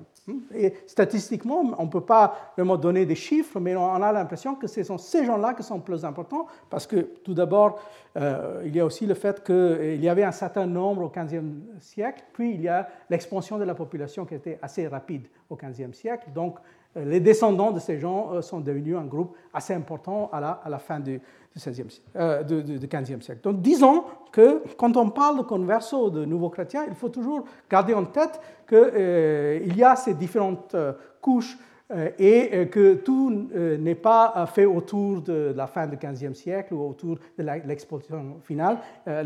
Et 0.56 0.76
statistiquement, 0.88 1.62
on 1.78 1.86
ne 1.86 1.90
peut 1.90 2.06
pas 2.06 2.54
vraiment 2.56 2.78
donner 2.78 3.06
des 3.06 3.16
chiffres, 3.16 3.60
mais 3.60 3.76
on 3.76 4.02
a 4.02 4.12
l'impression 4.14 4.56
que 4.56 4.66
ce 4.66 4.82
sont 4.82 4.98
ces 4.98 5.26
gens-là 5.26 5.54
qui 5.54 5.64
sont 5.64 5.82
plus 5.82 6.06
importants, 6.06 6.48
parce 6.70 6.88
que 6.88 6.98
tout 7.02 7.34
d'abord, 7.34 7.82
euh, 8.16 8.62
il 8.66 8.74
y 8.74 8.80
a 8.80 8.86
aussi 8.86 9.06
le 9.06 9.14
fait 9.14 9.44
qu'il 9.44 10.02
y 10.02 10.08
avait 10.08 10.24
un 10.24 10.32
certain 10.32 10.66
nombre 10.66 11.04
au 11.04 11.10
15e 11.10 11.80
siècle, 11.82 12.24
puis 12.32 12.54
il 12.54 12.62
y 12.62 12.70
a 12.70 12.88
l'expansion 13.10 13.58
de 13.58 13.66
la 13.66 13.76
population 13.76 14.26
qui 14.26 14.36
était 14.36 14.58
assez 14.62 14.88
rapide 14.88 15.28
au 15.50 15.58
15e 15.58 15.92
siècle. 15.92 16.30
Donc, 16.34 16.60
euh, 16.60 16.62
les 16.96 17.20
descendants 17.20 17.72
de 17.72 17.80
ces 17.80 18.00
gens 18.00 18.42
sont 18.42 18.60
devenus 18.60 18.96
un 18.96 19.06
groupe 19.06 19.36
assez 19.54 19.74
important 19.74 20.30
à 20.34 20.40
la, 20.70 20.80
fin 20.80 21.00
du, 21.00 21.20
du, 21.20 21.60
16e, 21.60 22.00
euh, 22.16 22.44
du, 22.44 22.88
15e 22.88 23.22
siècle. 23.22 23.42
Donc 23.44 23.62
disons 23.62 24.04
que 24.32 24.64
quand 24.78 24.96
on 24.98 25.10
parle 25.10 25.38
de 25.38 25.44
converso, 25.44 26.10
de 26.10 26.26
nouveaux 26.26 26.50
chrétiens, 26.50 26.86
il 26.88 26.96
faut 26.96 27.10
toujours 27.10 27.46
garder 27.70 27.94
en 27.94 28.06
tête 28.06 28.40
qu'il 28.68 28.78
euh, 28.78 29.60
y 29.76 29.84
a 29.84 29.96
ces 29.96 30.14
différentes 30.14 30.76
euh, 30.76 30.94
couches 31.22 31.58
euh, 31.92 32.12
et 32.20 32.68
que 32.68 32.96
tout 32.96 33.50
n'est 33.52 33.96
pas 33.96 34.46
fait 34.54 34.66
autour 34.66 35.22
de 35.22 35.54
la 35.56 35.66
fin 35.66 35.88
du 35.88 35.98
15e 35.98 36.36
siècle 36.36 36.76
ou 36.76 36.88
autour 36.88 37.18
de 37.38 37.44
l'exposition 37.66 38.38
finale. 38.44 38.78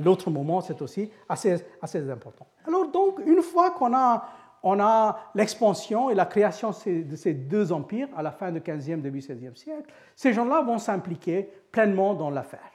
L'autre 0.02 0.30
moment, 0.30 0.62
c'est 0.62 0.82
aussi 0.82 1.12
assez, 1.28 1.58
assez 1.82 2.10
important. 2.10 2.48
Alors 2.66 2.90
donc, 2.90 3.20
une 3.26 3.42
fois 3.42 3.72
qu'on 3.72 3.94
a 3.94 4.24
on 4.64 4.80
a 4.80 5.20
l'expansion 5.36 6.10
et 6.10 6.16
la 6.16 6.26
création 6.26 6.70
de 6.70 7.16
ces 7.16 7.34
deux 7.34 7.72
empires 7.74 8.08
à 8.16 8.24
la 8.24 8.32
fin 8.32 8.52
du 8.52 8.62
15e, 8.62 9.02
début 9.02 9.20
16e 9.20 9.56
siècle. 9.56 9.94
Ces 10.16 10.32
gens-là 10.32 10.62
vont 10.62 10.78
s'impliquer 10.78 11.50
pleinement 11.72 12.14
dans 12.14 12.30
l'affaire. 12.30 12.72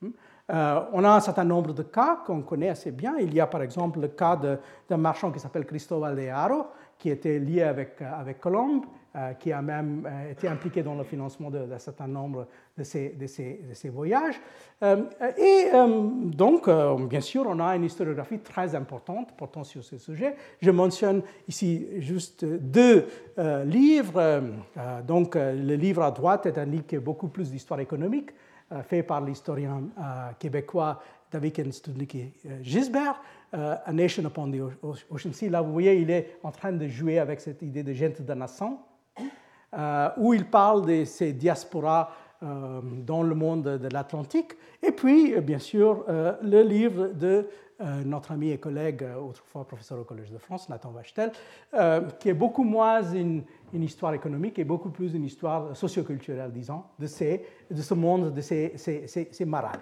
Hmm? 0.00 0.10
Euh, 0.52 0.80
on 0.92 1.04
a 1.04 1.10
un 1.10 1.20
certain 1.20 1.44
nombre 1.44 1.72
de 1.72 1.82
cas 1.82 2.20
qu'on 2.24 2.42
connaît 2.42 2.68
assez 2.68 2.92
bien. 2.92 3.16
Il 3.18 3.34
y 3.34 3.40
a 3.40 3.46
par 3.46 3.62
exemple 3.62 4.00
le 4.00 4.08
cas 4.08 4.36
d'un 4.36 4.96
marchand 4.96 5.32
qui 5.32 5.40
s'appelle 5.40 5.66
Cristóbal 5.66 6.16
de 6.16 6.28
Haro, 6.28 6.66
qui 6.98 7.10
était 7.10 7.38
lié 7.38 7.62
avec, 7.62 8.00
avec 8.00 8.44
euh, 8.46 8.80
qui 9.38 9.52
a 9.52 9.60
même 9.60 10.06
euh, 10.06 10.30
été 10.30 10.48
impliqué 10.48 10.82
dans 10.82 10.94
le 10.94 11.04
financement 11.04 11.50
d'un 11.50 11.78
certain 11.78 12.06
nombre 12.06 12.46
de 12.78 12.82
ces, 12.82 13.88
voyages. 13.92 14.40
Euh, 14.82 15.04
et 15.36 15.70
donc, 16.34 16.68
bien 17.08 17.20
sûr, 17.20 17.44
on 17.46 17.60
a 17.60 17.76
une 17.76 17.84
historiographie 17.84 18.38
très 18.38 18.74
importante 18.74 19.36
portant 19.36 19.64
sur 19.64 19.84
ce 19.84 19.98
sujet. 19.98 20.34
Je 20.60 20.70
mentionne 20.70 21.22
ici 21.46 21.86
juste 21.98 22.44
deux 22.44 23.06
livres. 23.66 24.42
donc, 25.06 25.34
le 25.34 25.74
livre 25.74 26.02
à 26.02 26.10
droite 26.10 26.46
est 26.46 26.56
un 26.56 26.64
livre 26.64 26.86
qui 26.86 26.96
est 26.96 27.00
beaucoup 27.00 27.28
plus 27.28 27.50
d'histoire 27.50 27.80
économique, 27.80 28.30
fait 28.84 29.02
par 29.02 29.20
l'historien 29.20 29.82
québécois 30.38 31.02
David 31.30 31.72
Studlicki 31.72 32.32
Gisbert. 32.62 33.20
A 33.52 33.92
Nation 33.92 34.24
Upon 34.24 34.50
the 34.50 34.62
Ocean 35.10 35.32
Sea. 35.34 35.50
Là, 35.50 35.60
vous 35.60 35.72
voyez, 35.72 35.96
il 35.96 36.10
est 36.10 36.38
en 36.42 36.50
train 36.50 36.72
de 36.72 36.88
jouer 36.88 37.18
avec 37.18 37.40
cette 37.40 37.60
idée 37.60 37.82
de 37.82 37.92
gente 37.92 38.22
de 38.22 38.32
nation. 38.32 38.78
Euh, 39.74 40.10
où 40.18 40.34
il 40.34 40.44
parle 40.44 40.84
de 40.84 41.04
ces 41.04 41.32
diasporas 41.32 42.10
euh, 42.42 42.80
dans 42.82 43.22
le 43.22 43.34
monde 43.34 43.62
de 43.62 43.88
l'Atlantique. 43.88 44.52
Et 44.82 44.92
puis, 44.92 45.34
euh, 45.34 45.40
bien 45.40 45.58
sûr, 45.58 46.04
le 46.08 46.62
livre 46.62 47.08
de 47.08 47.48
notre 48.04 48.30
ami 48.30 48.50
et 48.50 48.58
collègue, 48.58 49.04
autrefois 49.20 49.64
professeur 49.64 49.98
au 49.98 50.04
Collège 50.04 50.30
de 50.30 50.38
France, 50.38 50.68
Nathan 50.68 50.92
Vachtel, 50.92 51.32
qui 52.20 52.28
est 52.28 52.34
beaucoup 52.34 52.62
moins 52.62 53.02
une, 53.02 53.42
histoire 53.72 54.14
économique 54.14 54.56
et 54.60 54.64
beaucoup 54.64 54.90
plus 54.90 55.14
une 55.14 55.24
histoire 55.24 55.76
socioculturelle, 55.76 56.52
disons, 56.52 56.84
de, 57.00 57.08
ces, 57.08 57.44
de 57.68 57.82
ce 57.82 57.94
monde, 57.94 58.32
de 58.32 58.40
ces, 58.40 58.74
ces, 58.76 59.08
ces 59.08 59.44
marades. 59.44 59.80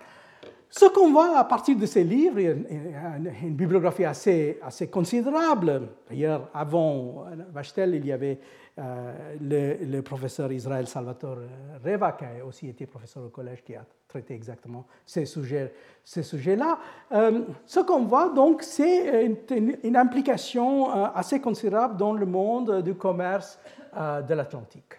Ce 0.72 0.84
qu'on 0.84 1.10
voit 1.10 1.36
à 1.36 1.42
partir 1.42 1.76
de 1.76 1.84
ces 1.84 2.04
livres, 2.04 2.38
une 2.38 3.54
bibliographie 3.54 4.04
assez, 4.04 4.60
considérable. 4.90 5.88
D'ailleurs, 6.08 6.48
avant 6.54 7.24
Vachtel, 7.52 7.96
il 7.96 8.06
y 8.06 8.12
avait 8.12 8.38
euh, 8.78 9.74
le, 9.84 10.00
professeur 10.00 10.52
Israël 10.52 10.86
Salvatore 10.86 11.38
Reva, 11.84 12.12
qui 12.12 12.24
a 12.24 12.46
aussi 12.46 12.68
été 12.68 12.86
professeur 12.86 13.24
au 13.24 13.28
collège, 13.30 13.64
qui 13.64 13.74
a 13.74 13.84
traité 14.06 14.32
exactement 14.34 14.86
ces 15.04 15.26
sujets-là. 15.26 16.78
Euh, 17.12 17.40
ce 17.66 17.80
qu'on 17.80 18.04
voit 18.04 18.28
donc, 18.28 18.62
c'est 18.62 19.28
une, 19.50 19.96
implication 19.96 20.88
euh, 20.88 21.06
assez 21.16 21.40
considérable 21.40 21.96
dans 21.96 22.12
le 22.12 22.26
monde 22.26 22.82
du 22.82 22.94
commerce 22.94 23.58
de 23.92 24.34
l'Atlantique. 24.34 24.94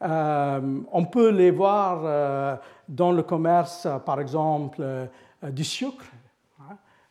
On 0.00 1.04
peut 1.10 1.30
les 1.30 1.50
voir 1.50 2.58
dans 2.88 3.12
le 3.12 3.22
commerce, 3.22 3.88
par 4.04 4.20
exemple, 4.20 4.82
du 5.42 5.64
sucre, 5.64 6.04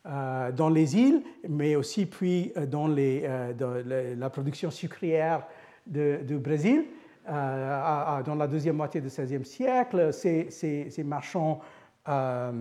hein, 0.05 0.51
dans 0.51 0.69
les 0.69 0.97
îles, 0.97 1.23
mais 1.47 1.75
aussi 1.75 2.05
puis 2.05 2.53
dans, 2.69 2.87
la 2.87 4.29
production 4.29 4.71
sucrière 4.71 5.43
du 5.87 6.37
Brésil 6.37 6.85
euh, 7.29 8.21
dans 8.23 8.35
la 8.35 8.47
deuxième 8.47 8.75
moitié 8.75 8.99
du 8.99 9.07
XVIe 9.07 9.45
siècle. 9.45 10.11
Ces, 10.11 11.03
marchands 11.05 11.61
euh, 12.09 12.51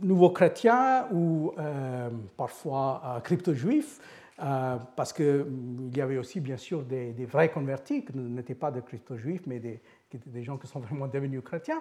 nouveaux 0.00 0.30
chrétiens 0.30 1.06
ou 1.12 1.52
euh, 1.58 2.08
parfois 2.36 3.20
crypto-juifs, 3.22 4.00
parce 4.38 5.12
qu'il 5.12 5.44
y 5.96 6.00
avait 6.00 6.16
aussi 6.16 6.40
bien 6.40 6.56
sûr 6.56 6.84
des, 6.84 7.12
vrais 7.26 7.50
convertis 7.50 8.04
qui 8.04 8.16
n'étaient 8.16 8.54
pas 8.54 8.70
des 8.70 8.82
crypto-juifs, 8.82 9.42
mais 9.46 9.58
des, 9.58 9.80
gens 10.42 10.56
qui 10.56 10.66
sont 10.66 10.80
vraiment 10.88 11.08
devenus 11.08 11.42
chrétiens. 11.44 11.80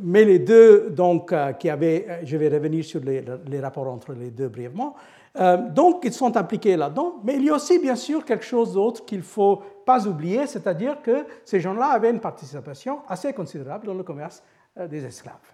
Mais 0.00 0.24
les 0.24 0.38
deux, 0.38 0.90
donc, 0.90 1.34
qui 1.58 1.68
avaient, 1.68 2.20
je 2.24 2.36
vais 2.36 2.48
revenir 2.48 2.84
sur 2.84 3.00
les, 3.00 3.22
les 3.46 3.60
rapports 3.60 3.88
entre 3.88 4.12
les 4.14 4.30
deux 4.30 4.48
brièvement, 4.48 4.96
euh, 5.38 5.56
donc, 5.56 6.02
ils 6.04 6.12
sont 6.12 6.36
impliqués 6.36 6.76
là-dedans. 6.76 7.20
Mais 7.24 7.36
il 7.36 7.44
y 7.44 7.50
a 7.50 7.54
aussi, 7.54 7.78
bien 7.78 7.96
sûr, 7.96 8.24
quelque 8.24 8.44
chose 8.44 8.74
d'autre 8.74 9.04
qu'il 9.04 9.18
ne 9.18 9.24
faut 9.24 9.62
pas 9.86 10.06
oublier, 10.06 10.46
c'est-à-dire 10.46 11.00
que 11.02 11.24
ces 11.44 11.60
gens-là 11.60 11.86
avaient 11.86 12.10
une 12.10 12.20
participation 12.20 13.00
assez 13.08 13.32
considérable 13.32 13.86
dans 13.86 13.94
le 13.94 14.02
commerce 14.02 14.42
euh, 14.78 14.86
des 14.86 15.04
esclaves. 15.04 15.51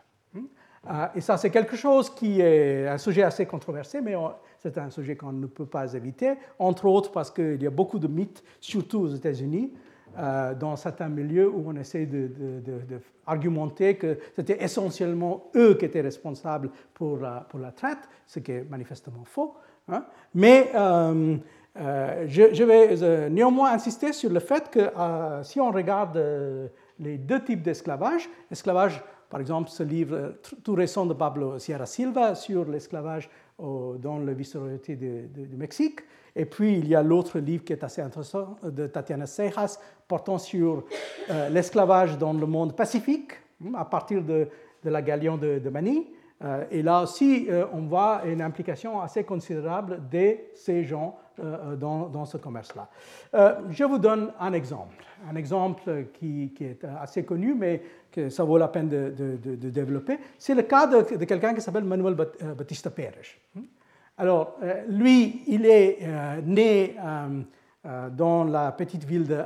Euh, 0.89 1.07
et 1.14 1.20
ça, 1.20 1.37
c'est 1.37 1.51
quelque 1.51 1.76
chose 1.76 2.11
qui 2.11 2.41
est 2.41 2.87
un 2.87 2.99
sujet 2.99 3.22
assez 3.22 3.47
controversé, 3.47 4.01
mais 4.01 4.14
c'est 4.59 4.79
un 4.79 4.91
sujet 4.91 5.16
qu'on 5.16 5.33
ne 5.33 5.47
peut 5.47 5.66
pas 5.66 5.93
éviter, 5.95 6.35
entre 6.59 6.87
autres 6.87 7.11
parce 7.11 7.31
qu'il 7.31 7.62
y 7.62 7.66
a 7.66 7.70
beaucoup 7.70 7.99
de 7.99 8.09
mythes, 8.09 8.43
surtout 8.61 9.01
aux 9.01 9.09
États-Unis, 9.09 9.72
dans 10.59 10.74
certains 10.74 11.09
milieux 11.09 11.49
où 11.49 11.64
on 11.66 11.76
essaie 11.76 12.07
d'argumenter 12.07 13.95
de, 13.95 13.99
que 13.99 14.18
c'était 14.35 14.64
essentiellement 14.64 15.45
eux 15.55 15.74
qui 15.74 15.85
étaient 15.85 16.01
responsables 16.01 16.70
pour 16.95 17.20
pour 17.49 17.61
la 17.61 17.70
traite, 17.72 18.09
ce 18.26 18.41
qui 18.41 18.53
est 18.53 18.68
manifestement 18.68 19.24
faux. 19.24 19.55
Hein. 19.89 20.05
Mais 20.35 20.70
euh, 20.74 21.37
euh, 21.81 22.24
je, 22.26 22.64
vais 22.64 23.03
euh, 23.03 23.29
néanmoins 23.29 23.72
insister 23.72 24.12
sur 24.12 24.31
le 24.31 24.41
fait 24.41 24.70
que 24.70 24.91
si 25.43 25.61
on 25.61 25.70
regarde 25.70 26.20
les 26.99 27.18
deux 27.18 27.43
types 27.43 27.62
d'esclavage, 27.62 28.29
esclavage, 28.51 29.03
par 29.29 29.41
exemple, 29.41 29.68
ce 29.70 29.83
livre 29.83 30.35
tout 30.64 30.74
récent 30.74 31.07
de 31.07 31.14
Pablo 31.14 31.59
Sierra 31.59 31.87
Silva 31.87 32.35
sur 32.35 32.64
l'esclavage 32.64 33.29
dans 33.59 34.18
le 34.18 34.33
vice-royauté 34.33 34.97
du 34.97 35.57
Mexique, 35.57 36.01
et 36.37 36.45
puis 36.45 36.79
il 36.79 36.89
y 36.89 36.95
a 36.95 37.03
l'autre 37.03 37.39
livre 37.39 37.64
qui 37.64 37.72
est 37.72 37.83
assez 37.83 38.01
intéressant 38.01 38.57
de 38.62 38.87
Tatiana 38.87 39.26
Sejas 39.26 39.79
portant 40.07 40.39
sur 40.39 40.85
l'esclavage 41.51 42.16
dans 42.16 42.33
le 42.33 42.47
monde 42.47 42.76
pacifique, 42.76 43.33
hein, 43.64 43.72
à 43.76 43.85
partir 43.85 44.22
de, 44.22 44.49
la 44.85 45.03
galion 45.03 45.37
de, 45.37 45.59
de 45.59 45.70
Manille. 45.70 46.07
Euh, 46.45 46.64
et 46.70 46.82
là 46.82 47.03
aussi, 47.03 47.47
euh, 47.49 47.66
on 47.72 47.82
voit 47.82 48.22
une 48.24 48.41
implication 48.41 49.01
assez 49.01 49.24
considérable 49.24 50.01
de 50.11 50.36
ces 50.55 50.84
gens 50.84 51.18
euh, 51.41 51.74
dans, 51.76 52.24
ce 52.24 52.36
commerce-là. 52.36 52.89
je 53.70 53.84
vous 53.84 53.99
donne 53.99 54.32
un 54.41 54.53
exemple, 54.53 55.05
un 55.30 55.36
exemple 55.36 56.07
qui, 56.14 56.53
est 56.61 56.84
assez 57.01 57.24
connu, 57.24 57.55
mais 57.55 57.82
que 58.11 58.28
ça 58.28 58.45
vaut 58.45 58.59
la 58.59 58.68
peine 58.68 58.89
de, 58.89 59.70
développer. 59.70 60.18
C'est 60.39 60.55
le 60.55 60.62
cas 60.62 60.86
de, 60.86 61.03
quelqu'un 61.24 61.55
qui 61.55 61.61
s'appelle 61.61 61.84
Manuel 61.84 62.14
Batista 62.14 62.91
Pérez. 62.91 63.39
Alors, 64.16 64.57
lui, 64.89 65.43
il 65.47 65.64
est 65.64 65.99
né 66.45 66.97
dans 68.11 68.43
la 68.43 68.72
petite 68.72 69.05
ville 69.05 69.26
de 69.28 69.45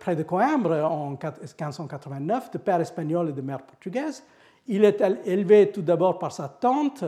près 0.00 0.16
de 0.16 0.24
Coimbra, 0.24 0.88
en 0.88 1.10
1589, 1.10 2.50
de 2.50 2.58
père 2.58 2.80
espagnol 2.80 3.28
et 3.28 3.32
de 3.32 3.40
mère 3.40 3.62
portugaise. 3.62 4.24
Il 4.68 4.84
est 4.84 5.02
élevé 5.24 5.70
tout 5.70 5.82
d'abord 5.82 6.18
par 6.18 6.32
sa 6.32 6.48
tante, 6.48 7.04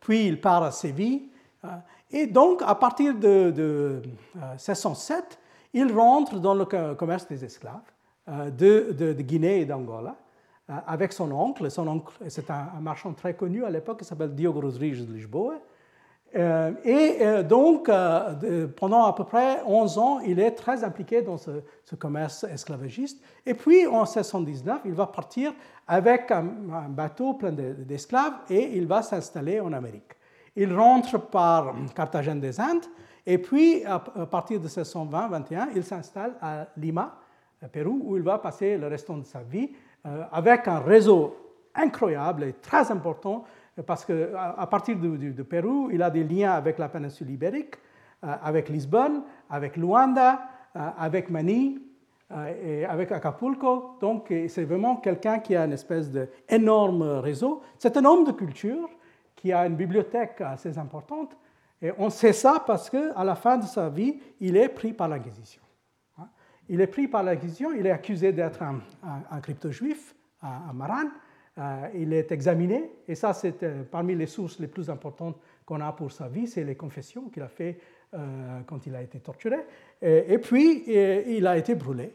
puis 0.00 0.26
il 0.26 0.40
part 0.40 0.62
à 0.62 0.70
Séville. 0.70 1.28
Euh, 1.64 1.68
et 2.10 2.26
donc, 2.26 2.62
à 2.62 2.74
partir 2.74 3.14
de, 3.14 4.02
1607, 4.34 5.16
euh, 5.16 5.24
il 5.74 5.92
rentre 5.92 6.38
dans 6.38 6.54
le 6.54 6.64
commerce 6.94 7.26
des 7.28 7.44
esclaves 7.44 7.80
euh, 8.28 8.50
de, 8.50 9.12
Guinée 9.22 9.60
et 9.60 9.64
d'Angola 9.64 10.16
avec 10.86 11.12
son 11.12 11.30
oncle. 11.32 11.70
Son 11.70 11.86
oncle, 11.88 12.14
c'est 12.28 12.50
un, 12.50 12.80
marchand 12.80 13.12
très 13.12 13.34
connu 13.34 13.64
à 13.64 13.70
l'époque 13.70 14.00
qui 14.00 14.04
s'appelle 14.04 14.34
Diogo 14.34 14.60
Rodrigues 14.60 15.06
de 15.06 15.12
Lisboa. 15.12 15.54
Euh, 16.34 16.72
et 16.84 17.18
euh, 17.20 17.42
donc, 17.42 17.88
euh, 17.88 18.66
pendant 18.68 19.04
à 19.04 19.14
peu 19.14 19.24
près 19.24 19.62
11 19.66 19.98
ans, 19.98 20.20
il 20.20 20.40
est 20.40 20.52
très 20.52 20.82
impliqué 20.82 21.20
dans 21.20 21.36
ce, 21.36 21.50
commerce 21.98 22.44
esclavagiste. 22.44 23.22
Et 23.44 23.52
puis, 23.52 23.86
en 23.86 24.02
1619, 24.02 24.80
il 24.86 24.92
va 24.92 25.06
partir 25.06 25.52
avec 25.86 26.30
un, 26.30 26.42
bateau 26.88 27.34
plein 27.34 27.52
d'esclaves 27.52 28.32
et 28.48 28.76
il 28.78 28.86
va 28.86 29.02
s'installer 29.02 29.60
en 29.60 29.72
Amérique. 29.74 30.16
Il 30.56 30.74
rentre 30.74 31.18
par 31.18 31.74
Carthagène 31.94 32.40
des 32.40 32.58
Indes 32.58 32.86
et 33.26 33.38
puis, 33.38 33.84
à 33.84 33.98
partir 33.98 34.58
de 34.58 34.68
1620-21, 34.68 35.68
il 35.76 35.84
s'installe 35.84 36.34
à 36.40 36.66
Lima, 36.76 37.14
Pérou, 37.70 38.00
où 38.04 38.16
il 38.16 38.22
va 38.22 38.38
passer 38.38 38.76
le 38.78 38.88
restant 38.88 39.18
de 39.18 39.24
sa 39.24 39.42
vie 39.42 39.70
avec 40.32 40.66
un 40.66 40.80
réseau 40.80 41.36
incroyable 41.74 42.44
et 42.44 42.52
très 42.54 42.90
important 42.90 43.44
parce 43.80 44.04
qu'à 44.04 44.66
partir 44.70 44.96
du, 44.96 45.44
Pérou, 45.44 45.88
il 45.90 46.02
a 46.02 46.10
des 46.10 46.24
liens 46.24 46.52
avec 46.52 46.78
la 46.78 46.88
péninsule 46.88 47.30
ibérique, 47.30 47.76
euh, 48.24 48.34
avec 48.42 48.68
Lisbonne, 48.68 49.22
avec 49.48 49.76
Luanda, 49.76 50.42
euh, 50.76 50.90
avec 50.98 51.30
Mani 51.30 51.80
euh, 52.30 52.86
avec 52.88 53.12
Acapulco. 53.12 53.96
Donc, 54.00 54.32
c'est 54.48 54.64
vraiment 54.64 54.96
quelqu'un 54.96 55.38
qui 55.38 55.54
a 55.54 55.64
une 55.64 55.72
espèce 55.72 56.10
d'énorme 56.10 57.02
réseau. 57.02 57.62
C'est 57.78 57.96
un 57.96 58.04
homme 58.04 58.24
de 58.24 58.32
culture 58.32 58.88
qui 59.36 59.52
a 59.52 59.66
une 59.66 59.76
bibliothèque 59.76 60.40
assez 60.40 60.78
importante. 60.78 61.36
Et 61.80 61.92
on 61.98 62.10
sait 62.10 62.32
ça 62.32 62.62
parce 62.66 62.88
qu'à 62.88 63.24
la 63.24 63.34
fin 63.34 63.58
de 63.58 63.64
sa 63.64 63.88
vie, 63.88 64.18
il 64.40 64.56
est 64.56 64.68
pris 64.68 64.92
par 64.92 65.08
l'Inquisition. 65.08 65.62
Hein. 66.18 66.28
Il 66.68 66.80
est 66.80 66.86
pris 66.86 67.08
par 67.08 67.22
l'Inquisition, 67.22 67.72
il 67.72 67.86
est 67.86 67.90
accusé 67.90 68.32
d'être 68.32 68.62
un, 68.62 68.80
un, 69.30 69.40
crypto-juif, 69.40 70.14
un 70.42 70.72
Maran. 70.72 71.10
Euh, 71.58 71.88
il 71.94 72.14
est 72.14 72.32
examiné, 72.32 72.90
et 73.06 73.14
ça 73.14 73.34
c'est 73.34 73.62
euh, 73.62 73.82
parmi 73.90 74.14
les 74.14 74.26
sources 74.26 74.58
les 74.58 74.68
plus 74.68 74.88
importantes 74.88 75.36
qu'on 75.66 75.82
a 75.82 75.92
pour 75.92 76.10
sa 76.10 76.26
vie, 76.26 76.46
c'est 76.46 76.64
les 76.64 76.76
confessions 76.76 77.28
qu'il 77.28 77.42
a 77.42 77.48
fait 77.48 77.78
euh, 78.14 78.60
quand 78.66 78.86
il 78.86 78.94
a 78.94 79.02
été 79.02 79.20
torturé. 79.20 79.58
Et, 80.00 80.38
puis 80.38 80.82
il 80.86 81.46
a 81.46 81.58
été 81.58 81.74
brûlé 81.74 82.14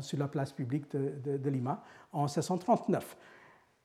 sur 0.00 0.18
la 0.18 0.28
place 0.28 0.52
publique 0.52 0.90
de, 0.92 1.48
Lima 1.48 1.82
en 2.12 2.22
1639. 2.22 3.16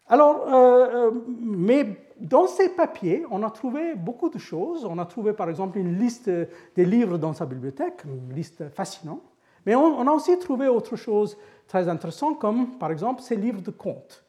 Alors, 0.09 1.11
mais 1.28 1.97
dans 2.20 2.47
ces 2.47 2.70
papiers, 2.70 3.26
on 3.32 3.43
a 3.43 3.49
trouvé 3.49 3.95
beaucoup 3.95 4.30
de 4.30 4.38
choses. 4.38 4.86
On 4.86 4.97
a 4.99 5.05
trouvé 5.05 5.34
par 5.34 5.49
exemple 5.49 5.78
une 5.78 5.97
liste 5.97 6.30
des 6.30 6.86
livres 6.86 7.18
dans 7.18 7.34
sa 7.34 7.45
bibliothèque, 7.45 8.03
une 8.05 8.34
liste 8.34 8.70
fascinante. 8.70 9.24
Mais 9.65 9.76
on, 9.76 10.07
a 10.07 10.11
aussi 10.11 10.38
trouvé 10.39 10.68
autre 10.68 10.95
chose 10.95 11.38
très 11.68 11.89
intéressante, 11.89 12.39
comme 12.39 12.78
par 12.78 12.91
exemple 12.91 13.22
ces 13.22 13.36
livres 13.36 13.61
de 13.61 13.72
contes. 13.72 14.24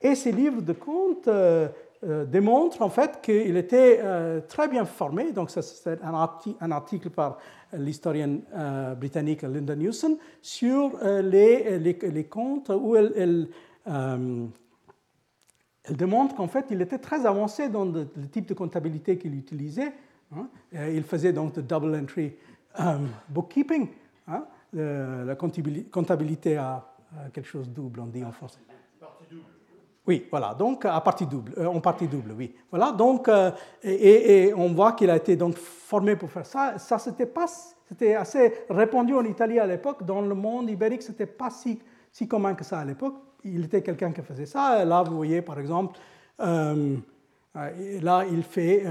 Et 0.00 0.14
ces 0.14 0.32
livres 0.32 0.62
de 0.62 0.72
contes 0.72 1.28
euh, 1.28 1.68
euh, 2.04 2.24
démontrent 2.24 2.82
en 2.82 2.88
fait 2.88 3.20
qu'il 3.20 3.56
était 3.56 4.00
euh, 4.02 4.40
très 4.40 4.68
bien 4.68 4.84
formé. 4.84 5.32
Donc, 5.32 5.50
c'est 5.50 5.98
un, 6.02 6.70
article 6.70 7.10
par 7.10 7.38
l'historienne 7.72 8.42
britannique 8.96 9.42
Linda 9.42 9.74
Newson 9.74 10.16
sur 10.40 10.98
les, 11.04 11.78
les, 11.78 12.24
contes 12.24 12.70
où 12.70 12.96
elle, 12.96 13.12
elle, 13.84 14.48
démontre 15.90 16.34
qu'en 16.36 16.48
fait, 16.48 16.66
il 16.70 16.80
était 16.80 16.98
très 16.98 17.26
avancé 17.26 17.68
dans 17.68 17.84
le, 17.84 18.06
type 18.30 18.46
de 18.46 18.54
comptabilité 18.54 19.18
qu'il 19.18 19.34
utilisait. 19.34 19.92
Hein. 20.34 20.48
Il 20.72 21.02
faisait 21.02 21.32
donc 21.32 21.54
de 21.54 21.60
double 21.60 21.94
entry 21.94 22.36
bookkeeping, 23.28 23.88
hein. 24.28 24.44
la 24.72 25.34
comptabilité 25.34 26.56
à 26.56 26.86
quelque 27.34 27.48
chose 27.48 27.68
de 27.68 27.74
double, 27.74 28.00
on 28.00 28.06
dit 28.06 28.24
en 28.24 28.32
français. 28.32 28.60
Oui, 30.08 30.26
voilà, 30.30 30.54
donc 30.54 30.86
à 30.86 30.98
partie 31.02 31.26
double, 31.26 31.52
euh, 31.58 31.66
en 31.66 31.80
partie 31.80 32.08
double, 32.08 32.32
oui. 32.32 32.54
Voilà, 32.70 32.92
donc, 32.92 33.28
euh, 33.28 33.50
et, 33.82 34.54
on 34.56 34.72
voit 34.72 34.92
qu'il 34.92 35.10
a 35.10 35.16
été 35.16 35.36
donc 35.36 35.54
formé 35.56 36.16
pour 36.16 36.30
faire 36.30 36.46
ça. 36.46 36.78
Ça, 36.78 36.98
c'était 36.98 37.26
pas, 37.26 37.44
c'était 37.86 38.14
assez 38.14 38.54
répandu 38.70 39.14
en 39.14 39.24
Italie 39.24 39.58
à 39.58 39.66
l'époque. 39.66 40.06
Dans 40.06 40.22
le 40.22 40.34
monde 40.34 40.70
ibérique, 40.70 41.02
c'était 41.02 41.26
pas 41.26 41.50
si, 41.50 41.78
si 42.10 42.26
commun 42.26 42.54
que 42.54 42.64
ça 42.64 42.78
à 42.78 42.86
l'époque. 42.86 43.16
Il 43.44 43.66
était 43.66 43.82
quelqu'un 43.82 44.10
qui 44.10 44.22
faisait 44.22 44.46
ça. 44.46 44.82
Là, 44.82 45.02
vous 45.02 45.14
voyez, 45.14 45.42
par 45.42 45.60
exemple, 45.60 45.98
euh, 46.40 46.96
là, 48.00 48.24
il 48.32 48.42
fait 48.44 48.84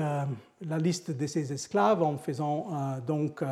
la 0.61 0.77
liste 0.77 1.09
de 1.09 1.25
ses 1.25 1.51
esclaves 1.51 2.03
en 2.03 2.17
faisant 2.17 2.67
donc 3.05 3.43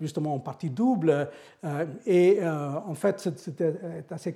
justement 0.00 0.34
en 0.34 0.38
partie 0.38 0.70
double. 0.70 1.28
et 2.06 2.38
en 2.44 2.94
fait, 2.94 3.28
c'était 3.36 3.74
assez 4.10 4.34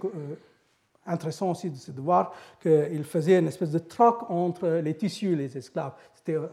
intéressant 1.07 1.51
aussi 1.51 1.71
de, 1.71 2.01
voir 2.01 2.33
qu'il 2.61 3.05
faisait 3.05 3.39
une 3.39 3.49
espèce 3.49 3.71
de 3.71 3.79
troc 3.79 4.29
entre 4.29 4.69
les 4.83 4.95
tissus 4.95 5.33
et 5.33 5.37
les 5.37 5.57
esclaves. 5.57 5.93
C'était 6.15 6.35
euh, 6.35 6.47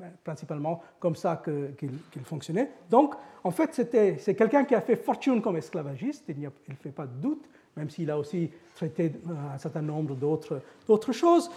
euh, 0.00 0.04
principalement 0.24 0.82
comme 0.98 1.16
ça 1.16 1.42
qu'il 1.78 2.24
fonctionnait. 2.24 2.70
Donc, 2.90 3.14
en 3.42 3.50
fait, 3.50 3.70
c'est 4.18 4.34
quelqu'un 4.34 4.64
qui 4.64 4.74
a 4.74 4.80
fait 4.80 4.96
fortune 4.96 5.40
comme 5.40 5.56
esclavagiste, 5.56 6.24
il 6.28 6.40
ne 6.40 6.74
fait 6.80 6.90
pas 6.90 7.06
de 7.06 7.20
doute, 7.20 7.44
même 7.76 7.88
s'il 7.88 8.10
a 8.10 8.18
aussi 8.18 8.50
traité 8.74 9.12
euh, 9.26 9.54
un 9.54 9.58
certain 9.58 9.80
nombre 9.80 10.14
d'autres 10.14 11.12
choses. 11.12 11.50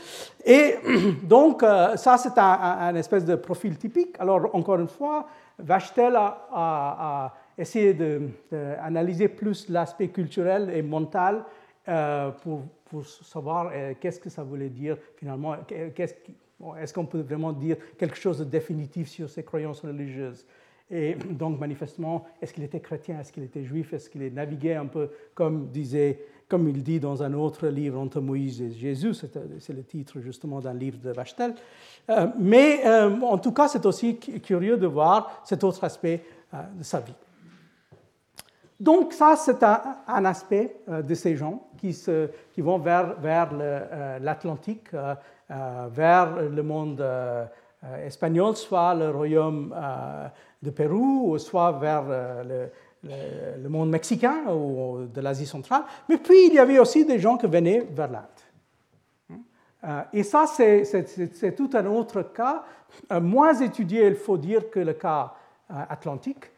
Et 0.45 0.75
donc, 1.23 1.61
ça, 1.61 2.17
c'est 2.17 2.37
un, 2.37 2.95
espèce 2.95 3.25
de 3.25 3.35
profil 3.35 3.77
typique. 3.77 4.15
Alors, 4.19 4.53
encore 4.55 4.79
une 4.79 4.87
fois, 4.87 5.27
Vachtel 5.59 6.15
a, 6.15 6.47
a 6.51 7.33
essayé 7.57 7.93
d'analyser 8.51 9.27
plus 9.27 9.69
l'aspect 9.69 10.07
culturel 10.07 10.71
et 10.73 10.81
mental 10.81 11.43
euh, 11.87 12.31
pour, 12.31 12.61
savoir 13.05 13.71
euh, 13.73 13.93
qu'est-ce 13.99 14.19
que 14.19 14.29
ça 14.29 14.43
voulait 14.43 14.69
dire 14.69 14.97
finalement. 15.17 15.55
Est-ce 15.69 16.93
qu'on 16.93 17.05
peut 17.05 17.21
vraiment 17.21 17.51
dire 17.51 17.75
quelque 17.97 18.15
chose 18.15 18.39
de 18.39 18.45
définitif 18.45 19.09
sur 19.09 19.29
ses 19.29 19.43
croyances 19.43 19.81
religieuses? 19.81 20.45
Et 20.89 21.15
donc, 21.31 21.59
manifestement, 21.59 22.25
est-ce 22.41 22.53
qu'il 22.53 22.63
était 22.63 22.79
chrétien, 22.79 23.19
est-ce 23.19 23.33
qu'il 23.33 23.43
était 23.43 23.63
juif, 23.63 23.91
est-ce 23.93 24.09
qu'il 24.09 24.21
naviguait 24.33 24.75
un 24.75 24.85
peu 24.85 25.09
comme 25.33 25.67
disait, 25.71 26.19
comme 26.47 26.69
il 26.69 26.83
dit 26.83 26.99
dans 26.99 27.21
un 27.21 27.33
autre 27.33 27.67
livre 27.67 27.99
entre 27.99 28.21
Moïse 28.21 28.61
et 28.61 28.71
Jésus, 28.71 29.13
c'est 29.13 29.73
le 29.73 29.83
titre 29.83 30.21
justement 30.21 30.61
d'un 30.61 30.73
livre 30.73 30.99
de 30.99 31.09
Vachtel. 31.09 31.55
Euh, 32.09 32.27
mais 32.39 32.85
en 32.85 33.39
tout 33.39 33.51
cas, 33.51 33.67
c'est 33.67 33.85
aussi 33.85 34.19
curieux 34.19 34.77
de 34.77 34.87
voir 34.87 35.41
cet 35.43 35.63
autre 35.63 35.83
aspect 35.83 36.23
de 36.53 36.83
sa 36.83 36.99
vie. 36.99 37.15
Donc 38.83 39.13
ça, 39.13 39.37
c'est 39.37 39.63
un, 39.63 40.25
aspect 40.25 40.75
de 40.89 41.15
ces 41.15 41.37
gens 41.37 41.69
qui, 41.77 42.61
vont 42.61 42.77
vers, 42.79 43.15
euh, 43.23 44.19
l'Atlantique, 44.19 44.93
euh, 44.93 45.15
euh, 45.51 45.87
vers 45.89 46.35
le 46.35 46.61
monde 46.63 47.01
espagnol, 48.05 48.57
soit 48.57 48.93
le 48.93 49.09
royaume 49.09 49.73
de 50.61 50.69
Pérou, 50.69 51.37
soit 51.37 51.71
vers 51.71 52.03
le, 52.43 52.69
le, 53.03 53.69
monde 53.69 53.89
mexicain 53.89 54.47
ou 54.51 55.05
de 55.05 55.21
l'Asie 55.21 55.45
centrale. 55.45 55.83
Mais 56.09 56.17
puis, 56.17 56.47
il 56.47 56.53
y 56.53 56.59
avait 56.59 56.79
aussi 56.79 57.05
des 57.05 57.19
gens 57.19 57.37
qui 57.37 57.47
venaient 57.47 57.87
vers 57.89 58.11
l'Inde. 58.11 58.23
Et 60.11 60.23
ça, 60.23 60.45
c'est 60.45 61.55
tout 61.55 61.69
un 61.73 61.85
autre 61.85 62.21
cas, 62.33 62.65
moins 63.21 63.53
étudié, 63.53 64.07
il 64.07 64.15
faut 64.15 64.37
dire, 64.37 64.69
que 64.69 64.81
le 64.81 64.93
cas 64.93 65.33
atlantique, 65.69 66.51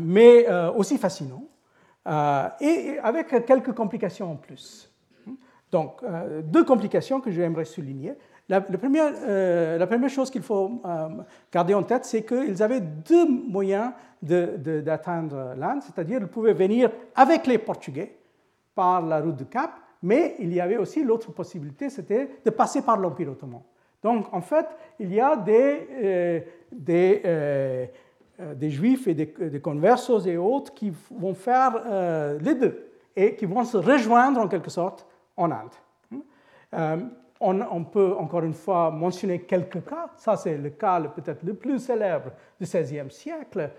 mais 0.00 0.46
aussi 0.76 0.96
fascinant. 0.96 1.42
Euh, 2.06 2.48
et 2.60 2.98
avec 3.02 3.28
quelques 3.46 3.72
complications 3.72 4.32
en 4.32 4.36
plus. 4.36 4.90
Donc, 5.70 6.02
euh, 6.02 6.42
deux 6.42 6.64
complications 6.64 7.20
que 7.20 7.30
j'aimerais 7.30 7.64
souligner. 7.64 8.14
La, 8.48 8.60
première, 8.60 9.12
euh, 9.22 9.86
première, 9.86 10.10
chose 10.10 10.30
qu'il 10.30 10.42
faut 10.42 10.82
garder 11.52 11.74
en 11.74 11.84
tête, 11.84 12.04
c'est 12.04 12.24
qu'ils 12.24 12.62
avaient 12.62 12.80
deux 12.80 13.26
moyens 13.26 13.92
d'atteindre 14.20 15.54
l'Inde, 15.56 15.80
c'est-à-dire 15.82 16.18
qu'ils 16.18 16.26
pouvaient 16.26 16.52
venir 16.52 16.90
avec 17.14 17.46
les 17.46 17.58
Portugais, 17.58 18.16
par 18.74 19.00
la 19.02 19.20
route 19.20 19.36
du 19.36 19.46
Cap, 19.46 19.70
mais 20.02 20.34
il 20.40 20.52
y 20.52 20.60
avait 20.60 20.76
aussi 20.76 21.04
l'autre 21.04 21.30
possibilité, 21.32 21.88
c'était 21.88 22.28
de 22.44 22.50
passer 22.50 22.82
par 22.82 22.96
l'Empire 22.96 23.30
ottoman. 23.30 23.62
Donc 24.02 24.26
en 24.32 24.40
fait, 24.40 24.66
il 24.98 25.14
y 25.14 25.20
a 25.20 25.36
des, 25.36 26.42
des, 28.38 28.70
juifs 28.70 29.06
et 29.06 29.14
des, 29.14 29.60
conversos 29.60 30.26
et 30.26 30.36
autres 30.36 30.72
qui 30.74 30.92
vont 31.10 31.34
faire 31.34 32.38
les 32.40 32.54
deux 32.54 32.90
et 33.14 33.36
qui 33.36 33.46
vont 33.46 33.64
se 33.64 33.76
rejoindre 33.76 34.40
en 34.40 34.48
quelque 34.48 34.70
sorte 34.70 35.06
en 35.36 35.50
Inde. 35.50 37.02
On, 37.44 37.60
on, 37.60 37.84
peut 37.84 38.14
encore 38.18 38.44
une 38.44 38.54
fois 38.54 38.90
mentionner 38.90 39.40
quelques 39.40 39.84
cas. 39.84 40.10
Ça, 40.16 40.36
c'est 40.36 40.56
le 40.56 40.70
cas 40.70 41.00
peut-être 41.00 41.42
le 41.42 41.54
plus 41.54 41.80
célèbre 41.80 42.30
du 42.60 42.66
XVIe 42.66 43.10
siècle 43.10 43.70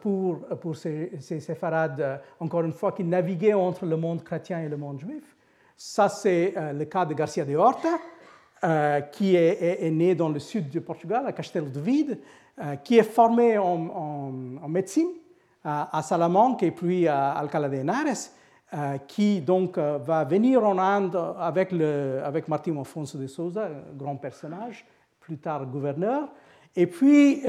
pour, 0.00 0.40
pour 0.60 0.76
ces, 0.76 1.12
ces 1.20 1.40
séfarades, 1.40 2.22
encore 2.40 2.62
une 2.62 2.72
fois, 2.72 2.92
qui 2.92 3.04
naviguaient 3.04 3.52
entre 3.52 3.84
le 3.84 3.96
monde 3.96 4.24
chrétien 4.24 4.60
et 4.60 4.68
le 4.68 4.76
monde 4.78 4.98
juif. 4.98 5.36
Ça, 5.76 6.08
c'est 6.08 6.54
le 6.72 6.84
cas 6.84 7.04
de 7.04 7.14
Garcia 7.14 7.44
de 7.44 7.54
Horta, 7.54 7.98
euh, 8.64 9.00
qui 9.00 9.34
est, 9.34 9.90
né 9.90 10.14
dans 10.14 10.28
le 10.28 10.38
sud 10.38 10.68
du 10.68 10.80
Portugal, 10.80 11.26
à 11.26 11.32
Castelo 11.32 11.66
de 11.66 11.80
Vide, 11.80 12.20
euh, 12.60 12.76
qui 12.76 12.96
est 12.96 13.02
formé 13.02 13.58
en, 13.58 14.30
médecine 14.68 15.08
à, 15.64 16.00
Salamanque 16.00 16.62
et 16.62 16.70
puis 16.70 17.08
à 17.08 17.32
Alcalá 17.32 17.68
de 17.68 17.78
Henares, 17.78 18.30
euh, 18.72 18.98
qui 19.08 19.40
donc 19.40 19.78
va 19.78 20.22
venir 20.22 20.64
en 20.64 20.78
Inde 20.78 21.18
avec, 21.40 21.72
le, 21.72 22.20
avec 22.24 22.46
Martim 22.46 22.78
Afonso 22.78 23.18
de 23.18 23.26
Souza, 23.26 23.68
grand 23.96 24.14
personnage, 24.14 24.86
plus 25.18 25.38
tard 25.38 25.66
gouverneur. 25.66 26.28
Et 26.76 26.86
puis, 26.86 27.42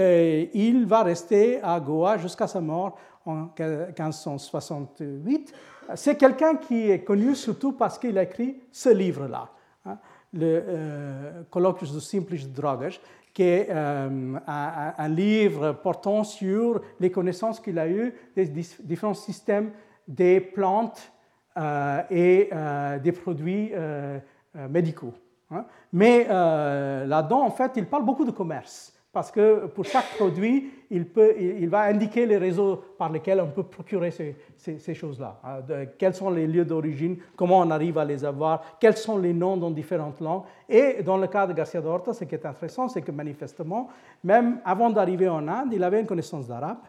il 0.56 0.86
va 0.88 1.04
rester 1.04 1.62
à 1.62 1.80
Goa 1.80 2.18
jusqu'à 2.18 2.48
sa 2.48 2.60
mort 2.60 2.98
en 3.24 3.50
1568. 3.56 5.54
C'est 5.94 6.16
quelqu'un 6.16 6.56
qui 6.56 6.90
est 6.90 7.04
connu 7.04 7.36
surtout 7.36 7.74
parce 7.74 8.00
qu'il 8.00 8.18
a 8.18 8.24
écrit 8.24 8.58
ce 8.72 8.90
livre-là. 8.90 9.50
Le 10.34 10.64
euh, 10.68 11.44
Colloquios 11.50 11.94
de 11.94 12.00
Simples 12.00 12.38
Drogas, 12.54 13.00
qui 13.34 13.44
est 13.44 13.68
euh, 13.70 14.38
un, 14.48 15.08
livre 15.10 15.74
portant 15.74 16.24
sur 16.24 16.82
les 17.00 17.12
connaissances 17.12 17.60
qu'il 17.60 17.80
a 17.80 17.88
eues 17.88 18.14
des 18.36 18.46
différents 18.84 19.14
systèmes 19.14 19.72
des 20.08 20.40
plantes 20.42 21.12
euh, 21.58 22.02
et 22.10 22.50
des 23.02 23.12
produits 23.12 23.72
médicaux. 24.70 25.14
Hein. 25.50 25.66
Mais 25.92 26.28
là-dedans, 26.28 27.42
en 27.42 27.52
fait, 27.52 27.72
il 27.76 27.86
parle 27.86 28.06
beaucoup 28.06 28.26
de 28.26 28.32
commerce 28.32 28.94
parce 29.14 29.30
que 29.30 29.68
pour 29.68 29.86
chaque 29.86 30.10
produit, 30.18 30.72
il, 30.90 31.70
va 31.70 31.84
indiquer 31.84 32.26
les 32.26 32.38
réseaux 32.38 32.78
par 32.98 33.12
lesquels 33.12 33.40
on 33.40 33.52
peut 33.52 33.62
procurer 33.64 34.10
ces, 34.10 34.94
choses-là. 34.96 35.40
Hein, 35.44 35.86
quels 36.00 36.16
sont 36.16 36.32
les 36.32 36.48
lieux 36.48 36.66
d'origine, 36.66 37.18
comment 37.36 37.60
on 37.60 37.70
arrive 37.70 38.00
à 38.00 38.06
les 38.06 38.26
avoir, 38.26 38.78
quels 38.80 38.98
sont 38.98 39.20
les 39.20 39.32
noms 39.32 39.56
dans 39.56 39.70
différentes 39.70 40.20
langues. 40.20 40.44
Et 40.68 41.04
dans 41.04 41.18
le 41.18 41.28
cas 41.28 41.46
de 41.46 41.54
Garcia 41.54 41.80
d'Horta, 41.80 42.12
ce 42.12 42.24
qui 42.24 42.34
est 42.34 42.44
intéressant, 42.44 42.90
c'est 42.90 43.04
que 43.04 43.12
manifestement, 43.12 43.88
même 44.24 44.60
avant 44.66 44.90
d'arriver 44.90 45.30
en 45.30 45.48
Inde, 45.48 45.74
il 45.74 45.84
avait 45.84 46.00
une 46.02 46.08
connaissance 46.08 46.48
d'arabe, 46.48 46.80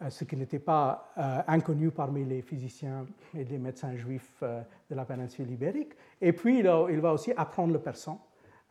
euh, 0.00 0.10
ce 0.10 0.22
qui 0.22 0.36
n'était 0.36 0.60
pas 0.60 1.12
euh, 1.18 1.38
inconnu 1.48 1.90
parmi 1.90 2.24
les 2.24 2.42
physiciens 2.42 3.04
et 3.36 3.42
les 3.42 3.58
médecins 3.58 3.96
juifs 3.96 4.38
euh, 4.44 4.62
de 4.88 4.94
la 4.94 5.04
péninsule 5.04 5.50
ibérique. 5.50 5.94
Et 6.20 6.32
puis, 6.32 6.60
il 6.60 7.00
va 7.00 7.12
aussi 7.12 7.32
apprendre 7.36 7.72
le 7.72 7.80
persan. 7.80 8.20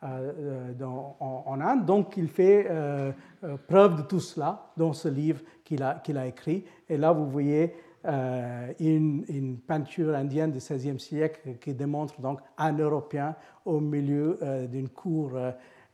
Euh, 0.03 0.73
dans, 0.73 1.15
en, 1.19 1.61
Inde. 1.61 1.85
Donc 1.85 2.17
il 2.17 2.27
fait 2.27 2.65
euh, 2.67 3.11
euh, 3.43 3.55
preuve 3.67 3.97
de 3.97 4.01
tout 4.01 4.19
cela 4.19 4.71
dans 4.75 4.93
ce 4.93 5.07
livre 5.07 5.41
qu'il 5.63 5.83
a, 5.83 6.25
écrit. 6.25 6.65
Et 6.89 6.97
là, 6.97 7.11
vous 7.11 7.29
voyez 7.29 7.75
une, 8.03 9.59
peinture 9.67 10.15
indienne 10.15 10.51
du 10.51 10.57
XVIe 10.57 10.99
siècle 10.99 11.57
qui 11.61 11.75
démontre 11.75 12.19
donc 12.19 12.39
un 12.57 12.75
Européen 12.75 13.35
au 13.63 13.79
milieu 13.79 14.39
d'une 14.71 14.89
cour 14.89 15.33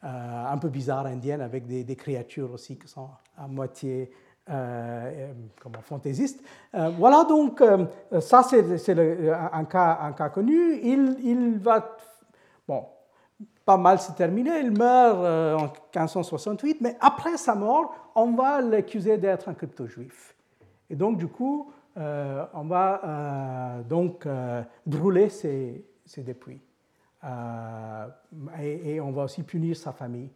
un 0.02 0.58
peu 0.58 0.70
bizarre 0.70 1.06
indienne 1.08 1.42
avec 1.42 1.68
des, 1.68 1.96
créatures 1.98 2.54
aussi 2.54 2.80
qui 2.80 2.88
sont 2.88 3.10
à 3.38 3.46
moitié 3.46 4.10
euh, 4.50 5.34
comment, 5.62 5.82
fantaisistes. 5.82 6.42
voilà 6.98 7.26
donc, 7.26 7.62
ça 8.22 8.42
c'est, 8.44 8.90
un, 9.52 9.66
cas, 9.66 10.00
un 10.02 10.14
cas 10.14 10.30
connu. 10.30 10.80
Il, 10.82 11.18
il 11.22 11.60
va, 11.60 11.98
bon, 12.66 12.86
pas 13.68 13.76
mal 13.76 14.00
se 14.00 14.14
terminer. 14.14 14.62
Il 14.62 14.72
meurt 14.72 15.18
euh, 15.18 15.58
en 15.58 15.64
1568, 15.64 16.80
mais 16.80 16.96
après 17.02 17.36
sa 17.36 17.54
mort, 17.54 17.94
on 18.16 18.32
va 18.32 18.62
l'accuser 18.62 19.18
d'être 19.18 19.50
un 19.50 19.54
crypto-juif. 19.54 20.36
Et 20.90 20.96
donc, 20.96 21.18
du 21.18 21.28
coup, 21.28 21.70
euh, 21.98 22.46
on 22.54 22.64
va 22.64 23.02
euh, 23.04 23.84
donc 23.84 24.26
brûler 24.86 25.28
ses, 25.28 25.86
ses. 26.06 26.26
Et, 28.62 29.02
on 29.02 29.12
va 29.12 29.24
aussi 29.24 29.44
punir 29.44 29.76
sa 29.76 29.92
famille 29.92 30.30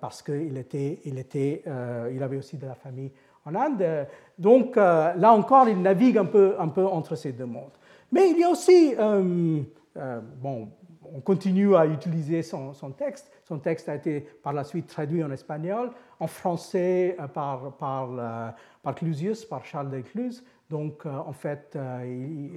parce 0.00 0.22
qu'il 0.22 0.56
était, 0.56 1.00
il 1.04 1.18
était, 1.18 1.64
il 2.10 2.22
avait 2.22 2.38
aussi 2.38 2.56
de 2.56 2.66
la 2.66 2.74
famille 2.74 3.12
en 3.44 3.54
Inde. 3.54 4.06
Donc, 4.38 4.76
là 4.76 5.32
encore, 5.32 5.68
il 5.68 5.82
navigue 5.82 6.16
un 6.16 6.24
peu, 6.24 6.54
un 6.58 6.68
peu 6.68 6.86
entre 6.86 7.16
ces 7.16 7.32
deux 7.32 7.44
mondes. 7.44 7.76
Mais 8.10 8.30
il 8.30 8.38
y 8.38 8.44
a 8.44 8.48
aussi, 8.48 8.94
bon, 10.40 10.68
on 11.14 11.20
continue 11.20 11.76
à 11.76 11.86
utiliser 11.86 12.42
son, 12.42 12.72
texte. 12.96 13.30
Son 13.44 13.58
texte 13.58 13.88
a 13.88 13.94
été 13.94 14.20
par 14.20 14.52
la 14.52 14.64
suite 14.64 14.86
traduit 14.86 15.22
en 15.22 15.30
espagnol, 15.30 15.90
en 16.18 16.26
français 16.26 17.16
euh, 17.20 17.24
euh, 17.24 18.50
par 18.82 18.94
Clusius, 18.94 19.44
par 19.44 19.64
Charles 19.64 20.02
Cluse. 20.02 20.44
Donc, 20.70 21.04
euh, 21.04 21.10
en 21.10 21.32
fait, 21.32 21.76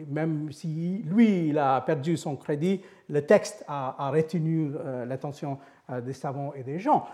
même 0.07 0.51
si 0.51 1.03
lui, 1.05 1.49
il 1.49 1.59
a 1.59 1.81
perdu 1.81 2.15
son 2.15 2.35
crédit, 2.35 2.81
le 3.09 3.25
texte 3.25 3.65
a 3.67 4.09
retenu 4.09 4.71
l'attention 5.05 5.59
des 6.03 6.13
savants 6.13 6.53
et 6.55 6.63
des 6.63 6.79
gens. 6.79 7.05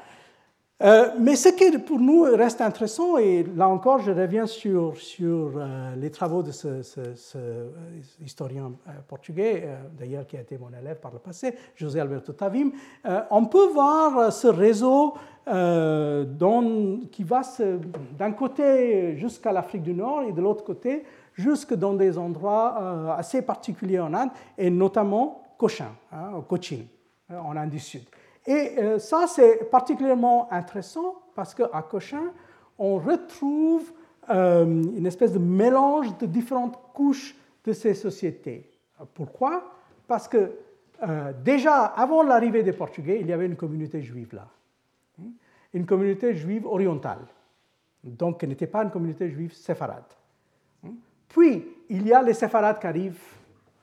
Euh, 0.84 1.12
mais 1.20 1.36
ce 1.36 1.50
qui 1.50 1.78
pour 1.78 2.00
nous 2.00 2.24
reste 2.24 2.60
intéressant, 2.60 3.18
et 3.18 3.46
là 3.56 3.68
encore 3.68 4.00
je 4.00 4.12
reviens 4.12 4.48
sur, 4.48 4.96
euh, 5.20 5.96
les 5.96 6.10
travaux 6.10 6.42
de 6.42 6.52
ce, 6.52 6.82
euh, 7.36 7.70
historien 8.20 8.72
portugais, 9.08 9.68
d'ailleurs 10.00 10.26
qui 10.26 10.38
a 10.38 10.42
été 10.42 10.58
mon 10.58 10.70
élève 10.74 11.00
par 11.00 11.12
le 11.12 11.20
passé, 11.20 11.54
José 11.76 12.00
Alberto 12.00 12.34
Tavim, 12.34 12.72
on 13.30 13.46
peut 13.46 13.68
voir 13.68 14.34
ce 14.34 14.48
réseau 14.48 15.14
qui 15.46 17.24
va 17.24 17.42
d'un 18.18 18.32
côté 18.32 19.16
jusqu'à 19.18 19.52
l'Afrique 19.52 19.84
du 19.84 19.94
Nord 19.94 20.24
et 20.24 20.32
de 20.32 20.42
l'autre 20.42 20.64
côté 20.64 21.04
jusque 21.34 21.76
dans 21.76 21.94
des 21.94 22.18
endroits 22.18 23.16
assez 23.18 23.42
particuliers 23.44 24.00
en 24.00 24.14
Inde, 24.14 24.30
et 24.58 24.70
notamment 24.70 25.44
Cochin, 25.58 25.92
hein, 26.12 26.44
Cochin, 26.48 26.86
en 27.30 27.56
Inde 27.56 27.70
du 27.70 27.80
Sud. 27.80 28.04
Et 28.46 28.78
euh, 28.78 29.00
ça, 29.00 29.28
c'est 29.28 29.70
particulièrement 29.70 30.52
intéressant 30.52 31.22
parce 31.36 31.54
qu'à 31.54 31.82
Cochin, 31.90 32.32
on 32.78 32.98
retrouve 32.98 33.92
euh, 34.30 34.66
une 34.66 35.06
espèce 35.06 35.34
de 35.34 35.40
mélange 35.40 36.18
de 36.18 36.26
différentes 36.26 36.80
couches 36.94 37.36
de 37.64 37.74
ces 37.74 37.94
sociétés. 37.94 38.70
Pourquoi? 39.14 39.64
Parce 40.08 40.28
que 40.28 40.52
euh, 41.04 41.34
déjà, 41.44 41.86
avant 41.86 42.24
l'arrivée 42.24 42.64
des 42.64 42.74
Portugais, 42.74 43.20
il 43.20 43.28
y 43.28 43.34
avait 43.34 43.46
une 43.46 43.56
communauté 43.56 44.02
juive 44.02 44.36
là. 44.36 44.48
Hein? 45.20 45.30
Une 45.74 45.86
communauté 45.86 46.36
juive 46.36 46.66
orientale. 46.66 47.26
Donc, 48.04 48.40
qui 48.40 48.48
n'était 48.48 48.68
pas 48.68 48.84
une 48.84 48.92
communauté 48.92 49.30
juive 49.30 49.54
séfarade. 49.54 50.04
Hein? 50.86 50.94
Puis, 51.28 51.66
il 51.90 52.08
y 52.08 52.14
a 52.14 52.22
les 52.22 52.34
séfarades 52.34 52.80
qui 52.80 52.88
arrivent 52.88 53.22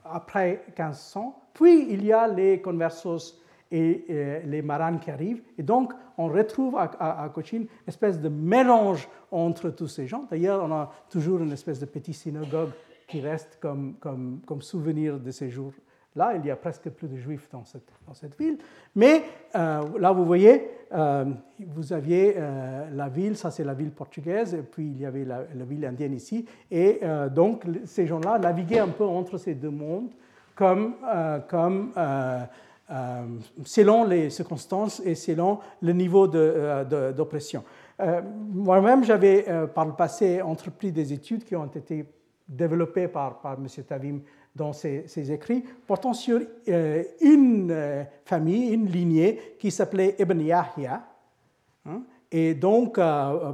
après 0.05 0.65
1500. 0.69 1.43
Puis, 1.55 1.87
il 1.91 2.05
y 2.05 2.13
a 2.13 2.27
les 2.27 2.61
conversos 2.61 3.41
et 3.71 4.05
euh, 4.11 4.41
les 4.45 4.63
marins 4.63 4.99
qui 4.99 5.11
arrivent. 5.11 5.43
Et 5.59 5.63
donc, 5.63 5.93
on 6.17 6.29
retrouve 6.29 6.77
à, 6.77 6.91
à, 6.99 7.29
Cochin 7.29 7.59
une 7.59 7.69
espèce 7.87 8.21
de 8.21 8.29
mélange 8.29 9.09
entre 9.31 9.71
tous 9.71 9.89
ces 9.89 10.07
gens. 10.07 10.27
D'ailleurs, 10.31 10.65
on 10.65 10.73
a 10.73 10.91
toujours 11.11 11.41
une 11.41 11.53
espèce 11.53 11.79
de 11.79 11.87
petite 11.87 12.15
synagogue 12.15 12.71
qui 13.07 13.21
reste 13.21 13.59
comme, 13.61 13.95
comme, 14.01 14.63
souvenir 14.63 15.19
de 15.19 15.31
ces 15.31 15.51
jours. 15.51 15.73
Là, 16.17 16.35
il 16.35 16.45
y 16.45 16.51
a 16.51 16.57
presque 16.57 16.91
plus 16.91 17.09
de 17.09 17.17
juifs 17.17 17.49
dans 17.51 17.65
cette, 17.65 17.89
dans 18.07 18.15
cette 18.15 18.37
ville. 18.39 18.59
Mais 18.95 19.23
euh, 19.55 19.83
là, 19.99 20.13
vous 20.13 20.25
voyez, 20.25 20.69
euh, 20.93 21.25
vous 21.59 21.93
aviez 21.93 22.37
la 22.93 23.09
ville, 23.09 23.37
ça 23.37 23.51
c'est 23.51 23.65
la 23.65 23.75
ville 23.75 23.93
portugaise, 23.93 24.55
et 24.55 24.63
puis 24.63 24.87
il 24.87 25.01
y 25.01 25.07
avait 25.07 25.25
la, 25.25 25.45
ville 25.65 25.85
indienne 25.85 26.15
ici. 26.15 26.45
Et 26.71 27.01
donc, 27.35 27.65
ces 27.85 28.07
gens-là 28.07 28.39
naviguaient 28.39 28.81
un 28.81 28.89
peu 28.89 29.05
entre 29.05 29.39
ces 29.39 29.55
deux 29.55 29.71
mondes 29.71 30.11
comme, 30.59 30.97
comme 31.49 31.93
euh, 31.97 32.41
selon 33.65 34.05
les 34.05 34.31
circonstances 34.31 35.01
et 35.05 35.15
selon 35.15 35.59
le 35.83 35.93
niveau 35.93 36.33
euh, 36.35 37.13
d'oppression. 37.13 37.65
Euh, 38.01 38.23
moi-même, 38.53 39.05
j'avais 39.05 39.45
par 39.75 39.85
le 39.85 39.93
passé 39.93 40.41
entrepris 40.41 40.93
des 40.93 41.13
études 41.13 41.45
qui 41.45 41.57
ont 41.57 41.67
été 41.67 42.07
développées 42.49 43.09
par, 43.09 43.41
M. 43.45 43.67
Tavim 43.85 44.21
dans 44.55 44.73
ses, 44.73 45.31
écrits, 45.31 45.63
portant 45.87 46.15
sur 46.15 46.41
une 47.21 48.07
famille, 48.25 48.73
une 48.73 48.87
lignée 48.87 49.57
qui 49.59 49.71
s'appelait 49.71 50.17
Ibn 50.19 50.41
Yahya, 50.41 51.05
Hein. 51.89 52.03
Et 52.31 52.55
donc, 52.55 53.01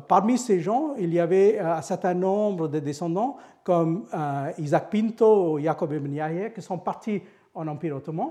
parmi 0.08 0.36
ces 0.36 0.60
gens, 0.60 0.94
il 0.98 1.14
y 1.14 1.20
avait 1.20 1.60
un 1.60 1.82
certain 1.82 2.14
nombre 2.14 2.66
de 2.66 2.80
descendants 2.80 3.36
comme 3.62 4.06
Isaac 4.58 4.90
Pinto 4.90 5.52
ou 5.52 5.60
Jacob 5.60 5.92
Ibn 5.92 6.50
qui 6.52 6.62
sont 6.62 6.78
partis 6.78 7.22
en 7.54 7.68
Empire 7.68 7.96
ottoman. 7.96 8.30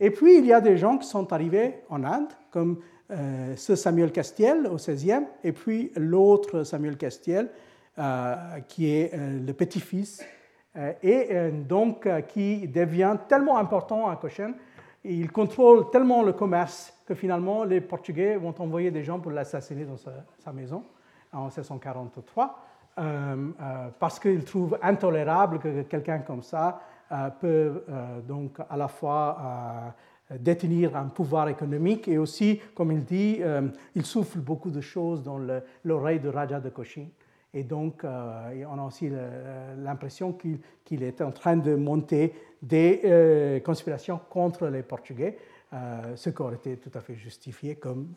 Et 0.00 0.10
puis, 0.10 0.38
il 0.38 0.46
y 0.46 0.52
a 0.52 0.62
des 0.62 0.78
gens 0.78 0.96
qui 0.96 1.06
sont 1.06 1.30
arrivés 1.32 1.74
en 1.90 2.02
Inde, 2.04 2.32
comme 2.50 2.80
euh, 3.10 3.54
ce 3.56 3.76
Samuel 3.76 4.12
Castiel 4.12 4.66
au 4.66 4.76
XVIe, 4.76 5.26
et 5.44 5.52
puis 5.52 5.92
l'autre 5.96 6.62
Samuel 6.62 6.96
Castiel, 6.96 7.50
euh, 7.98 8.34
qui 8.66 8.90
est 8.90 9.12
euh, 9.12 9.38
le 9.46 9.52
petit-fils, 9.52 10.24
et 11.02 11.50
donc 11.68 12.08
qui 12.28 12.68
devient 12.68 13.16
tellement 13.28 13.58
important 13.58 14.08
à 14.08 14.14
Cochin, 14.14 14.52
il 15.02 15.32
contrôle 15.32 15.90
tellement 15.90 16.22
le 16.22 16.32
commerce 16.32 16.94
que 17.04 17.14
finalement 17.16 17.64
les 17.64 17.80
Portugais 17.80 18.36
vont 18.36 18.54
envoyer 18.56 18.92
des 18.92 19.02
gens 19.02 19.18
pour 19.18 19.32
l'assassiner 19.32 19.84
dans 19.84 19.96
sa, 19.96 20.52
maison 20.52 20.84
en 21.32 21.46
1643, 21.46 22.66
parce 23.98 24.20
qu'ils 24.20 24.44
trouvent 24.44 24.78
intolérable 24.80 25.58
que 25.58 25.82
quelqu'un 25.82 26.20
comme 26.20 26.44
ça 26.44 26.80
peut 27.40 27.84
donc 28.26 28.58
à 28.68 28.76
la 28.76 28.88
fois 28.88 29.94
détenir 30.38 30.96
un 30.96 31.06
pouvoir 31.06 31.48
économique 31.48 32.06
et 32.08 32.18
aussi, 32.18 32.60
comme 32.74 32.92
il 32.92 33.04
dit, 33.04 33.38
euh, 33.40 33.68
il 33.94 34.04
souffle 34.04 34.38
beaucoup 34.38 34.70
de 34.70 34.80
choses 34.80 35.22
dans 35.22 35.40
l'oreille 35.84 36.20
de 36.20 36.28
Raja 36.28 36.60
de 36.60 36.68
Cochin. 36.68 37.06
Et 37.52 37.64
donc, 37.64 38.04
euh, 38.04 38.64
on 38.70 38.78
a 38.78 38.86
aussi 38.86 39.10
l'impression 39.78 40.36
qu'il 40.84 41.02
est 41.02 41.20
en 41.20 41.32
train 41.32 41.56
de 41.56 41.74
monter 41.74 42.32
des 42.62 43.00
euh, 43.04 43.60
conspirations 43.60 44.20
contre 44.30 44.68
les 44.68 44.82
Portugais, 44.82 45.36
ce 46.16 46.30
qui 46.30 46.42
aurait 46.42 46.56
été 46.56 46.76
tout 46.78 46.90
à 46.94 47.00
fait 47.00 47.14
justifié, 47.14 47.76
comme 47.76 48.08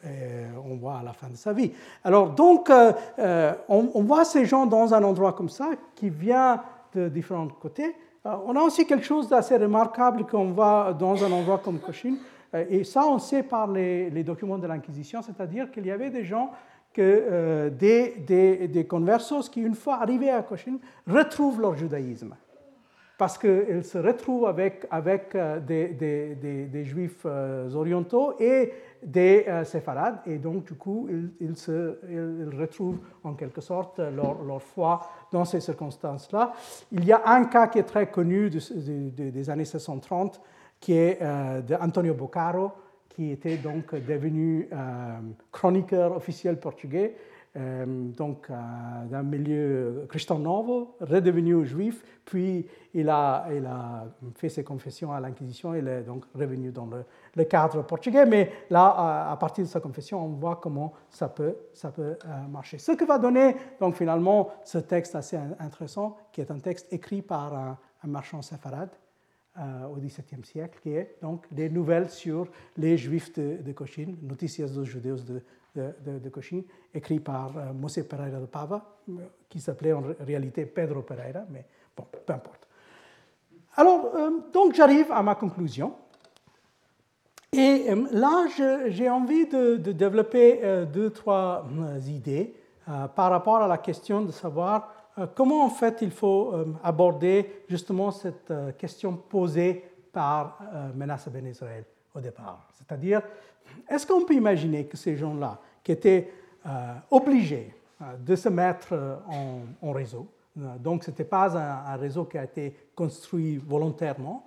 on 0.66 0.76
voit 0.76 0.98
à 0.98 1.04
la 1.04 1.14
fin 1.14 1.30
de 1.30 1.36
sa 1.36 1.54
vie. 1.54 1.72
Alors, 2.04 2.32
donc, 2.32 2.72
on, 2.72 3.91
on, 3.94 4.02
voit 4.02 4.26
ces 4.26 4.46
gens 4.46 4.66
dans 4.66 4.96
un 4.96 5.04
endroit 5.04 5.34
comme 5.34 5.50
ça, 5.50 5.70
qui 5.94 6.10
vient 6.10 6.64
de 6.96 7.10
différents 7.10 7.48
côtés, 7.48 7.86
euh, 7.86 8.12
on 8.26 8.55
a 8.55 8.61
aussi 8.61 8.86
quelque 8.86 9.05
chose 9.05 9.28
d'assez 9.28 9.57
remarquable 9.57 10.26
qu'on 10.26 10.51
voit 10.51 10.93
dans 10.93 11.24
un 11.24 11.32
endroit 11.32 11.59
comme 11.63 11.80
Cochin, 11.80 12.15
euh, 12.53 12.65
et 12.69 12.84
ça 12.84 13.05
on 13.05 13.19
sait 13.19 13.43
par 13.43 13.67
les, 13.67 14.24
documents 14.24 14.57
de 14.57 14.67
l'Inquisition, 14.67 15.21
c'est-à-dire 15.21 15.71
qu'il 15.71 15.86
y 15.86 15.91
avait 15.91 16.09
des 16.09 16.24
gens, 16.24 16.51
euh, 16.99 17.69
des, 17.69 18.67
des, 18.67 18.86
conversos 18.86 19.49
qui, 19.49 19.61
une 19.61 19.76
fois 19.76 20.01
arrivés 20.01 20.30
à 20.30 20.41
Cochin, 20.41 20.78
retrouvent 21.07 21.59
leur 21.59 21.76
judaïsme 21.76 22.36
parce 23.24 23.38
qu'ils 23.38 23.86
se 23.86 23.97
retrouvent 23.97 24.47
avec, 24.47 24.86
avec 24.91 25.38
des, 25.65 25.88
des, 26.69 26.84
juifs 26.84 27.26
orientaux 27.74 28.34
et 28.38 28.74
des 29.01 29.45
séfarades, 29.63 30.19
et 30.26 30.39
donc 30.39 30.65
du 30.65 30.74
coup, 30.74 31.07
ils, 31.39 31.55
se, 31.55 31.99
retrouvent 32.59 32.99
en 33.24 33.34
quelque 33.36 33.61
sorte 33.61 33.99
leur, 33.99 34.61
foi 34.61 35.09
dans 35.32 35.45
ces 35.45 35.61
circonstances-là. 35.61 36.51
Il 36.91 37.05
y 37.05 37.13
a 37.13 37.21
un 37.26 37.45
cas 37.45 37.67
qui 37.67 37.80
est 37.80 37.84
très 37.84 38.07
connu 38.11 38.49
des 38.49 39.49
années 39.49 39.61
1630, 39.61 40.41
qui 40.82 40.91
est 40.91 41.19
euh, 41.21 41.61
d'Antonio 41.61 42.13
Boccaro, 42.13 42.74
qui 43.07 43.32
était 43.32 43.55
donc 43.55 43.95
devenu 43.95 44.67
euh, 44.74 45.17
chroniqueur 45.49 46.17
officiel 46.17 46.59
portugais 46.59 47.15
euh, 47.15 47.43
donc 47.56 48.49
euh, 48.49 49.06
d'un 49.06 49.22
milieu 49.22 50.08
Cristian 50.10 50.39
Novo, 50.39 50.95
redevenu 50.99 51.64
juif, 51.66 52.04
puis 52.26 52.66
il 52.95 53.10
a, 53.10 53.45
fait 54.36 54.49
ses 54.49 54.64
confessions 54.64 55.12
à 55.12 55.20
l'Inquisition, 55.20 55.76
il 55.76 55.88
est 55.88 56.01
donc 56.01 56.26
revenu 56.34 56.72
dans 56.72 56.88
le, 57.36 57.43
cadre 57.43 57.84
portugais, 57.84 58.26
mais 58.26 58.51
là, 58.72 59.30
à 59.30 59.38
partir 59.38 59.64
de 59.64 59.70
sa 59.70 59.80
confession, 59.80 60.26
on 60.26 60.30
voit 60.30 60.56
comment 60.56 60.93
ça 61.12 61.30
peut, 61.30 61.56
ça 61.74 61.91
peut 61.91 62.18
euh, 62.26 62.47
marcher. 62.49 62.80
Ce 62.80 62.93
que 62.93 63.06
va 63.06 63.20
donner 63.20 63.56
donc 63.80 63.95
finalement 63.95 64.49
ce 64.64 64.80
texte 64.80 65.14
assez 65.14 65.38
intéressant, 65.60 66.18
qui 66.32 66.41
est 66.41 66.49
un 66.49 66.60
texte 66.60 66.91
écrit 66.91 67.22
par 67.22 67.54
un, 67.54 67.78
marchand 68.06 68.41
séfarade, 68.41 68.89
au 69.58 69.95
XVIIe 69.95 70.43
siècle, 70.43 70.80
qui 70.82 70.89
est 70.89 71.16
donc 71.22 71.45
des 71.54 71.70
nouvelles 71.70 72.10
sur 72.10 72.47
les 72.76 72.97
Juifs 72.97 73.32
de, 73.34 73.62
de 73.62 73.72
Cochin, 73.72 74.16
Noticias 74.24 74.68
dos 74.68 74.84
Judeus 74.84 75.24
de, 75.24 75.41
de, 75.76 76.19
de, 76.19 76.32
écrit 76.93 77.19
par 77.19 77.57
euh, 77.57 77.74
Mosé 77.74 78.03
Pereira 78.03 78.39
de 78.39 78.45
Pava, 78.45 78.82
qui 79.49 79.59
s'appelait 79.59 79.93
en 79.93 80.03
réalité 80.19 80.65
Pedro 80.65 81.01
Pereira, 81.01 81.41
mais 81.49 81.65
bon, 81.95 82.05
peu 82.26 82.34
importe. 82.34 82.67
Alors, 83.76 84.11
euh, 84.15 84.30
donc 84.51 84.76
j'arrive 84.76 85.11
à 85.11 85.24
ma 85.24 85.36
conclusion. 85.36 85.95
Et 87.51 87.88
euh, 87.89 88.07
là, 88.11 88.45
j'ai 88.88 89.09
envie 89.09 89.47
de, 89.47 89.78
développer 89.78 90.86
deux, 90.91 91.09
trois 91.09 91.65
idées 92.07 92.55
par 93.15 93.32
rapport 93.32 93.57
à 93.57 93.67
la 93.67 93.78
question 93.78 94.21
de 94.21 94.32
savoir 94.32 94.93
comment 95.36 95.63
en 95.63 95.69
fait 95.69 95.99
il 96.01 96.11
faut 96.11 96.53
aborder 96.84 97.63
justement 97.69 98.11
cette 98.11 98.51
question 98.78 99.15
posée 99.15 99.86
par 100.11 100.59
Menace 100.95 101.30
Ben 101.30 101.45
Israël 101.47 101.86
au 102.14 102.20
départ. 102.20 102.70
C'est-à-dire, 102.74 103.22
est-ce 103.89 104.05
qu'on 104.05 104.26
peut 104.26 104.34
imaginer 104.34 104.86
que 104.86 104.97
ces 104.97 105.16
gens-là, 105.16 105.59
qui 105.84 105.91
étaient 105.91 106.32
euh, 106.66 106.93
obligés 107.11 107.74
euh, 108.01 108.16
de 108.18 108.36
se 108.36 108.49
mettre 108.49 108.89
euh, 108.93 109.16
en, 109.82 109.91
réseau, 109.91 110.28
donc 110.55 111.03
ce 111.03 111.11
n'était 111.11 111.24
pas 111.24 111.57
un, 111.57 111.95
réseau 111.95 112.26
qui 112.26 112.38
a 112.38 112.43
été 112.43 112.76
construit 112.95 113.57
volontairement, 113.57 114.45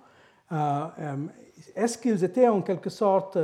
est-ce 1.75 1.97
qu'ils 1.97 2.23
étaient 2.23 2.47
en 2.47 2.61
quelque 2.61 2.89
sorte 2.89 3.37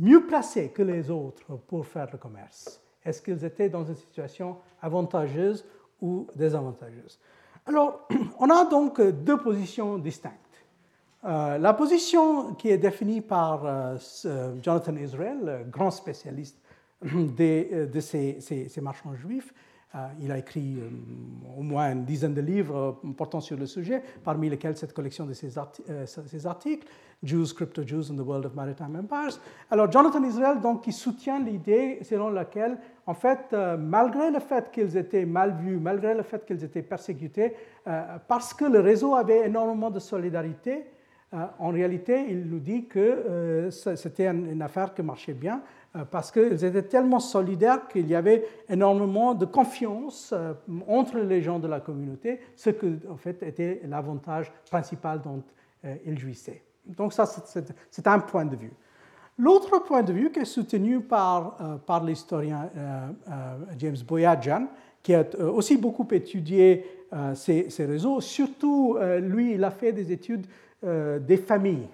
mieux 0.00 0.26
placés 0.26 0.70
que 0.70 0.80
les 0.80 1.10
autres 1.10 1.56
pour 1.66 1.84
faire 1.84 2.08
le 2.10 2.16
commerce? 2.16 2.80
Est-ce 3.04 3.20
qu'ils 3.20 3.44
étaient 3.44 3.68
dans 3.68 3.84
une 3.84 3.94
situation 3.94 4.56
avantageuse 4.80 5.66
ou 6.00 6.26
désavantageuse? 6.34 7.20
Alors, 7.66 8.08
on 8.38 8.48
a 8.48 8.64
donc 8.64 8.98
deux 9.02 9.36
positions 9.36 9.98
distinctes. 9.98 10.45
Euh, 11.24 11.58
la 11.58 11.72
position 11.72 12.54
qui 12.54 12.68
est 12.68 12.78
définie 12.78 13.20
par 13.20 13.64
euh, 13.64 13.96
Jonathan 14.62 14.96
Israel, 14.96 15.66
grand 15.70 15.90
spécialiste 15.90 16.58
de, 17.02 18.00
ces, 18.00 18.80
marchands 18.80 19.14
juifs, 19.14 19.52
euh, 19.94 20.06
il 20.20 20.30
a 20.30 20.38
écrit 20.38 20.76
au 21.56 21.62
moins 21.62 21.92
une 21.92 22.04
dizaine 22.04 22.34
de 22.34 22.40
livres 22.42 23.00
portant 23.16 23.40
sur 23.40 23.56
le 23.56 23.66
sujet, 23.66 24.02
parmi 24.22 24.50
lesquels 24.50 24.76
cette 24.76 24.92
collection 24.92 25.24
de 25.24 25.32
ses, 25.32 25.56
articles, 26.46 26.86
Jews, 27.22 27.46
Crypto-Jews 27.54 28.12
in 28.12 28.16
the 28.16 28.26
World 28.26 28.44
of 28.46 28.54
Maritime 28.54 28.94
Empires. 28.96 29.40
Alors 29.70 29.90
Jonathan 29.90 30.22
Israel, 30.22 30.60
donc, 30.60 30.84
qui 30.84 30.92
soutient 30.92 31.40
l'idée 31.40 31.98
selon 32.02 32.28
laquelle, 32.28 32.78
en 33.06 33.14
fait, 33.14 33.56
malgré 33.78 34.30
le 34.30 34.40
fait 34.40 34.70
qu'ils 34.70 34.96
étaient 34.98 35.24
mal 35.24 35.56
vus, 35.56 35.78
malgré 35.78 36.14
le 36.14 36.22
fait 36.22 36.44
qu'ils 36.44 36.62
étaient 36.62 36.82
persécutés, 36.82 37.54
parce 38.28 38.52
que 38.52 38.66
le 38.66 38.80
réseau 38.80 39.14
avait 39.14 39.46
énormément 39.46 39.90
de 39.90 39.98
solidarité, 39.98 40.84
euh, 40.84 40.95
en 41.58 41.70
réalité, 41.70 42.26
il 42.28 42.46
nous 42.46 42.58
dit 42.58 42.86
que 42.86 42.98
euh, 42.98 43.70
c'était 43.70 44.26
une 44.26 44.62
affaire 44.62 44.94
qui 44.94 45.02
marchait 45.02 45.34
bien 45.34 45.62
euh, 45.94 46.04
parce 46.10 46.30
qu'ils 46.30 46.64
étaient 46.64 46.82
tellement 46.82 47.20
solidaires 47.20 47.88
qu'il 47.88 48.08
y 48.08 48.14
avait 48.14 48.44
énormément 48.68 49.34
de 49.34 49.44
confiance 49.44 50.32
entre 50.86 51.18
les 51.18 51.42
gens 51.42 51.58
de 51.58 51.68
la 51.68 51.80
communauté, 51.80 52.40
ce 52.54 52.70
qui 52.70 52.98
en 53.10 53.16
fait 53.16 53.42
était 53.42 53.82
l'avantage 53.86 54.52
principal 54.70 55.20
dont 55.20 55.42
ils 56.04 56.18
jouissaient. 56.18 56.62
Donc 56.84 57.12
ça, 57.12 57.26
c'est 57.90 58.06
un 58.06 58.18
point 58.18 58.44
de 58.44 58.56
vue. 58.56 58.72
L'autre 59.38 59.84
point 59.84 60.02
de 60.02 60.12
vue 60.12 60.32
qui 60.32 60.40
est 60.40 60.44
soutenu 60.44 61.00
par, 61.00 61.78
par 61.86 62.02
l'historien 62.02 62.70
James 63.78 63.96
Boyajian, 64.06 64.66
qui 65.02 65.14
a 65.14 65.24
aussi 65.38 65.76
beaucoup 65.76 66.08
étudié 66.10 66.84
ces, 67.34 67.68
réseaux, 67.78 68.20
surtout 68.20 68.98
lui, 69.20 69.54
il 69.54 69.62
a 69.62 69.70
fait 69.70 69.92
des 69.92 70.10
études 70.10 70.46
euh, 70.46 70.65
des 70.82 71.36
familles. 71.36 71.88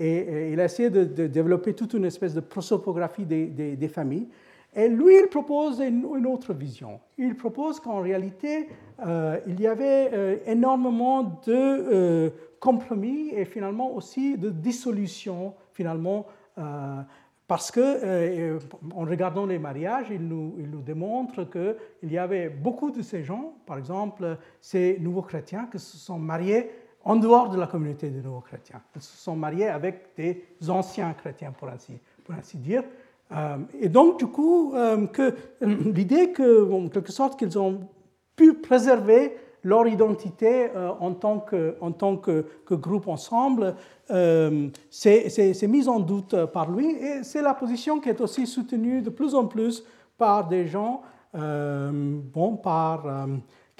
Et, 0.00 0.52
il 0.52 0.60
a 0.60 0.64
essayé 0.64 0.90
de, 0.90 1.26
développer 1.26 1.74
toute 1.74 1.92
une 1.94 2.06
espèce 2.06 2.34
de 2.34 2.40
prosopographie 2.40 3.26
des, 3.26 3.88
familles. 3.88 4.28
Et 4.74 4.88
lui, 4.88 5.18
il 5.20 5.26
propose 5.28 5.80
une, 5.80 6.26
autre 6.26 6.54
vision. 6.54 7.00
Il 7.18 7.36
propose 7.36 7.80
qu'en 7.80 8.00
réalité, 8.00 8.68
euh, 9.04 9.38
il 9.46 9.60
y 9.60 9.66
avait 9.66 10.10
euh, 10.12 10.36
énormément 10.46 11.40
de 11.46 12.32
compromis 12.60 13.30
et 13.30 13.44
finalement 13.44 13.94
aussi 13.94 14.38
de 14.38 14.50
dissolution, 14.50 15.54
finalement, 15.72 16.26
parce 17.48 17.70
que, 17.70 18.58
en 18.94 19.00
regardant 19.06 19.46
les 19.46 19.58
mariages, 19.58 20.08
il 20.10 20.28
nous, 20.28 20.56
il 20.58 20.70
nous 20.70 20.82
démontre 20.82 21.48
qu'il 21.50 22.12
y 22.12 22.18
avait 22.18 22.50
beaucoup 22.50 22.90
de 22.90 23.00
ces 23.00 23.24
gens, 23.24 23.54
par 23.64 23.78
exemple, 23.78 24.36
ces 24.60 24.98
nouveaux 25.00 25.22
chrétiens, 25.22 25.68
qui 25.72 25.78
se 25.78 25.96
sont 25.96 26.18
mariés 26.18 26.70
en 27.04 27.16
dehors 27.16 27.48
de 27.48 27.58
la 27.58 27.66
communauté 27.66 28.10
des 28.10 28.20
nouveaux 28.20 28.40
chrétiens. 28.40 28.80
Ils 28.94 29.02
se 29.02 29.16
sont 29.16 29.36
mariés 29.36 29.68
avec 29.68 30.14
des 30.16 30.44
anciens 30.68 31.12
chrétiens, 31.14 31.52
pour 31.52 31.68
ainsi, 31.68 31.98
pour 32.24 32.34
ainsi 32.34 32.58
dire. 32.58 32.82
Euh, 33.32 33.56
et 33.80 33.88
donc, 33.88 34.18
du 34.18 34.26
coup, 34.26 34.74
euh, 34.74 35.06
que, 35.06 35.34
l'idée 35.60 36.32
que, 36.32 36.70
en 36.70 36.88
quelque 36.88 37.12
sorte, 37.12 37.38
qu'ils 37.38 37.58
ont 37.58 37.80
pu 38.36 38.54
préserver 38.54 39.36
leur 39.62 39.86
identité 39.86 40.68
en 41.00 41.12
tant 41.12 41.38
que, 41.38 41.76
en 41.82 41.92
tant 41.92 42.16
que, 42.16 42.46
que 42.64 42.74
groupe 42.74 43.08
ensemble 43.08 43.74
c'est 44.88 45.68
mise 45.68 45.86
en 45.86 46.00
doute 46.00 46.46
par 46.46 46.70
lui 46.70 46.92
et 46.92 47.22
c'est 47.24 47.42
la 47.42 47.52
position 47.52 48.00
qui 48.00 48.08
est 48.08 48.22
aussi 48.22 48.46
soutenue 48.46 49.02
de 49.02 49.10
plus 49.10 49.34
en 49.34 49.44
plus 49.44 49.84
par 50.16 50.48
des 50.48 50.66
gens, 50.66 51.02
bon, 51.34 52.56
par 52.56 53.04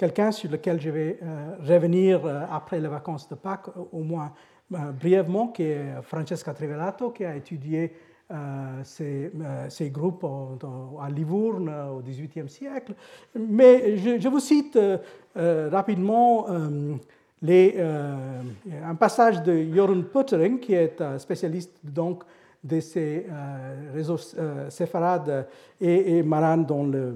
quelqu'un 0.01 0.31
sur 0.31 0.49
lequel 0.49 0.81
je 0.81 0.89
vais 0.89 1.19
revenir 1.63 2.25
après 2.51 2.79
les 2.79 2.87
vacances 2.87 3.29
de 3.29 3.35
Pâques, 3.35 3.69
au 3.91 4.01
moins 4.01 4.31
brièvement, 4.99 5.49
qui 5.49 5.61
est 5.61 6.01
Francesca 6.01 6.55
Trivelato, 6.55 7.11
qui 7.11 7.23
a 7.23 7.35
étudié 7.35 7.93
euh, 8.31 8.81
ces, 8.83 9.29
euh, 9.43 9.69
ces, 9.69 9.89
groupes 9.91 10.25
à 11.01 11.09
Livourne 11.09 11.69
au 11.93 11.99
XVIIIe 11.99 12.49
siècle. 12.49 12.93
Mais 13.37 13.97
je, 13.97 14.27
vous 14.29 14.39
cite 14.39 14.75
euh, 14.77 15.69
rapidement 15.69 16.47
un 16.49 16.97
passage 18.97 19.43
de 19.43 19.73
Jorun 19.73 20.03
Puttering, 20.03 20.59
qui 20.59 20.73
est 20.73 20.97
spécialiste 21.19 21.73
donc, 21.83 22.23
de 22.63 22.79
ces 22.79 23.27
réseaux 23.93 24.19
séfarades 24.69 25.47
et, 25.79 26.17
et 26.17 26.23
marans 26.23 26.57
dans 26.57 26.85
le, 26.85 27.15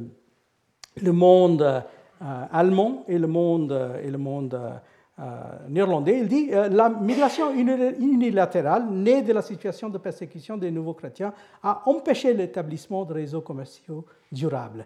le 1.02 1.12
monde 1.12 1.84
allemand 2.22 3.04
et 3.08 3.18
le 3.18 3.28
monde, 3.28 3.98
et 4.04 4.10
le 4.10 4.18
monde 4.18 4.60
euh, 5.18 5.24
néerlandais, 5.70 6.20
il 6.20 6.28
dit 6.28 6.50
euh, 6.52 6.68
la 6.68 6.90
migration 6.90 7.50
unilatérale 7.50 8.90
née 8.90 9.22
de 9.22 9.32
la 9.32 9.42
situation 9.42 9.88
de 9.88 9.98
persécution 9.98 10.58
des 10.58 10.72
nouveaux 10.72 10.94
chrétiens 10.94 11.34
a 11.64 11.84
empêché 11.86 12.34
l'établissement 12.34 13.06
de 13.06 13.14
réseaux 13.14 13.40
commerciaux 13.40 14.06
durables. 14.30 14.86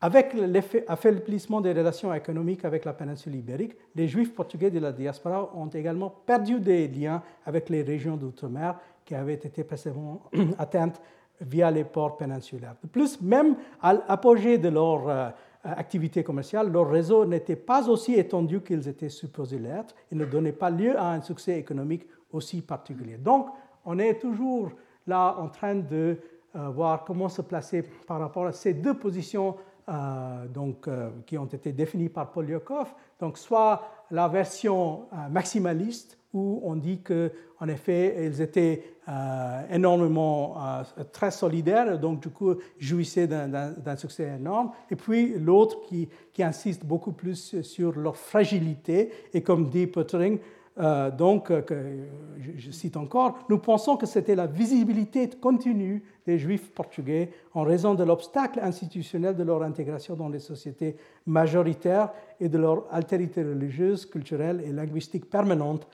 Avec 0.00 0.32
l'affaiblissement 0.32 1.60
des 1.60 1.74
relations 1.74 2.14
économiques 2.14 2.64
avec 2.64 2.86
la 2.86 2.94
péninsule 2.94 3.34
ibérique, 3.34 3.76
les 3.94 4.08
juifs 4.08 4.34
portugais 4.34 4.70
de 4.70 4.78
la 4.78 4.92
diaspora 4.92 5.52
ont 5.54 5.68
également 5.68 6.08
perdu 6.08 6.58
des 6.58 6.88
liens 6.88 7.22
avec 7.44 7.68
les 7.68 7.82
régions 7.82 8.16
d'outre-mer 8.16 8.76
qui 9.04 9.14
avaient 9.14 9.34
été 9.34 9.62
précédemment 9.62 10.22
atteintes 10.58 11.02
via 11.38 11.70
les 11.70 11.84
ports 11.84 12.16
péninsulaires. 12.16 12.76
De 12.82 12.88
plus, 12.88 13.20
même 13.20 13.56
à 13.82 13.92
l'apogée 13.92 14.56
de 14.56 14.70
leur 14.70 15.34
euh, 15.66 15.70
euh, 15.70 15.74
activité 15.76 16.22
commerciale, 16.22 16.70
leur 16.70 16.88
réseau 16.88 17.24
n'était 17.24 17.56
pas 17.56 17.88
aussi 17.88 18.14
étendu 18.14 18.60
qu'ils 18.60 18.88
étaient 18.88 19.08
supposés 19.08 19.58
l'être 19.58 19.94
et 20.10 20.14
ne 20.14 20.24
donnait 20.24 20.52
pas 20.52 20.70
lieu 20.70 20.98
à 20.98 21.12
un 21.12 21.20
succès 21.20 21.58
économique 21.58 22.06
aussi 22.32 22.62
particulier. 22.62 23.16
Donc, 23.16 23.48
on 23.84 23.98
est 23.98 24.18
toujours 24.18 24.70
là 25.06 25.36
en 25.38 25.48
train 25.48 25.76
de 25.76 26.18
euh, 26.56 26.68
voir 26.68 27.04
comment 27.04 27.28
se 27.28 27.42
placer 27.42 27.82
par 28.06 28.20
rapport 28.20 28.46
à 28.46 28.52
ces 28.52 28.74
deux 28.74 28.94
positions 28.94 29.56
euh, 29.88 30.46
donc, 30.46 30.88
qui 31.26 31.38
ont 31.38 31.46
été 31.46 31.72
définies 31.72 32.08
par 32.08 32.30
Polyakov. 32.30 32.92
Donc, 33.20 33.38
soit 33.38 33.82
la 34.10 34.28
version 34.28 35.06
maximaliste 35.30 36.15
où 36.32 36.60
on 36.64 36.76
dit 36.76 37.00
qu'en 37.00 37.68
effet, 37.68 38.26
ils 38.26 38.40
étaient 38.40 38.82
euh, 39.08 39.62
énormément 39.70 40.56
euh, 40.58 41.04
très 41.12 41.30
solidaires, 41.30 41.98
donc 41.98 42.20
du 42.20 42.28
coup 42.28 42.54
jouissaient 42.78 43.26
d'un 43.26 43.96
succès 43.96 44.34
énorme. 44.36 44.72
Et 44.90 44.96
puis 44.96 45.38
l'autre 45.38 45.80
qui, 45.82 46.08
insiste 46.42 46.84
beaucoup 46.84 47.12
plus 47.12 47.62
sur 47.62 47.96
leur 47.96 48.16
fragilité, 48.16 49.12
et 49.32 49.42
comme 49.42 49.68
dit 49.68 49.86
Pottering, 49.86 50.38
euh, 50.78 51.10
donc, 51.10 51.50
je, 52.38 52.70
cite 52.70 52.98
encore, 52.98 53.38
nous 53.48 53.58
pensons 53.58 53.96
que 53.96 54.04
c'était 54.04 54.34
la 54.34 54.46
visibilité 54.46 55.30
continue 55.30 56.02
des 56.26 56.38
Juifs 56.38 56.70
portugais 56.72 57.30
en 57.54 57.62
raison 57.62 57.94
de 57.94 58.04
l'obstacle 58.04 58.60
institutionnel 58.60 59.36
de 59.36 59.42
leur 59.42 59.62
intégration 59.62 60.16
dans 60.16 60.28
les 60.28 60.40
sociétés 60.40 60.96
majoritaires 61.24 62.10
et 62.40 62.50
de 62.50 62.58
leur 62.58 62.84
altérité 62.90 63.42
religieuse, 63.42 64.04
culturelle 64.04 64.62
et 64.66 64.72
linguistique 64.72 65.30
permanente 65.30 65.88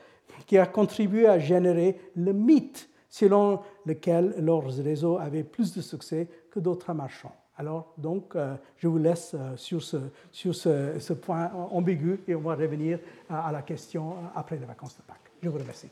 qui 0.46 0.58
a 0.58 0.66
contribué 0.66 1.26
à 1.26 1.38
générer 1.38 1.98
le 2.16 2.32
mythe 2.32 2.88
selon 3.08 3.60
lequel 3.84 4.34
leurs 4.38 4.64
réseaux 4.64 5.18
avaient 5.18 5.44
plus 5.44 5.74
de 5.74 5.80
succès 5.82 6.28
que 6.50 6.60
d'autres 6.60 6.92
marchands. 6.94 7.34
Alors, 7.58 7.92
donc, 7.98 8.34
euh, 8.34 8.54
je 8.76 8.88
vous 8.88 8.98
laisse 8.98 9.34
euh, 9.34 9.56
sur, 9.56 9.82
ce, 9.82 9.98
sur 10.32 10.54
ce, 10.54 11.12
point 11.12 11.50
ambigu 11.70 12.20
et 12.26 12.34
on 12.34 12.40
va 12.40 12.54
revenir 12.54 12.98
à 13.28 13.52
la 13.52 13.62
question 13.62 14.14
après 14.34 14.56
les 14.56 14.64
vacances 14.64 14.96
de 14.96 15.02
Pâques. 15.02 15.30
Je 15.42 15.48
vous 15.48 15.58
remercie. 15.58 15.88